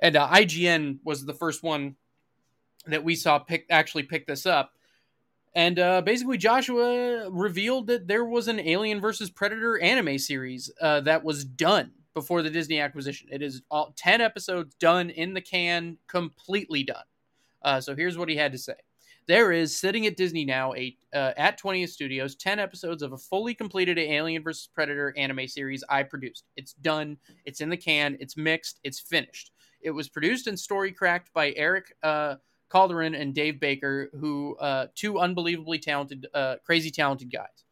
and 0.00 0.16
uh, 0.16 0.28
IGN 0.28 0.98
was 1.04 1.24
the 1.24 1.34
first 1.34 1.62
one 1.62 1.96
that 2.86 3.04
we 3.04 3.14
saw 3.14 3.38
pick 3.38 3.66
actually 3.70 4.04
pick 4.04 4.26
this 4.26 4.46
up. 4.46 4.72
And 5.54 5.78
uh, 5.78 6.02
basically, 6.02 6.38
Joshua 6.38 7.28
revealed 7.28 7.88
that 7.88 8.06
there 8.06 8.24
was 8.24 8.46
an 8.46 8.60
Alien 8.60 9.00
versus 9.00 9.30
Predator 9.30 9.80
anime 9.80 10.18
series 10.18 10.70
uh, 10.80 11.00
that 11.02 11.24
was 11.24 11.44
done 11.44 11.90
before 12.14 12.42
the 12.42 12.50
Disney 12.50 12.80
acquisition. 12.80 13.28
It 13.30 13.42
is 13.42 13.62
all 13.70 13.94
ten 13.96 14.20
episodes 14.20 14.74
done 14.76 15.10
in 15.10 15.34
the 15.34 15.40
can, 15.40 15.98
completely 16.08 16.82
done. 16.82 17.04
Uh, 17.62 17.80
so 17.80 17.94
here's 17.94 18.18
what 18.18 18.28
he 18.28 18.36
had 18.36 18.52
to 18.52 18.58
say: 18.58 18.74
There 19.26 19.52
is 19.52 19.76
sitting 19.76 20.06
at 20.06 20.16
Disney 20.16 20.44
now 20.44 20.74
a 20.74 20.96
uh, 21.14 21.32
at 21.36 21.60
20th 21.60 21.90
Studios 21.90 22.34
ten 22.34 22.58
episodes 22.58 23.02
of 23.02 23.12
a 23.12 23.18
fully 23.18 23.54
completed 23.54 23.98
Alien 23.98 24.42
vs. 24.42 24.68
Predator 24.74 25.14
anime 25.16 25.48
series 25.48 25.84
I 25.88 26.02
produced. 26.02 26.44
It's 26.56 26.72
done. 26.74 27.16
It's 27.44 27.60
in 27.60 27.68
the 27.68 27.76
can. 27.76 28.16
It's 28.20 28.36
mixed. 28.36 28.80
It's 28.84 29.00
finished. 29.00 29.52
It 29.80 29.90
was 29.90 30.08
produced 30.08 30.46
and 30.46 30.58
story 30.58 30.92
cracked 30.92 31.32
by 31.32 31.52
Eric 31.56 31.94
uh, 32.02 32.36
Calderon 32.70 33.14
and 33.14 33.34
Dave 33.34 33.60
Baker, 33.60 34.10
who 34.18 34.56
uh, 34.58 34.86
two 34.94 35.18
unbelievably 35.18 35.78
talented, 35.78 36.26
uh, 36.32 36.56
crazy 36.64 36.90
talented 36.90 37.30
guys. 37.30 37.64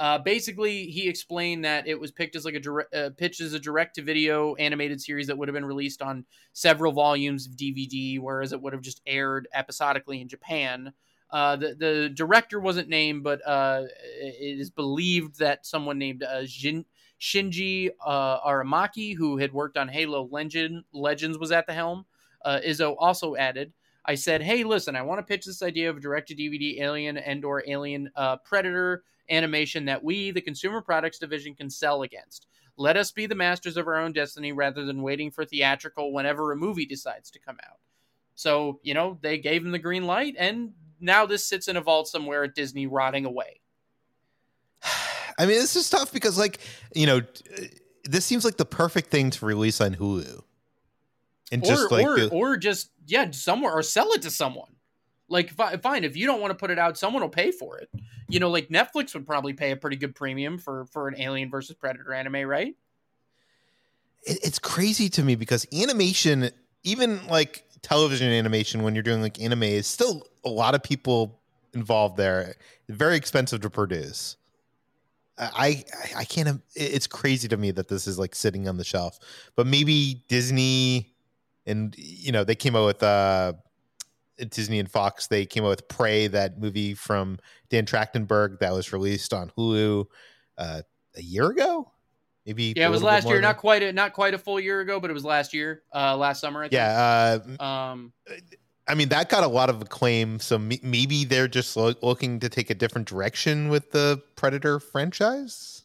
Uh, 0.00 0.16
basically, 0.16 0.86
he 0.86 1.06
explained 1.10 1.62
that 1.66 1.86
it 1.86 2.00
was 2.00 2.10
picked 2.10 2.34
as 2.34 2.46
like 2.46 2.54
a 2.54 2.96
uh, 2.98 3.10
pitched 3.18 3.42
as 3.42 3.52
a 3.52 3.58
direct-to-video 3.60 4.54
animated 4.54 4.98
series 4.98 5.26
that 5.26 5.36
would 5.36 5.46
have 5.46 5.54
been 5.54 5.64
released 5.64 6.00
on 6.00 6.24
several 6.54 6.90
volumes 6.90 7.46
of 7.46 7.52
DVD, 7.52 8.18
whereas 8.18 8.54
it 8.54 8.62
would 8.62 8.72
have 8.72 8.80
just 8.80 9.02
aired 9.06 9.46
episodically 9.52 10.22
in 10.22 10.26
Japan. 10.26 10.94
Uh, 11.30 11.54
the 11.56 11.74
the 11.78 12.10
director 12.14 12.58
wasn't 12.58 12.88
named, 12.88 13.22
but 13.22 13.46
uh, 13.46 13.82
it 14.22 14.58
is 14.58 14.70
believed 14.70 15.38
that 15.38 15.66
someone 15.66 15.98
named 15.98 16.22
uh, 16.22 16.44
Jin, 16.46 16.86
Shinji 17.20 17.90
uh, 18.02 18.40
Aramaki, 18.40 19.14
who 19.14 19.36
had 19.36 19.52
worked 19.52 19.76
on 19.76 19.88
Halo 19.88 20.26
Legend, 20.32 20.84
Legends, 20.94 21.36
was 21.36 21.52
at 21.52 21.66
the 21.66 21.74
helm. 21.74 22.06
Uh, 22.42 22.58
Izzo 22.66 22.96
also 22.98 23.36
added, 23.36 23.74
I 24.04 24.14
said, 24.14 24.42
hey, 24.42 24.64
listen, 24.64 24.96
I 24.96 25.02
want 25.02 25.18
to 25.18 25.22
pitch 25.22 25.44
this 25.44 25.62
idea 25.62 25.90
of 25.90 25.98
a 25.98 26.00
direct-to-DVD 26.00 26.80
Alien 26.80 27.18
and 27.18 27.44
or 27.44 27.62
Alien 27.66 28.10
uh, 28.16 28.36
Predator 28.38 29.04
animation 29.30 29.84
that 29.84 30.02
we, 30.02 30.30
the 30.30 30.40
consumer 30.40 30.80
products 30.80 31.18
division, 31.18 31.54
can 31.54 31.70
sell 31.70 32.02
against. 32.02 32.46
Let 32.76 32.96
us 32.96 33.12
be 33.12 33.26
the 33.26 33.34
masters 33.34 33.76
of 33.76 33.86
our 33.86 33.96
own 33.96 34.12
destiny 34.12 34.52
rather 34.52 34.84
than 34.84 35.02
waiting 35.02 35.30
for 35.30 35.44
theatrical 35.44 36.12
whenever 36.12 36.52
a 36.52 36.56
movie 36.56 36.86
decides 36.86 37.30
to 37.32 37.38
come 37.38 37.58
out. 37.68 37.78
So, 38.34 38.80
you 38.82 38.94
know, 38.94 39.18
they 39.20 39.38
gave 39.38 39.64
him 39.64 39.70
the 39.70 39.78
green 39.78 40.06
light, 40.06 40.34
and 40.38 40.72
now 40.98 41.26
this 41.26 41.44
sits 41.44 41.68
in 41.68 41.76
a 41.76 41.80
vault 41.80 42.08
somewhere 42.08 42.44
at 42.44 42.54
Disney 42.54 42.86
rotting 42.86 43.26
away. 43.26 43.60
I 45.38 45.46
mean, 45.46 45.58
this 45.58 45.76
is 45.76 45.90
tough 45.90 46.12
because, 46.12 46.38
like, 46.38 46.58
you 46.94 47.06
know, 47.06 47.20
this 48.04 48.24
seems 48.24 48.44
like 48.44 48.56
the 48.56 48.64
perfect 48.64 49.10
thing 49.10 49.30
to 49.30 49.46
release 49.46 49.80
on 49.80 49.94
Hulu, 49.94 50.42
and 51.50 51.64
just 51.64 51.90
or 51.90 51.96
like 51.96 52.06
or, 52.06 52.16
the- 52.20 52.30
or 52.30 52.56
just 52.56 52.90
yeah 53.06 53.30
somewhere 53.30 53.72
or 53.72 53.82
sell 53.82 54.12
it 54.12 54.22
to 54.22 54.30
someone 54.30 54.70
like 55.28 55.50
fine 55.82 56.04
if 56.04 56.16
you 56.16 56.26
don't 56.26 56.40
want 56.40 56.50
to 56.50 56.56
put 56.56 56.70
it 56.70 56.78
out 56.78 56.98
someone 56.98 57.22
will 57.22 57.28
pay 57.28 57.50
for 57.52 57.78
it 57.78 57.88
you 58.28 58.40
know 58.40 58.50
like 58.50 58.68
netflix 58.68 59.14
would 59.14 59.26
probably 59.26 59.52
pay 59.52 59.70
a 59.70 59.76
pretty 59.76 59.96
good 59.96 60.14
premium 60.14 60.58
for 60.58 60.86
for 60.86 61.06
an 61.08 61.14
alien 61.20 61.50
versus 61.50 61.76
predator 61.76 62.12
anime 62.12 62.48
right 62.48 62.74
it, 64.24 64.38
it's 64.42 64.58
crazy 64.58 65.08
to 65.10 65.22
me 65.22 65.34
because 65.34 65.66
animation, 65.72 66.50
even 66.82 67.26
like 67.26 67.64
television 67.82 68.30
animation, 68.30 68.82
when 68.82 68.94
you're 68.94 69.02
doing 69.02 69.22
like 69.22 69.40
anime, 69.40 69.62
is 69.64 69.86
still 69.86 70.26
a 70.44 70.48
lot 70.48 70.74
of 70.74 70.82
people 70.82 71.40
involved 71.74 72.16
there. 72.16 72.54
Very 72.88 73.16
expensive 73.16 73.60
to 73.60 73.70
produce. 73.70 74.36
I, 75.38 75.84
I 76.14 76.24
can't. 76.24 76.60
It's 76.74 77.06
crazy 77.06 77.48
to 77.48 77.56
me 77.56 77.70
that 77.70 77.88
this 77.88 78.06
is 78.06 78.18
like 78.18 78.34
sitting 78.34 78.68
on 78.68 78.76
the 78.76 78.84
shelf. 78.84 79.18
But 79.56 79.66
maybe 79.66 80.22
Disney, 80.28 81.14
and 81.70 81.94
you 81.96 82.32
know, 82.32 82.44
they 82.44 82.54
came 82.54 82.76
out 82.76 82.86
with 82.86 83.02
uh 83.02 83.54
Disney 84.50 84.78
and 84.78 84.90
Fox. 84.90 85.26
They 85.26 85.46
came 85.46 85.64
out 85.64 85.68
with 85.70 85.88
Prey, 85.88 86.26
that 86.28 86.58
movie 86.58 86.94
from 86.94 87.38
Dan 87.68 87.86
Trachtenberg 87.86 88.58
that 88.60 88.72
was 88.72 88.92
released 88.92 89.32
on 89.32 89.50
Hulu 89.56 90.06
uh, 90.58 90.82
a 91.16 91.22
year 91.22 91.50
ago. 91.50 91.90
Maybe 92.46 92.72
yeah 92.76 92.86
it 92.86 92.90
was 92.90 93.02
last 93.02 93.26
year 93.26 93.36
than- 93.36 93.42
not 93.42 93.58
quite 93.58 93.82
a 93.82 93.92
not 93.92 94.12
quite 94.14 94.32
a 94.32 94.38
full 94.38 94.58
year 94.58 94.80
ago 94.80 94.98
but 94.98 95.10
it 95.10 95.12
was 95.12 95.26
last 95.26 95.52
year 95.52 95.82
uh 95.94 96.16
last 96.16 96.40
summer 96.40 96.60
I 96.60 96.64
think. 96.64 96.72
yeah, 96.72 97.38
uh, 97.58 97.62
um 97.62 98.12
I 98.88 98.94
mean, 98.94 99.10
that 99.10 99.28
got 99.28 99.44
a 99.44 99.48
lot 99.48 99.70
of 99.70 99.80
acclaim. 99.82 100.40
So 100.40 100.56
m- 100.56 100.72
maybe 100.82 101.24
they're 101.24 101.46
just 101.46 101.76
lo- 101.76 101.94
looking 102.02 102.40
to 102.40 102.48
take 102.48 102.70
a 102.70 102.74
different 102.74 103.06
direction 103.06 103.68
with 103.68 103.92
the 103.92 104.20
Predator 104.34 104.80
franchise. 104.80 105.79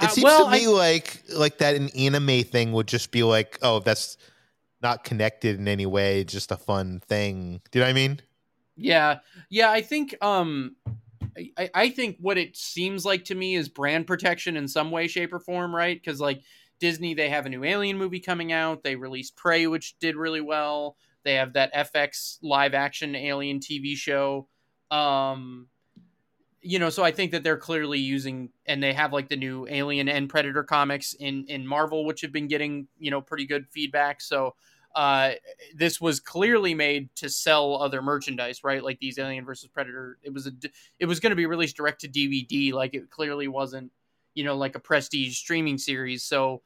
It 0.00 0.04
Uh, 0.04 0.08
seems 0.08 0.24
well, 0.24 0.44
to 0.46 0.50
me 0.50 0.68
like 0.68 1.22
like 1.28 1.58
that 1.58 1.74
an 1.76 1.90
anime 1.90 2.44
thing 2.44 2.72
would 2.72 2.88
just 2.88 3.10
be 3.10 3.22
like, 3.22 3.58
oh, 3.62 3.80
that's 3.80 4.16
not 4.82 5.04
connected 5.04 5.58
in 5.58 5.68
any 5.68 5.86
way, 5.86 6.24
just 6.24 6.50
a 6.52 6.56
fun 6.56 7.00
thing. 7.00 7.60
Do 7.70 7.78
you 7.78 7.82
know 7.82 7.86
what 7.86 7.90
I 7.90 7.94
mean? 7.94 8.20
Yeah, 8.76 9.18
yeah. 9.50 9.70
I 9.70 9.82
think 9.82 10.14
um, 10.22 10.76
I, 11.58 11.70
I 11.74 11.88
think 11.90 12.16
what 12.20 12.38
it 12.38 12.56
seems 12.56 13.04
like 13.04 13.24
to 13.26 13.34
me 13.34 13.54
is 13.54 13.68
brand 13.68 14.06
protection 14.06 14.56
in 14.56 14.66
some 14.68 14.90
way, 14.90 15.08
shape, 15.08 15.32
or 15.32 15.40
form, 15.40 15.74
right? 15.74 16.00
Because 16.00 16.20
like 16.20 16.42
Disney, 16.80 17.14
they 17.14 17.28
have 17.28 17.46
a 17.46 17.50
new 17.50 17.64
Alien 17.64 17.98
movie 17.98 18.20
coming 18.20 18.52
out. 18.52 18.82
They 18.82 18.96
released 18.96 19.36
Prey, 19.36 19.66
which 19.66 19.98
did 19.98 20.16
really 20.16 20.40
well. 20.40 20.96
They 21.24 21.34
have 21.34 21.52
that 21.52 21.72
FX 21.74 22.38
live 22.42 22.74
action 22.74 23.14
Alien 23.14 23.60
TV 23.60 23.94
show. 23.94 24.48
Um, 24.90 25.68
you 26.62 26.78
know, 26.78 26.90
so 26.90 27.02
I 27.02 27.10
think 27.10 27.32
that 27.32 27.42
they're 27.42 27.56
clearly 27.58 27.98
using, 27.98 28.50
and 28.66 28.82
they 28.82 28.92
have 28.92 29.12
like 29.12 29.28
the 29.28 29.36
new 29.36 29.66
Alien 29.68 30.08
and 30.08 30.28
Predator 30.28 30.62
comics 30.62 31.14
in 31.14 31.44
in 31.48 31.66
Marvel, 31.66 32.04
which 32.04 32.20
have 32.22 32.32
been 32.32 32.48
getting 32.48 32.86
you 32.98 33.10
know 33.10 33.20
pretty 33.20 33.46
good 33.46 33.66
feedback. 33.68 34.20
So 34.20 34.54
uh, 34.94 35.32
this 35.74 36.00
was 36.00 36.20
clearly 36.20 36.74
made 36.74 37.14
to 37.16 37.28
sell 37.28 37.82
other 37.82 38.02
merchandise, 38.02 38.62
right? 38.62 38.82
Like 38.82 38.98
these 39.00 39.18
Alien 39.18 39.44
versus 39.44 39.68
Predator. 39.68 40.18
It 40.22 40.32
was 40.32 40.46
a 40.46 40.52
it 40.98 41.06
was 41.06 41.20
going 41.20 41.30
to 41.30 41.36
be 41.36 41.46
released 41.46 41.76
direct 41.76 42.02
to 42.02 42.08
DVD. 42.08 42.72
Like 42.72 42.94
it 42.94 43.10
clearly 43.10 43.48
wasn't, 43.48 43.90
you 44.34 44.44
know, 44.44 44.56
like 44.56 44.76
a 44.76 44.80
prestige 44.80 45.36
streaming 45.38 45.78
series. 45.78 46.22
So, 46.24 46.62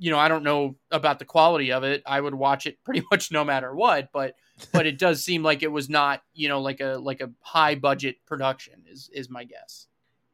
you 0.00 0.10
know, 0.10 0.18
I 0.18 0.28
don't 0.28 0.42
know 0.42 0.76
about 0.90 1.18
the 1.18 1.26
quality 1.26 1.72
of 1.72 1.84
it. 1.84 2.02
I 2.06 2.20
would 2.20 2.34
watch 2.34 2.66
it 2.66 2.78
pretty 2.84 3.02
much 3.10 3.30
no 3.30 3.44
matter 3.44 3.74
what, 3.74 4.08
but 4.12 4.34
but 4.72 4.86
it 4.86 4.98
does 4.98 5.22
seem 5.22 5.42
like 5.42 5.62
it 5.62 5.70
was 5.70 5.88
not, 5.88 6.22
you 6.34 6.48
know, 6.48 6.60
like 6.60 6.80
a 6.80 6.98
like 7.00 7.20
a 7.20 7.30
high 7.40 7.74
budget 7.74 8.16
production 8.26 8.82
is 8.90 9.10
is 9.12 9.30
my 9.30 9.44
guess. 9.44 9.86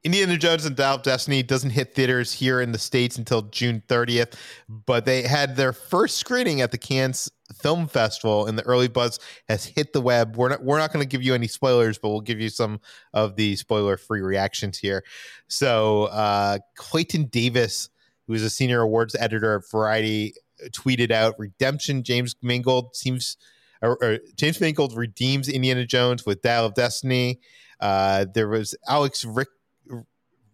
Indiana 0.04 0.36
Jones 0.36 0.64
and 0.64 0.76
Dial 0.76 0.94
of 0.94 1.02
Destiny 1.02 1.42
doesn't 1.42 1.70
hit 1.70 1.92
theaters 1.92 2.32
here 2.32 2.60
in 2.60 2.70
the 2.70 2.78
States 2.78 3.18
until 3.18 3.42
June 3.42 3.82
30th, 3.88 4.34
but 4.68 5.04
they 5.04 5.22
had 5.22 5.56
their 5.56 5.72
first 5.72 6.18
screening 6.18 6.60
at 6.60 6.70
the 6.70 6.78
Cannes 6.78 7.28
Film 7.52 7.88
Festival, 7.88 8.46
and 8.46 8.56
the 8.56 8.62
early 8.62 8.86
buzz 8.86 9.18
has 9.48 9.64
hit 9.64 9.92
the 9.92 10.00
web. 10.00 10.36
We're 10.36 10.50
not, 10.50 10.62
we're 10.62 10.78
not 10.78 10.92
going 10.92 11.02
to 11.02 11.08
give 11.08 11.24
you 11.24 11.34
any 11.34 11.48
spoilers, 11.48 11.98
but 11.98 12.10
we'll 12.10 12.20
give 12.20 12.38
you 12.40 12.50
some 12.50 12.80
of 13.14 13.34
the 13.34 13.56
spoiler 13.56 13.96
free 13.96 14.20
reactions 14.20 14.78
here. 14.78 15.02
So, 15.48 16.04
uh, 16.04 16.58
Clayton 16.76 17.24
Davis, 17.24 17.90
who 18.26 18.34
is 18.34 18.42
a 18.42 18.50
senior 18.50 18.80
awards 18.80 19.14
editor 19.14 19.56
at 19.56 19.70
Variety, 19.70 20.34
tweeted 20.70 21.10
out 21.10 21.38
Redemption 21.38 22.02
James 22.02 22.34
Mangold 22.42 22.94
seems. 22.96 23.36
Or, 23.82 24.02
or 24.02 24.18
James 24.36 24.60
Mangold 24.60 24.96
redeems 24.96 25.48
Indiana 25.48 25.84
Jones 25.84 26.24
with 26.24 26.40
Dial 26.40 26.64
of 26.64 26.74
Destiny. 26.74 27.40
Uh, 27.78 28.24
there 28.32 28.48
was 28.48 28.74
Alex 28.88 29.24
Rick 29.24 29.48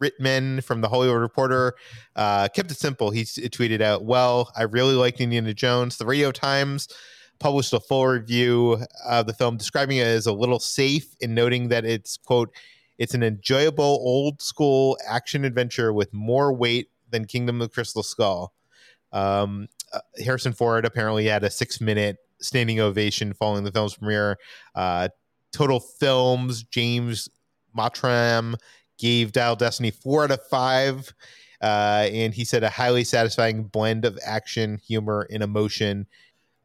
Ritman 0.02 0.64
from 0.64 0.80
the 0.80 0.88
Hollywood 0.88 1.20
Reporter 1.20 1.74
uh, 2.16 2.48
kept 2.48 2.70
it 2.70 2.78
simple. 2.78 3.10
He 3.10 3.22
tweeted 3.22 3.80
out, 3.80 4.04
"Well, 4.04 4.50
I 4.56 4.62
really 4.62 4.94
liked 4.94 5.20
Indiana 5.20 5.54
Jones." 5.54 5.96
The 5.96 6.06
Radio 6.06 6.32
Times 6.32 6.88
published 7.38 7.72
a 7.72 7.80
full 7.80 8.06
review 8.06 8.84
of 9.06 9.26
the 9.26 9.32
film, 9.32 9.56
describing 9.56 9.98
it 9.98 10.06
as 10.06 10.26
a 10.26 10.32
little 10.32 10.58
safe 10.58 11.14
and 11.22 11.34
noting 11.34 11.68
that 11.68 11.84
it's 11.84 12.16
quote, 12.16 12.52
"It's 12.98 13.14
an 13.14 13.22
enjoyable 13.22 13.84
old 13.84 14.42
school 14.42 14.98
action 15.06 15.44
adventure 15.44 15.92
with 15.92 16.12
more 16.12 16.52
weight 16.52 16.88
than 17.12 17.26
Kingdom 17.26 17.60
of 17.60 17.68
the 17.68 17.74
Crystal 17.74 18.02
Skull." 18.02 18.52
Um, 19.12 19.68
uh, 19.92 20.00
Harrison 20.24 20.52
Ford 20.52 20.84
apparently 20.84 21.26
had 21.26 21.44
a 21.44 21.50
six 21.50 21.80
minute 21.80 22.16
standing 22.40 22.80
ovation 22.80 23.32
following 23.34 23.64
the 23.64 23.70
film's 23.72 23.94
premiere. 23.94 24.38
Uh, 24.74 25.08
Total 25.52 25.78
Films, 25.78 26.62
James 26.64 27.28
Mottram 27.76 28.56
gave 28.98 29.32
Dial 29.32 29.56
Destiny 29.56 29.90
four 29.90 30.24
out 30.24 30.30
of 30.30 30.40
five. 30.48 31.12
Uh, 31.60 32.08
and 32.12 32.34
he 32.34 32.44
said 32.44 32.64
a 32.64 32.70
highly 32.70 33.04
satisfying 33.04 33.62
blend 33.62 34.04
of 34.04 34.18
action, 34.26 34.78
humor, 34.84 35.28
and 35.30 35.44
emotion. 35.44 36.06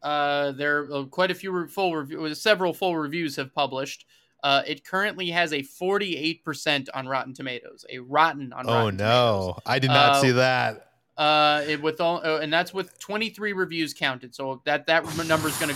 Uh, 0.01 0.51
there 0.53 0.91
are 0.91 1.05
quite 1.05 1.29
a 1.29 1.35
few 1.35 1.67
full 1.67 1.95
reviews, 1.95 2.41
several 2.41 2.73
full 2.73 2.97
reviews 2.97 3.35
have 3.35 3.53
published. 3.53 4.05
Uh, 4.43 4.61
it 4.67 4.85
currently 4.85 5.29
has 5.29 5.51
a 5.51 5.61
48% 5.63 6.87
on 6.93 7.07
Rotten 7.07 7.33
Tomatoes, 7.33 7.85
a 7.89 7.99
rotten 7.99 8.53
on 8.53 8.69
oh 8.69 8.73
Rotten 8.73 8.97
no, 8.97 9.03
Tomatoes. 9.05 9.61
I 9.65 9.79
did 9.79 9.87
not 9.89 10.11
Uh, 10.11 10.21
see 10.21 10.31
that. 10.31 10.83
Uh, 11.17 11.63
it 11.67 11.81
with 11.81 11.99
all, 11.99 12.21
uh, 12.23 12.39
and 12.39 12.53
that's 12.53 12.73
with 12.73 12.99
23 12.99 13.53
reviews 13.53 13.93
counted. 13.93 14.35
So 14.35 14.61
that 14.65 14.85
that 14.85 15.03
number 15.25 15.47
is 15.47 15.57
gonna, 15.57 15.75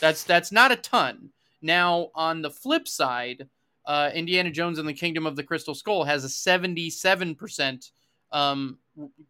that's 0.00 0.24
that's 0.24 0.52
not 0.52 0.70
a 0.72 0.76
ton. 0.76 1.30
Now 1.62 2.10
on 2.14 2.42
the 2.42 2.50
flip 2.50 2.86
side, 2.86 3.48
uh, 3.86 4.10
Indiana 4.12 4.50
Jones 4.50 4.78
and 4.78 4.86
the 4.86 4.92
Kingdom 4.92 5.24
of 5.26 5.36
the 5.36 5.42
Crystal 5.42 5.74
Skull 5.74 6.04
has 6.04 6.24
a 6.24 6.28
77% 6.28 7.90
um, 8.32 8.78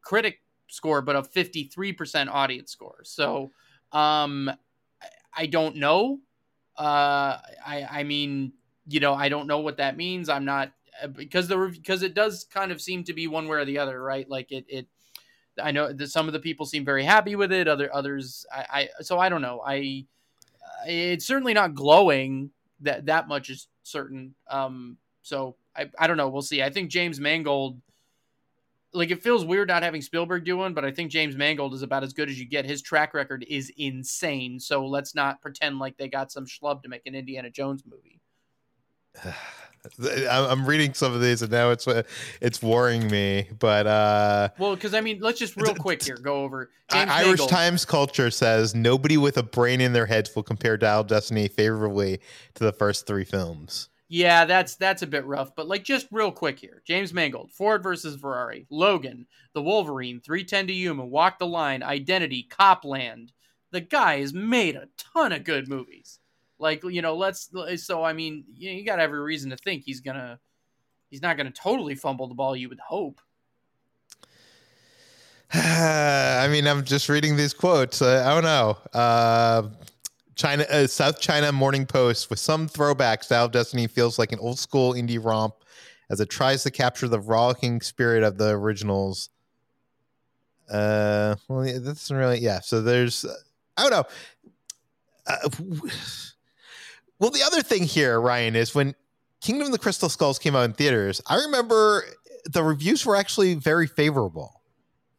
critic 0.02 0.40
score, 0.68 1.00
but 1.02 1.14
a 1.14 1.22
53% 1.22 2.28
audience 2.28 2.72
score. 2.72 3.00
So 3.04 3.52
um, 3.92 4.48
I- 4.48 4.56
I 5.36 5.46
don't 5.46 5.76
know. 5.76 6.18
Uh, 6.76 7.38
I 7.64 7.86
I 7.90 8.02
mean, 8.02 8.52
you 8.86 9.00
know, 9.00 9.14
I 9.14 9.28
don't 9.28 9.46
know 9.46 9.60
what 9.60 9.78
that 9.78 9.96
means. 9.96 10.28
I'm 10.28 10.44
not 10.44 10.72
uh, 11.02 11.08
because 11.08 11.48
the 11.48 11.56
because 11.56 12.02
it 12.02 12.14
does 12.14 12.44
kind 12.44 12.70
of 12.70 12.80
seem 12.80 13.04
to 13.04 13.12
be 13.12 13.26
one 13.26 13.48
way 13.48 13.58
or 13.58 13.64
the 13.64 13.78
other, 13.78 14.02
right? 14.02 14.28
Like 14.28 14.52
it 14.52 14.64
it. 14.68 14.86
I 15.62 15.70
know 15.70 15.92
that 15.92 16.08
some 16.08 16.26
of 16.26 16.32
the 16.32 16.40
people 16.40 16.66
seem 16.66 16.84
very 16.84 17.04
happy 17.04 17.36
with 17.36 17.52
it. 17.52 17.68
Other 17.68 17.94
others, 17.94 18.44
I, 18.52 18.88
I 18.98 19.02
so 19.02 19.18
I 19.18 19.28
don't 19.28 19.42
know. 19.42 19.62
I 19.64 20.06
it's 20.86 21.26
certainly 21.26 21.54
not 21.54 21.74
glowing. 21.74 22.50
That 22.80 23.06
that 23.06 23.28
much 23.28 23.50
is 23.50 23.68
certain. 23.82 24.34
Um, 24.48 24.98
so 25.22 25.56
I 25.76 25.90
I 25.98 26.06
don't 26.06 26.16
know. 26.16 26.28
We'll 26.28 26.42
see. 26.42 26.62
I 26.62 26.70
think 26.70 26.90
James 26.90 27.20
Mangold. 27.20 27.80
Like 28.92 29.10
it 29.10 29.24
feels 29.24 29.44
weird 29.44 29.68
not 29.68 29.82
having 29.82 30.02
Spielberg 30.02 30.44
doing, 30.44 30.72
but 30.72 30.84
I 30.84 30.92
think 30.92 31.10
James 31.10 31.34
Mangold 31.34 31.74
is 31.74 31.82
about 31.82 32.04
as 32.04 32.12
good 32.12 32.28
as 32.30 32.38
you 32.38 32.46
get. 32.46 32.64
His 32.64 32.80
track 32.80 33.12
record 33.12 33.44
is 33.48 33.72
insane. 33.76 34.60
So 34.60 34.86
let's 34.86 35.16
not 35.16 35.40
pretend 35.40 35.80
like 35.80 35.96
they 35.96 36.06
got 36.06 36.30
some 36.30 36.46
schlub 36.46 36.80
to 36.84 36.88
make 36.88 37.04
an 37.06 37.16
Indiana 37.16 37.50
Jones 37.50 37.82
movie. 37.84 38.20
I'm 40.30 40.64
reading 40.64 40.94
some 40.94 41.12
of 41.12 41.20
these, 41.20 41.42
and 41.42 41.52
now 41.52 41.70
it's 41.70 41.86
it's 42.40 42.62
worrying 42.62 43.10
me. 43.10 43.48
But 43.58 43.86
uh, 43.86 44.48
Well, 44.58 44.74
because 44.74 44.94
I 44.94 45.02
mean, 45.02 45.18
let's 45.20 45.38
just 45.38 45.56
real 45.56 45.74
quick 45.78 46.02
here 46.02 46.16
go 46.16 46.42
over 46.42 46.70
James 46.90 47.10
Irish. 47.10 47.46
Times 47.46 47.84
culture 47.84 48.30
says 48.30 48.74
nobody 48.74 49.18
with 49.18 49.36
a 49.36 49.42
brain 49.42 49.82
in 49.82 49.92
their 49.92 50.06
heads 50.06 50.34
will 50.34 50.42
compare 50.42 50.78
Dial 50.78 51.04
Destiny 51.04 51.48
favorably 51.48 52.20
to 52.54 52.64
the 52.64 52.72
first 52.72 53.06
three 53.06 53.24
films. 53.24 53.90
Yeah, 54.08 54.44
that's 54.44 54.76
that's 54.76 55.02
a 55.02 55.06
bit 55.06 55.26
rough, 55.26 55.54
but 55.54 55.68
like 55.68 55.84
just 55.84 56.06
real 56.10 56.30
quick 56.30 56.58
here. 56.58 56.82
James 56.86 57.12
Mangold, 57.12 57.50
Ford 57.52 57.82
versus 57.82 58.16
Ferrari, 58.16 58.66
Logan, 58.70 59.26
The 59.54 59.62
Wolverine, 59.62 60.20
310 60.20 60.68
to 60.68 60.72
Yuma, 60.72 61.04
Walk 61.04 61.38
the 61.38 61.46
Line, 61.46 61.82
Identity, 61.82 62.44
Copland. 62.44 63.32
The 63.70 63.80
guy 63.80 64.20
has 64.20 64.32
made 64.32 64.76
a 64.76 64.88
ton 64.96 65.32
of 65.32 65.44
good 65.44 65.68
movies. 65.68 66.20
Like, 66.58 66.82
you 66.84 67.02
know, 67.02 67.16
let's 67.16 67.50
so 67.76 68.04
I 68.04 68.12
mean, 68.12 68.44
you, 68.54 68.70
you 68.70 68.84
got 68.84 69.00
every 69.00 69.20
reason 69.20 69.50
to 69.50 69.56
think 69.56 69.82
he's 69.84 70.00
to 70.16 70.38
he's 71.10 71.22
not 71.22 71.36
to 71.36 71.50
totally 71.50 71.94
fumble 71.94 72.28
the 72.28 72.34
ball, 72.34 72.56
you 72.56 72.68
would 72.68 72.80
hope. 72.80 73.20
I 75.52 76.48
mean, 76.50 76.66
I'm 76.66 76.84
just 76.84 77.08
reading 77.08 77.36
these 77.36 77.54
quotes. 77.54 78.02
Uh, 78.02 78.24
I 78.26 78.34
don't 78.34 78.42
know. 78.42 78.76
Uh, 78.92 79.68
China, 80.34 80.64
uh, 80.64 80.86
South 80.86 81.20
China 81.20 81.52
Morning 81.52 81.86
Post 81.86 82.30
with 82.30 82.38
some 82.38 82.68
throwbacks. 82.68 83.28
Dial 83.28 83.44
of 83.44 83.52
Destiny 83.52 83.86
feels 83.86 84.18
like 84.18 84.32
an 84.32 84.40
old 84.40 84.58
school 84.58 84.94
indie 84.94 85.22
romp 85.22 85.54
as 86.10 86.20
it 86.20 86.28
tries 86.28 86.62
to 86.64 86.70
capture 86.70 87.08
the 87.08 87.20
rollicking 87.20 87.80
spirit 87.80 88.22
of 88.22 88.36
the 88.36 88.48
originals. 88.50 89.30
Uh, 90.70 91.36
well, 91.48 91.80
that's 91.80 92.10
really 92.10 92.40
yeah. 92.40 92.60
So 92.60 92.82
there's, 92.82 93.24
I 93.76 93.88
don't 93.88 93.90
know. 93.90 94.04
Uh, 95.26 95.48
well, 97.18 97.30
the 97.30 97.42
other 97.42 97.62
thing 97.62 97.84
here, 97.84 98.20
Ryan, 98.20 98.56
is 98.56 98.74
when 98.74 98.94
Kingdom 99.40 99.66
of 99.66 99.72
the 99.72 99.78
Crystal 99.78 100.08
Skulls 100.08 100.38
came 100.38 100.56
out 100.56 100.64
in 100.64 100.72
theaters. 100.72 101.20
I 101.26 101.36
remember 101.36 102.04
the 102.44 102.62
reviews 102.62 103.04
were 103.04 103.16
actually 103.16 103.54
very 103.54 103.86
favorable 103.86 104.60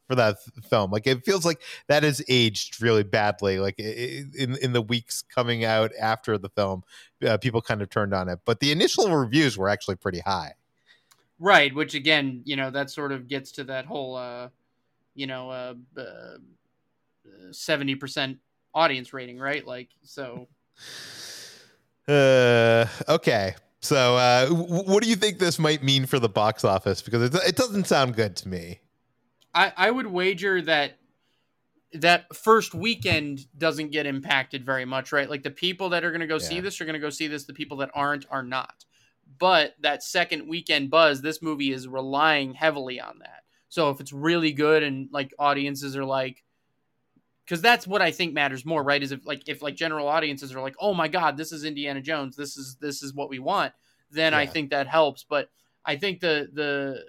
for 0.07 0.15
that 0.15 0.35
f- 0.35 0.63
film. 0.65 0.91
Like 0.91 1.07
it 1.07 1.23
feels 1.25 1.45
like 1.45 1.61
that 1.87 2.03
has 2.03 2.23
aged 2.27 2.81
really 2.81 3.03
badly. 3.03 3.59
Like 3.59 3.79
in 3.79 4.57
in 4.61 4.73
the 4.73 4.81
weeks 4.81 5.21
coming 5.23 5.63
out 5.63 5.91
after 5.99 6.37
the 6.37 6.49
film, 6.49 6.83
uh, 7.25 7.37
people 7.37 7.61
kind 7.61 7.81
of 7.81 7.89
turned 7.89 8.13
on 8.13 8.29
it. 8.29 8.39
But 8.45 8.59
the 8.59 8.71
initial 8.71 9.09
reviews 9.15 9.57
were 9.57 9.69
actually 9.69 9.95
pretty 9.95 10.19
high. 10.19 10.53
Right, 11.37 11.75
which 11.75 11.95
again, 11.95 12.41
you 12.45 12.55
know, 12.55 12.71
that 12.71 12.89
sort 12.89 13.11
of 13.11 13.27
gets 13.27 13.51
to 13.53 13.65
that 13.65 13.85
whole 13.85 14.15
uh, 14.15 14.49
you 15.15 15.27
know, 15.27 15.49
uh, 15.49 15.73
uh 15.97 16.37
70% 17.51 18.37
audience 18.73 19.13
rating, 19.13 19.39
right? 19.39 19.65
Like 19.65 19.89
so 20.03 20.47
Uh, 22.07 22.85
okay. 23.09 23.55
So, 23.81 24.17
uh, 24.17 24.47
what 24.47 25.03
do 25.03 25.09
you 25.09 25.15
think 25.15 25.37
this 25.37 25.59
might 25.59 25.83
mean 25.83 26.05
for 26.05 26.19
the 26.19 26.29
box 26.29 26.63
office? 26.63 27.01
Because 27.01 27.21
it, 27.23 27.35
it 27.47 27.55
doesn't 27.55 27.85
sound 27.85 28.15
good 28.15 28.35
to 28.37 28.47
me. 28.47 28.79
I, 29.53 29.71
I 29.77 29.91
would 29.91 30.07
wager 30.07 30.61
that 30.63 30.97
that 31.93 32.35
first 32.35 32.73
weekend 32.73 33.45
doesn't 33.57 33.91
get 33.91 34.05
impacted 34.05 34.65
very 34.65 34.85
much, 34.85 35.11
right? 35.11 35.29
Like 35.29 35.43
the 35.43 35.51
people 35.51 35.89
that 35.89 36.03
are 36.03 36.11
going 36.11 36.21
to 36.21 36.27
go 36.27 36.39
see 36.39 36.59
this 36.59 36.81
are 36.81 36.85
going 36.85 36.93
to 36.93 36.99
go 36.99 37.09
see 37.09 37.27
this. 37.27 37.45
The 37.45 37.53
people 37.53 37.77
that 37.77 37.91
aren't 37.93 38.25
are 38.29 38.43
not. 38.43 38.85
But 39.37 39.75
that 39.81 40.03
second 40.03 40.47
weekend 40.47 40.89
buzz, 40.89 41.21
this 41.21 41.41
movie 41.41 41.71
is 41.71 41.87
relying 41.87 42.53
heavily 42.53 42.99
on 42.99 43.19
that. 43.19 43.43
So 43.69 43.89
if 43.89 43.99
it's 43.99 44.13
really 44.13 44.51
good 44.51 44.83
and 44.83 45.09
like 45.11 45.33
audiences 45.39 45.95
are 45.97 46.05
like, 46.05 46.43
because 47.45 47.61
that's 47.61 47.85
what 47.85 48.01
I 48.01 48.11
think 48.11 48.33
matters 48.33 48.65
more, 48.65 48.83
right? 48.83 49.01
Is 49.01 49.11
if 49.11 49.25
like 49.25 49.47
if 49.47 49.61
like 49.61 49.75
general 49.75 50.07
audiences 50.07 50.53
are 50.53 50.61
like, 50.61 50.75
oh 50.79 50.93
my 50.93 51.07
god, 51.07 51.37
this 51.37 51.51
is 51.51 51.63
Indiana 51.63 52.01
Jones, 52.01 52.35
this 52.35 52.57
is 52.57 52.77
this 52.81 53.03
is 53.03 53.13
what 53.13 53.29
we 53.29 53.39
want, 53.39 53.73
then 54.11 54.33
I 54.33 54.45
think 54.45 54.71
that 54.71 54.87
helps. 54.87 55.23
But 55.23 55.49
I 55.85 55.95
think 55.95 56.19
the 56.19 56.49
the 56.51 57.05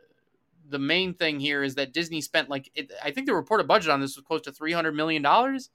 the 0.69 0.79
main 0.79 1.15
thing 1.15 1.41
here 1.41 1.63
is 1.63 1.77
that 1.77 1.95
Disney 1.95 2.21
spent 2.21 2.51
like 2.51 2.71
it, 2.75 2.93
I 3.03 3.13
think 3.13 3.27
the 3.27 3.35
reported 3.35 3.67
budget 3.67 3.91
on 3.91 4.01
this 4.01 4.17
was 4.17 4.25
close 4.25 4.43
to 4.43 4.53
three 4.53 4.73
hundred 4.73 4.93
million 4.93 5.23
dollars. 5.23 5.71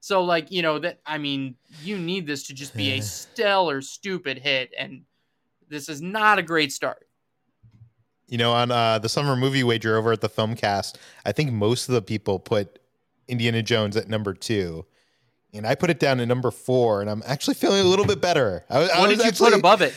So 0.00 0.22
like 0.22 0.52
you 0.52 0.62
know 0.62 0.78
that 0.78 1.00
I 1.04 1.18
mean 1.18 1.56
you 1.82 1.98
need 1.98 2.26
this 2.26 2.44
to 2.44 2.54
just 2.54 2.76
be 2.76 2.92
a 2.92 3.02
stellar 3.02 3.80
stupid 3.82 4.38
hit, 4.38 4.72
and 4.78 5.02
this 5.68 5.88
is 5.88 6.00
not 6.00 6.38
a 6.38 6.42
great 6.42 6.70
start. 6.70 7.08
You 8.28 8.38
know, 8.38 8.52
on 8.52 8.70
uh, 8.70 8.98
the 8.98 9.08
summer 9.08 9.36
movie 9.36 9.62
wager 9.62 9.96
over 9.96 10.12
at 10.12 10.20
the 10.20 10.28
Filmcast, 10.28 10.96
I 11.24 11.32
think 11.32 11.52
most 11.52 11.88
of 11.88 11.94
the 11.94 12.02
people 12.02 12.38
put 12.40 12.80
Indiana 13.28 13.62
Jones 13.62 13.96
at 13.96 14.08
number 14.08 14.32
two, 14.34 14.86
and 15.52 15.66
I 15.66 15.74
put 15.74 15.90
it 15.90 15.98
down 15.98 16.20
at 16.20 16.28
number 16.28 16.50
four, 16.50 17.00
and 17.00 17.10
I'm 17.10 17.22
actually 17.26 17.54
feeling 17.54 17.80
a 17.80 17.84
little 17.88 18.04
bit 18.06 18.20
better. 18.20 18.64
I, 18.70 18.78
I 18.88 19.00
What 19.00 19.08
was 19.08 19.18
did 19.18 19.24
you 19.24 19.28
actually, 19.28 19.50
put 19.50 19.58
above 19.58 19.82
it? 19.82 19.94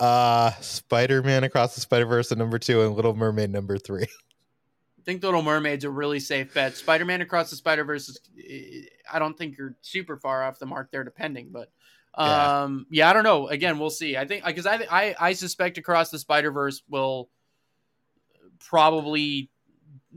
Uh, 0.00 0.52
Spider 0.60 1.22
Man 1.22 1.44
Across 1.44 1.74
the 1.74 1.80
Spider 1.80 2.06
Verse 2.06 2.30
at 2.32 2.38
number 2.38 2.58
two, 2.58 2.82
and 2.82 2.94
Little 2.94 3.14
Mermaid 3.16 3.50
number 3.50 3.78
three. 3.78 4.04
I 4.98 5.02
think 5.10 5.22
Little 5.22 5.42
Mermaid's 5.42 5.84
a 5.84 5.90
really 5.90 6.20
safe 6.20 6.52
bet. 6.52 6.76
Spider 6.76 7.04
Man 7.04 7.20
Across 7.22 7.50
the 7.50 7.56
Spider 7.56 7.82
Verse 7.84 8.08
is, 8.08 8.88
I 9.10 9.18
don't 9.18 9.36
think 9.38 9.56
you're 9.56 9.74
super 9.80 10.16
far 10.18 10.44
off 10.44 10.58
the 10.58 10.66
mark 10.66 10.90
there, 10.92 11.02
depending. 11.02 11.48
But 11.50 11.70
Yeah. 12.18 12.62
um, 12.64 12.86
yeah, 12.90 13.08
I 13.08 13.12
don't 13.14 13.24
know. 13.24 13.48
Again, 13.48 13.78
we'll 13.78 13.88
see. 13.90 14.16
I 14.16 14.26
think 14.26 14.44
because 14.44 14.66
I, 14.66 14.86
I 14.90 15.14
I 15.18 15.32
suspect 15.32 15.78
Across 15.78 16.10
the 16.10 16.18
Spider 16.18 16.50
Verse 16.52 16.82
will 16.88 17.30
probably 18.58 19.50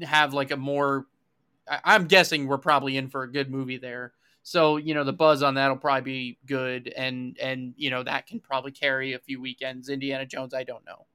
have 0.01 0.33
like 0.33 0.51
a 0.51 0.57
more. 0.57 1.05
I, 1.71 1.79
I'm 1.95 2.05
guessing 2.05 2.47
we're 2.47 2.57
probably 2.57 2.97
in 2.97 3.09
for 3.09 3.23
a 3.23 3.31
good 3.31 3.49
movie 3.49 3.77
there. 3.77 4.13
So 4.43 4.77
you 4.77 4.93
know 4.93 5.03
the 5.03 5.13
buzz 5.13 5.43
on 5.43 5.55
that'll 5.55 5.77
probably 5.77 6.01
be 6.01 6.39
good, 6.45 6.91
and 6.97 7.37
and 7.39 7.73
you 7.77 7.89
know 7.89 8.03
that 8.03 8.27
can 8.27 8.39
probably 8.39 8.71
carry 8.71 9.13
a 9.13 9.19
few 9.19 9.41
weekends. 9.41 9.89
Indiana 9.89 10.25
Jones, 10.25 10.53
I 10.53 10.63
don't 10.63 10.85
know. 10.85 11.05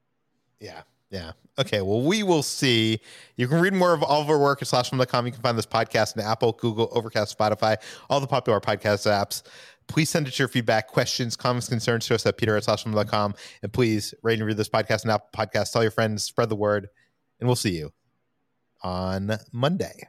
Yeah. 0.60 0.82
Yeah. 1.10 1.32
Okay. 1.58 1.82
Well, 1.82 2.02
we 2.02 2.22
will 2.22 2.42
see. 2.42 3.00
You 3.36 3.46
can 3.46 3.60
read 3.60 3.72
more 3.72 3.94
of 3.94 4.02
all 4.02 4.20
of 4.22 4.28
our 4.28 4.38
work 4.38 4.60
at 4.60 4.68
slashfilm.com. 4.68 5.26
You 5.26 5.32
can 5.32 5.40
find 5.40 5.56
this 5.56 5.66
podcast 5.66 6.16
in 6.16 6.22
Apple, 6.22 6.52
Google, 6.52 6.88
Overcast, 6.92 7.36
Spotify, 7.38 7.76
all 8.10 8.20
the 8.20 8.26
popular 8.26 8.60
podcast 8.60 9.06
apps. 9.06 9.42
Please 9.86 10.10
send 10.10 10.26
us 10.26 10.36
your 10.38 10.48
feedback, 10.48 10.88
questions, 10.88 11.36
comments, 11.36 11.68
concerns 11.68 12.06
to 12.06 12.14
us 12.16 12.26
at 12.26 12.36
peter 12.36 12.56
at 12.56 12.64
slashfilm.com. 12.64 13.34
And 13.62 13.72
please 13.72 14.14
rate 14.22 14.38
and 14.38 14.46
read 14.46 14.56
this 14.56 14.68
podcast 14.68 15.02
and 15.02 15.12
Apple 15.12 15.28
Podcast. 15.32 15.72
Tell 15.72 15.82
your 15.82 15.92
friends, 15.92 16.24
spread 16.24 16.48
the 16.48 16.56
word, 16.56 16.88
and 17.38 17.48
we'll 17.48 17.54
see 17.54 17.76
you 17.76 17.92
on 18.82 19.38
Monday. 19.52 20.08